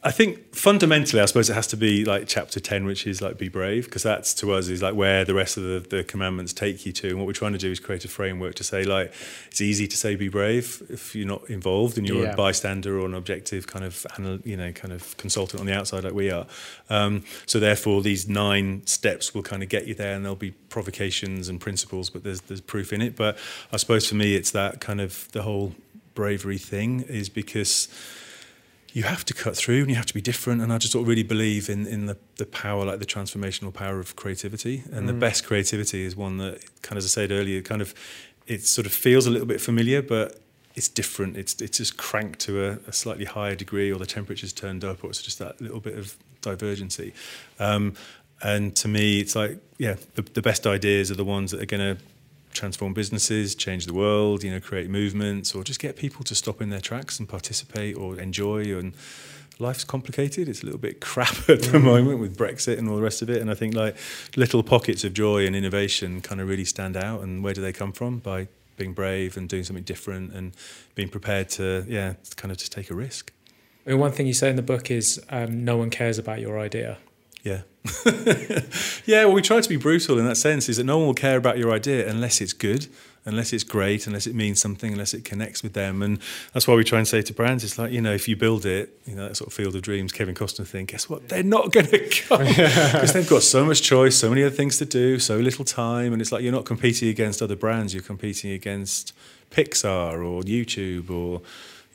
[0.05, 3.39] I think fundamentally, I suppose it has to be like chapter 10, which is like
[3.39, 6.53] be brave, because that's to us is like where the rest of the, the commandments
[6.53, 7.11] take you to.
[7.11, 9.13] And what we're trying to do is create a framework to say, like,
[9.47, 12.33] it's easy to say be brave if you're not involved and you're Yeah.
[12.33, 14.05] a bystander or an objective kind of,
[14.45, 16.47] you know, kind of consultant on the outside like we are.
[16.91, 20.51] Um, so therefore, these nine steps will kind of get you there and there'll be
[20.51, 23.15] provocations and principles, but there's, there's proof in it.
[23.15, 23.39] But
[23.73, 25.77] I suppose for me, it's that kind of the whole
[26.17, 27.87] bravery thing is because
[28.93, 30.61] you have to cut through and you have to be different.
[30.61, 33.73] And I just sort of really believe in, in the, the power, like the transformational
[33.73, 34.85] power of creativity.
[34.93, 37.95] And the best creativity is one that, kind of as I said earlier, kind of
[38.47, 40.41] it sort of feels a little bit familiar, but
[40.75, 41.37] it's different.
[41.37, 45.05] It's it's just cranked to a, a slightly higher degree, or the temperature's turned up,
[45.05, 47.13] or it's just that little bit of divergency.
[47.59, 47.95] Um,
[48.43, 51.67] and to me, it's like yeah, the, the best ideas are the ones that are
[51.67, 52.03] going to
[52.53, 56.61] transform businesses, change the world, you know, create movements, or just get people to stop
[56.61, 58.77] in their tracks and participate or enjoy.
[58.77, 58.95] And
[59.59, 63.03] life's complicated; it's a little bit crap at the moment with Brexit and all the
[63.03, 63.41] rest of it.
[63.41, 63.97] And I think like
[64.37, 67.23] little pockets of joy and innovation kind of really stand out.
[67.23, 68.19] And where do they come from?
[68.19, 70.53] By being brave and doing something different and
[70.95, 73.33] being prepared to, yeah, kind of just take a risk.
[73.87, 76.41] I mean, one thing you say in the book is um, no one cares about
[76.41, 76.99] your idea.
[77.43, 77.63] Yeah.
[79.07, 81.15] yeah, well, we try to be brutal in that sense is that no one will
[81.15, 82.87] care about your idea unless it's good,
[83.25, 86.01] unless it's great, unless it means something, unless it connects with them.
[86.01, 86.21] And
[86.53, 88.65] that's why we try and say to brands, it's like, you know, if you build
[88.65, 91.29] it, you know, that sort of field of dreams, Kevin Costner thing, guess what?
[91.29, 94.79] They're not going to come because they've got so much choice, so many other things
[94.79, 96.13] to do, so little time.
[96.13, 99.13] And it's like you're not competing against other brands, you're competing against
[99.51, 101.43] Pixar or YouTube or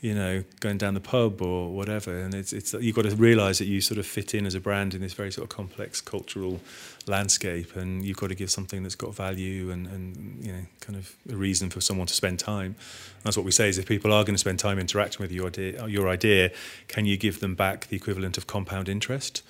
[0.00, 2.16] you know, going down the pub or whatever.
[2.16, 4.60] And it's, it's you've got to realise that you sort of fit in as a
[4.60, 6.60] brand in this very sort of complex cultural
[7.06, 10.98] landscape, and you've got to give something that's got value and, and you know, kind
[10.98, 12.76] of a reason for someone to spend time.
[13.24, 15.48] That's what we say is if people are going to spend time interacting with your
[15.48, 16.52] idea, your idea,
[16.86, 19.42] can you give them back the equivalent of compound interest?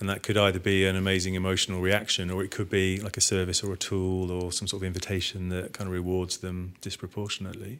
[0.00, 3.20] And that could either be an amazing emotional reaction, or it could be like a
[3.20, 7.78] service or a tool or some sort of invitation that kind of rewards them disproportionately.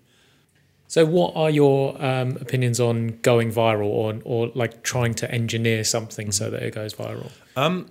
[0.94, 5.82] So, what are your um, opinions on going viral or, or like trying to engineer
[5.82, 7.32] something so that it goes viral?
[7.56, 7.90] Um,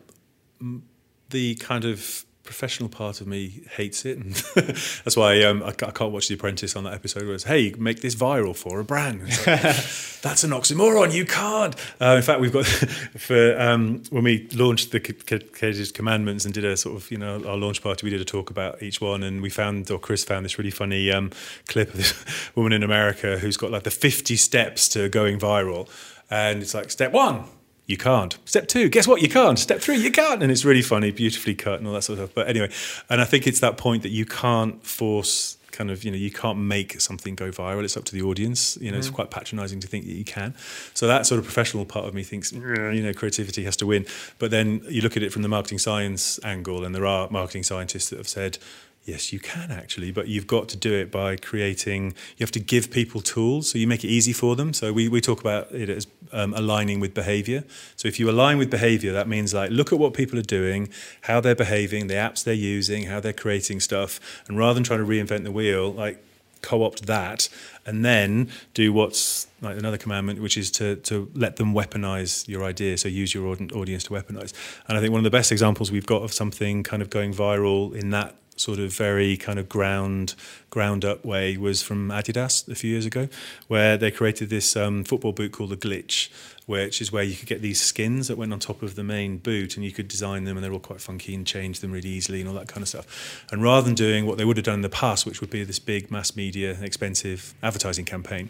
[1.30, 5.92] the kind of professional part of me hates it, and that's why um, I, I
[5.92, 7.24] can't watch The Apprentice on that episode.
[7.24, 9.46] Where it's, "Hey, make this viral for a brand." Like,
[10.24, 11.14] That's an oxymoron.
[11.14, 11.76] You can't.
[12.00, 12.66] Uh, in fact, we've got
[13.18, 17.44] for um, when we launched the Cage's Commandments and did a sort of you know
[17.46, 18.06] our launch party.
[18.06, 20.72] We did a talk about each one, and we found or Chris found this really
[20.72, 21.32] funny um,
[21.68, 22.14] clip of this
[22.56, 25.90] woman in America who's got like the fifty steps to going viral,
[26.30, 27.46] and it's like step one
[27.86, 28.38] you can't.
[28.46, 29.22] Step two, guess what?
[29.22, 29.60] You can't.
[29.60, 30.42] Step three, you can't.
[30.42, 32.36] And it's really funny, beautifully cut and all that sort of stuff.
[32.36, 32.72] But anyway,
[33.10, 36.30] and I think it's that point that you can't force kind of you know you
[36.30, 37.84] can't make something go viral.
[37.84, 38.78] It's up to the audience.
[38.80, 39.14] You know, it's Mm.
[39.14, 40.54] quite patronising to think that you can.
[40.94, 42.60] So that sort of professional part of me thinks you
[43.02, 44.06] know creativity has to win.
[44.38, 47.64] But then you look at it from the marketing science angle, and there are marketing
[47.64, 48.60] scientists that have said.
[49.06, 52.14] Yes, you can actually, but you've got to do it by creating.
[52.38, 54.72] You have to give people tools, so you make it easy for them.
[54.72, 57.66] So we, we talk about it as um, aligning with behavior.
[57.98, 60.88] So if you align with behavior, that means like look at what people are doing,
[61.24, 65.00] how they're behaving, the apps they're using, how they're creating stuff, and rather than trying
[65.00, 66.24] to reinvent the wheel, like
[66.62, 67.50] co-opt that,
[67.86, 72.64] and then do what's like another commandment, which is to to let them weaponize your
[72.64, 72.98] idea.
[72.98, 74.54] So use your audience to weaponize.
[74.88, 77.34] And I think one of the best examples we've got of something kind of going
[77.34, 80.36] viral in that sort of very kind of ground
[80.70, 83.28] ground up way was from Adidas a few years ago,
[83.68, 86.30] where they created this um, football boot called the Glitch,
[86.66, 89.38] which is where you could get these skins that went on top of the main
[89.38, 92.10] boot, and you could design them, and they're all quite funky and change them really
[92.10, 93.46] easily and all that kind of stuff.
[93.52, 95.64] And rather than doing what they would have done in the past, which would be
[95.64, 98.50] this big mass media expensive advertising campaign,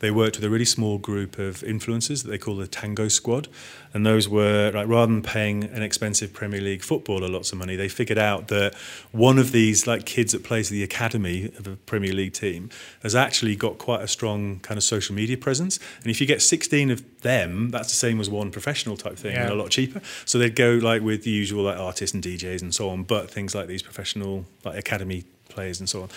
[0.00, 3.48] they worked with a really small group of influencers that they call the Tango Squad,
[3.92, 7.76] and those were like rather than paying an expensive Premier League footballer lots of money,
[7.76, 8.74] they figured out that
[9.12, 12.70] one of these like kids that plays the academy of a Premier League team
[13.02, 15.78] has actually got quite a strong kind of social media presence.
[16.02, 19.36] And if you get 16 of them, that's the same as one professional type thing
[19.36, 20.00] and a lot cheaper.
[20.24, 23.30] So they'd go like with the usual like artists and DJs and so on, but
[23.30, 26.08] things like these professional like academy players and so on.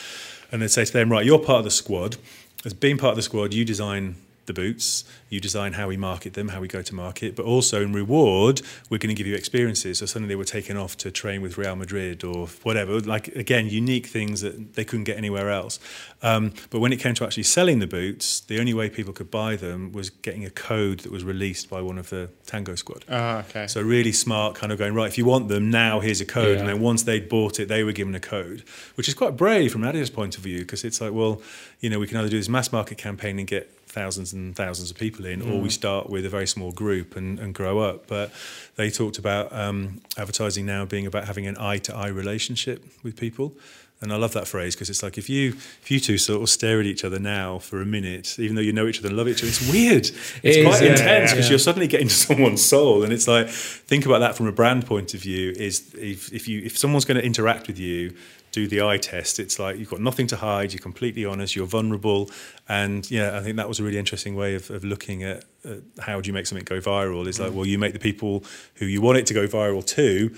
[0.51, 2.17] And they'd say to them, right, you're part of the squad.
[2.65, 4.15] As being part of the squad, you design
[4.47, 7.81] the boots, you design how we market them, how we go to market, but also
[7.81, 9.99] in reward, we're going to give you experiences.
[9.99, 12.99] So suddenly they were taken off to train with Real Madrid or whatever.
[12.99, 15.79] Like again, unique things that they couldn't get anywhere else.
[16.23, 19.29] Um, but when it came to actually selling the boots, the only way people could
[19.29, 23.05] buy them was getting a code that was released by one of the Tango squad.
[23.09, 23.67] Ah, okay.
[23.67, 25.07] So really smart, kind of going right.
[25.07, 26.59] If you want them now, here's a code, Yeah.
[26.61, 28.63] and then once they'd bought it, they were given a code,
[28.95, 31.41] which is quite brave from Adidas' point of view because it's like, well,
[31.81, 34.91] you know, we can either do this mass market campaign and get thousands and thousands
[34.91, 38.07] of people in, or we start with a very small group and, and grow up.
[38.07, 38.31] But
[38.75, 43.15] they talked about um, advertising now being about having an eye to eye relationship with
[43.15, 43.53] people.
[43.99, 45.49] And I love that phrase because it's like if you
[45.81, 48.61] if you two sort of stare at each other now for a minute, even though
[48.61, 50.05] you know each other and love each other, it's weird.
[50.43, 51.49] It's is, quite yeah, intense because yeah.
[51.49, 54.85] you're suddenly getting to someone's soul, and it's like think about that from a brand
[54.85, 55.51] point of view.
[55.57, 58.15] Is if if you if someone's going to interact with you,
[58.51, 59.39] do the eye test.
[59.39, 60.73] It's like you've got nothing to hide.
[60.73, 61.55] You're completely honest.
[61.55, 62.29] You're vulnerable,
[62.67, 65.79] and yeah, I think that was a really interesting way of, of looking at, at
[65.99, 67.27] how do you make something go viral.
[67.27, 68.43] Is like well, you make the people
[68.75, 70.33] who you want it to go viral to,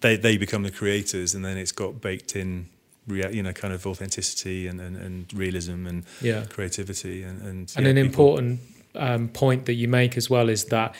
[0.00, 2.66] they they become the creators, and then it's got baked in.
[3.06, 6.44] rea- You know, kind of authenticity and, and, and realism and Yeah.
[6.48, 8.04] creativity and and, And yeah, an people-
[8.38, 8.60] important
[8.94, 10.94] um, point that you make as well is that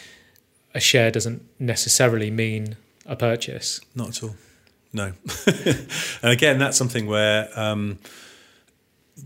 [0.74, 2.76] a share doesn't necessarily mean
[3.06, 3.80] a purchase.
[3.94, 4.34] Not at all.
[4.92, 5.12] No.
[5.46, 7.98] and again, that's something where um,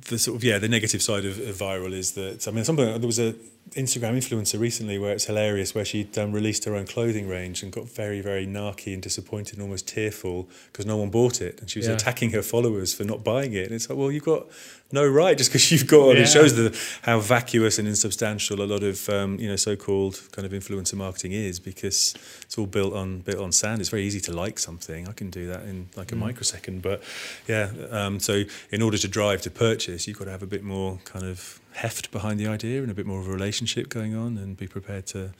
[0.08, 2.84] the sort of yeah, the negative side of, of viral is that I mean, something
[2.84, 3.34] there was a
[3.72, 7.72] Instagram influencer recently where it's hilarious where she'd um, released her own clothing range and
[7.72, 11.68] got very very narky and disappointed and almost tearful because no one bought it and
[11.68, 11.94] she was Yeah.
[11.94, 14.46] attacking her followers for not buying it and it's like well you've got
[14.92, 16.22] no right just because you've got Yeah.
[16.22, 20.46] it shows the how vacuous and insubstantial a lot of um, you know so-called kind
[20.46, 24.20] of influencer marketing is because it's all built on built on sand it's very easy
[24.20, 26.20] to like something I can do that in like a Mm.
[26.20, 27.02] microsecond but
[27.48, 30.62] yeah um, so in order to drive to purchase you've got to have a bit
[30.62, 34.14] more kind of heft behind the idea and a bit more of a relationship going
[34.14, 35.32] on and be prepared to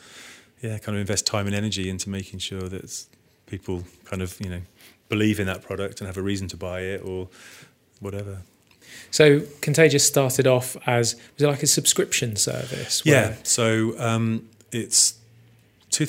[0.61, 3.07] yeah kind of invest time and energy into making sure that
[3.47, 4.61] people kind of you know
[5.09, 7.29] believe in that product and have a reason to buy it or
[8.01, 8.43] whatever
[9.11, 13.03] So Contagious started off as was it like a subscription service?
[13.05, 13.35] Yeah.
[13.43, 15.15] So um, it's.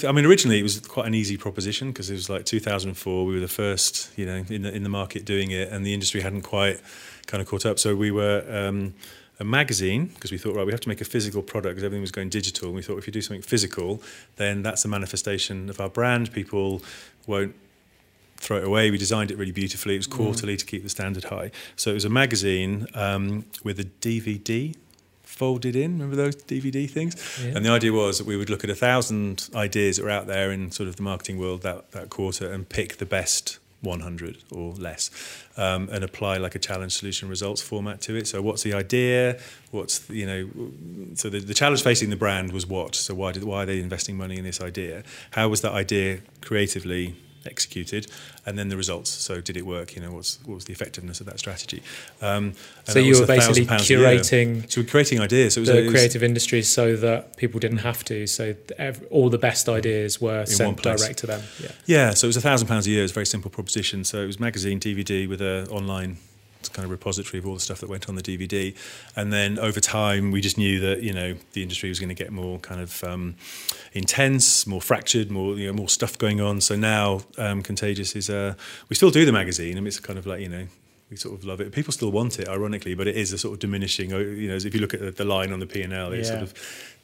[0.03, 3.25] I mean, originally it was quite an easy proposition because it was like 2004.
[3.25, 5.93] We were the first, you know, in the in the market doing it, and the
[5.93, 6.81] industry hadn't quite
[7.25, 7.79] kind of caught up.
[7.79, 8.95] So we were um,
[9.39, 12.01] a magazine because we thought, right, we have to make a physical product because everything
[12.01, 12.67] was going digital.
[12.67, 14.01] And we thought if you do something physical,
[14.37, 16.31] then that's a manifestation of our brand.
[16.31, 16.81] People
[17.27, 17.55] won't
[18.37, 18.91] throw it away.
[18.91, 19.95] We designed it really beautifully.
[19.95, 21.51] It was quarterly to keep the standard high.
[21.75, 24.75] So it was a magazine um, with a DVD
[25.23, 25.93] folded in.
[25.93, 27.15] Remember those DVD things?
[27.43, 27.53] Yeah.
[27.55, 30.27] And the idea was that we would look at a thousand ideas that were out
[30.27, 34.43] there in sort of the marketing world that, that quarter and pick the best 100
[34.51, 35.09] or less
[35.57, 38.27] um, and apply like a challenge solution results format to it.
[38.27, 39.39] So what's the idea?
[39.71, 42.95] What's, the, you know, so the, the challenge facing the brand was what?
[42.95, 45.03] So why, did, why are they investing money in this idea?
[45.31, 47.15] How was that idea creatively
[47.45, 48.07] executed?
[48.45, 49.09] And then the results.
[49.09, 49.95] So did it work?
[49.95, 51.81] You know, what's what was the effectiveness of that strategy?
[52.21, 52.53] Um,
[52.85, 55.55] So you were basically £1,000 curating So we're creating ideas.
[55.55, 58.27] So the creative industries so that people didn't have to.
[58.27, 58.55] So
[59.09, 61.41] all the best ideas were sent direct to them.
[61.59, 61.71] Yeah.
[61.85, 62.99] Yeah, so it was a thousand pounds a year.
[62.99, 64.03] It was a very simple proposition.
[64.03, 66.17] So it was magazine, DVD with a online
[66.73, 68.75] kind of repository of all the stuff that went on the DVD.
[69.15, 72.15] And then over time, we just knew that you know the industry was going to
[72.23, 73.35] get more kind of um,
[73.93, 76.61] intense, more fractured, more you know more stuff going on.
[76.61, 78.55] So now um, Contagious is a
[78.89, 79.73] we still do the magazine.
[79.77, 80.67] I mean, it's kind of like you know
[81.09, 81.71] we sort of love it.
[81.71, 84.11] People still want it, ironically, but it is a sort of diminishing.
[84.11, 86.27] uh, You know, if you look at the line on the P and L, it's
[86.27, 86.33] Yeah.
[86.33, 86.53] sort of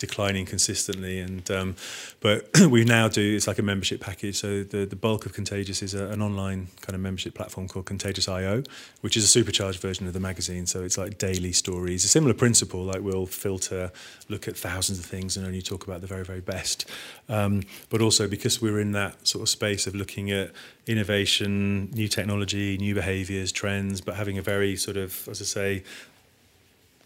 [0.03, 1.19] declining consistently.
[1.19, 1.75] And um,
[2.19, 4.35] but we now do it's like a membership package.
[4.37, 7.85] So the the bulk of Contagious is a, an online kind of membership platform called
[7.85, 8.63] Contagious IO,
[9.01, 10.65] which is a supercharged version of the magazine.
[10.65, 12.03] So it's like daily stories.
[12.03, 13.91] A similar principle, like we'll filter,
[14.27, 16.85] look at thousands of things, and only talk about the very very best.
[17.29, 20.51] Um, but also because we're in that sort of space of looking at
[20.85, 25.83] innovation, new technology, new behaviours, trends, but having a very sort of, as I say,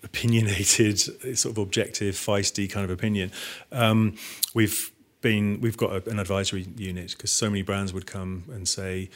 [0.04, 1.00] opinionated,
[1.38, 3.32] sort of objective, feisty kind of opinion.
[3.72, 4.18] Um,
[4.54, 4.92] we've
[5.22, 9.10] been we've got a, an advisory unit because so many brands would come and say.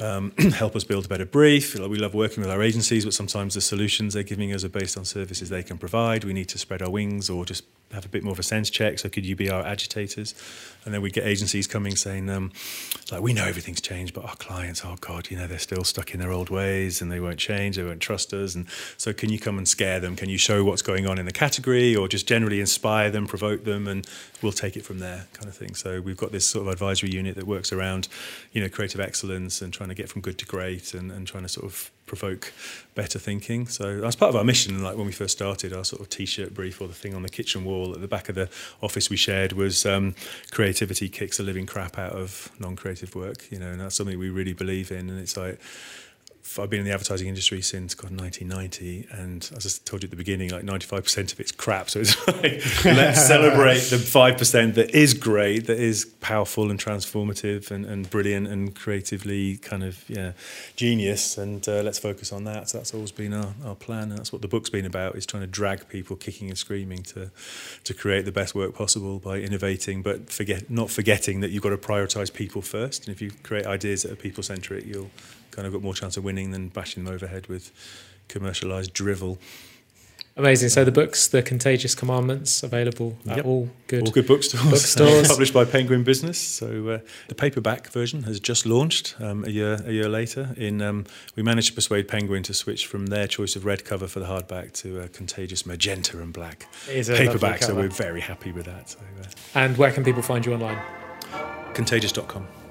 [0.00, 1.76] Um, help us build a better brief.
[1.76, 4.98] We love working with our agencies, but sometimes the solutions they're giving us are based
[4.98, 6.24] on services they can provide.
[6.24, 7.62] We need to spread our wings or just
[7.94, 8.98] have a bit more of a sense check.
[8.98, 10.34] So could you be our agitators?
[10.84, 12.52] And then we get agencies coming saying, um,
[13.10, 16.12] like, we know everything's changed, but our clients, oh God, you know, they're still stuck
[16.12, 18.54] in their old ways and they won't change, they won't trust us.
[18.54, 18.66] And
[18.98, 20.14] so can you come and scare them?
[20.14, 23.64] Can you show what's going on in the category or just generally inspire them, provoke
[23.64, 24.06] them, and
[24.42, 25.74] we'll take it from there kind of thing.
[25.74, 28.08] So we've got this sort of advisory unit that works around,
[28.52, 31.44] you know, creative excellence and trying to get from good to great and, and trying
[31.44, 32.52] to sort of provoke
[32.94, 33.66] better thinking.
[33.66, 34.82] So that's part of our mission.
[34.82, 37.28] Like when we first started, our sort of t-shirt brief or the thing on the
[37.28, 38.48] kitchen wall at the back of the
[38.82, 40.14] office we shared was um,
[40.50, 43.50] creativity kicks the living crap out of non-creative work.
[43.50, 45.10] You know, and that's something we really believe in.
[45.10, 45.60] And it's like
[46.58, 50.10] I've been in the advertising industry since God 1990, and as I told you at
[50.10, 51.90] the beginning, like 95% of it's crap.
[51.90, 56.78] So it's like let's celebrate the five percent that is great, that is powerful and
[56.78, 60.32] transformative and, and brilliant and creatively kind of yeah
[60.76, 62.70] genius, and uh, let's focus on that.
[62.70, 65.26] So that's always been our, our plan, and that's what the book's been about: is
[65.26, 67.30] trying to drag people kicking and screaming to
[67.84, 71.70] to create the best work possible by innovating, but forget not forgetting that you've got
[71.70, 73.06] to prioritize people first.
[73.06, 75.10] And if you create ideas that are people centric, you'll
[75.54, 77.70] kind of got more chance of winning than bashing them overhead with
[78.28, 79.38] commercialized drivel.
[80.36, 80.70] Amazing.
[80.70, 83.46] So the books, The Contagious Commandments, available at Yep.
[83.46, 84.02] all good.
[84.02, 84.64] All good bookstores.
[84.70, 85.28] Bookstores.
[85.34, 86.38] Published by Penguin Business.
[86.40, 86.98] So uh,
[87.28, 90.52] the paperback version has just launched um, a year a year later.
[90.56, 91.04] In um,
[91.36, 94.26] we managed to persuade Penguin to switch from their choice of red cover for the
[94.26, 97.62] hardback to a contagious magenta and black It is a paperback.
[97.62, 98.90] So we're very happy with that.
[98.90, 100.80] So uh, And where can people find you online?
[101.74, 102.63] contagious.com.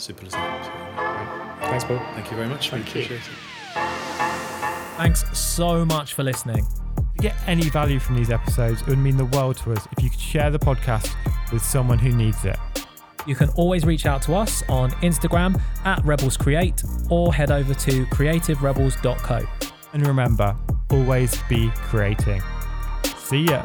[0.00, 0.64] Simple as that.
[0.64, 1.98] So, Thanks, Paul.
[2.14, 2.70] thank you very much.
[2.70, 3.04] Thank we you.
[3.06, 3.36] appreciate it.
[4.96, 6.66] Thanks so much for listening.
[6.96, 9.86] If you get any value from these episodes, it would mean the world to us
[9.96, 11.14] if you could share the podcast
[11.52, 12.56] with someone who needs it.
[13.26, 17.74] You can always reach out to us on Instagram at Rebels Create or head over
[17.74, 19.46] to creativerebels.co.
[19.92, 20.56] And remember,
[20.90, 22.42] always be creating.
[23.18, 23.64] See ya.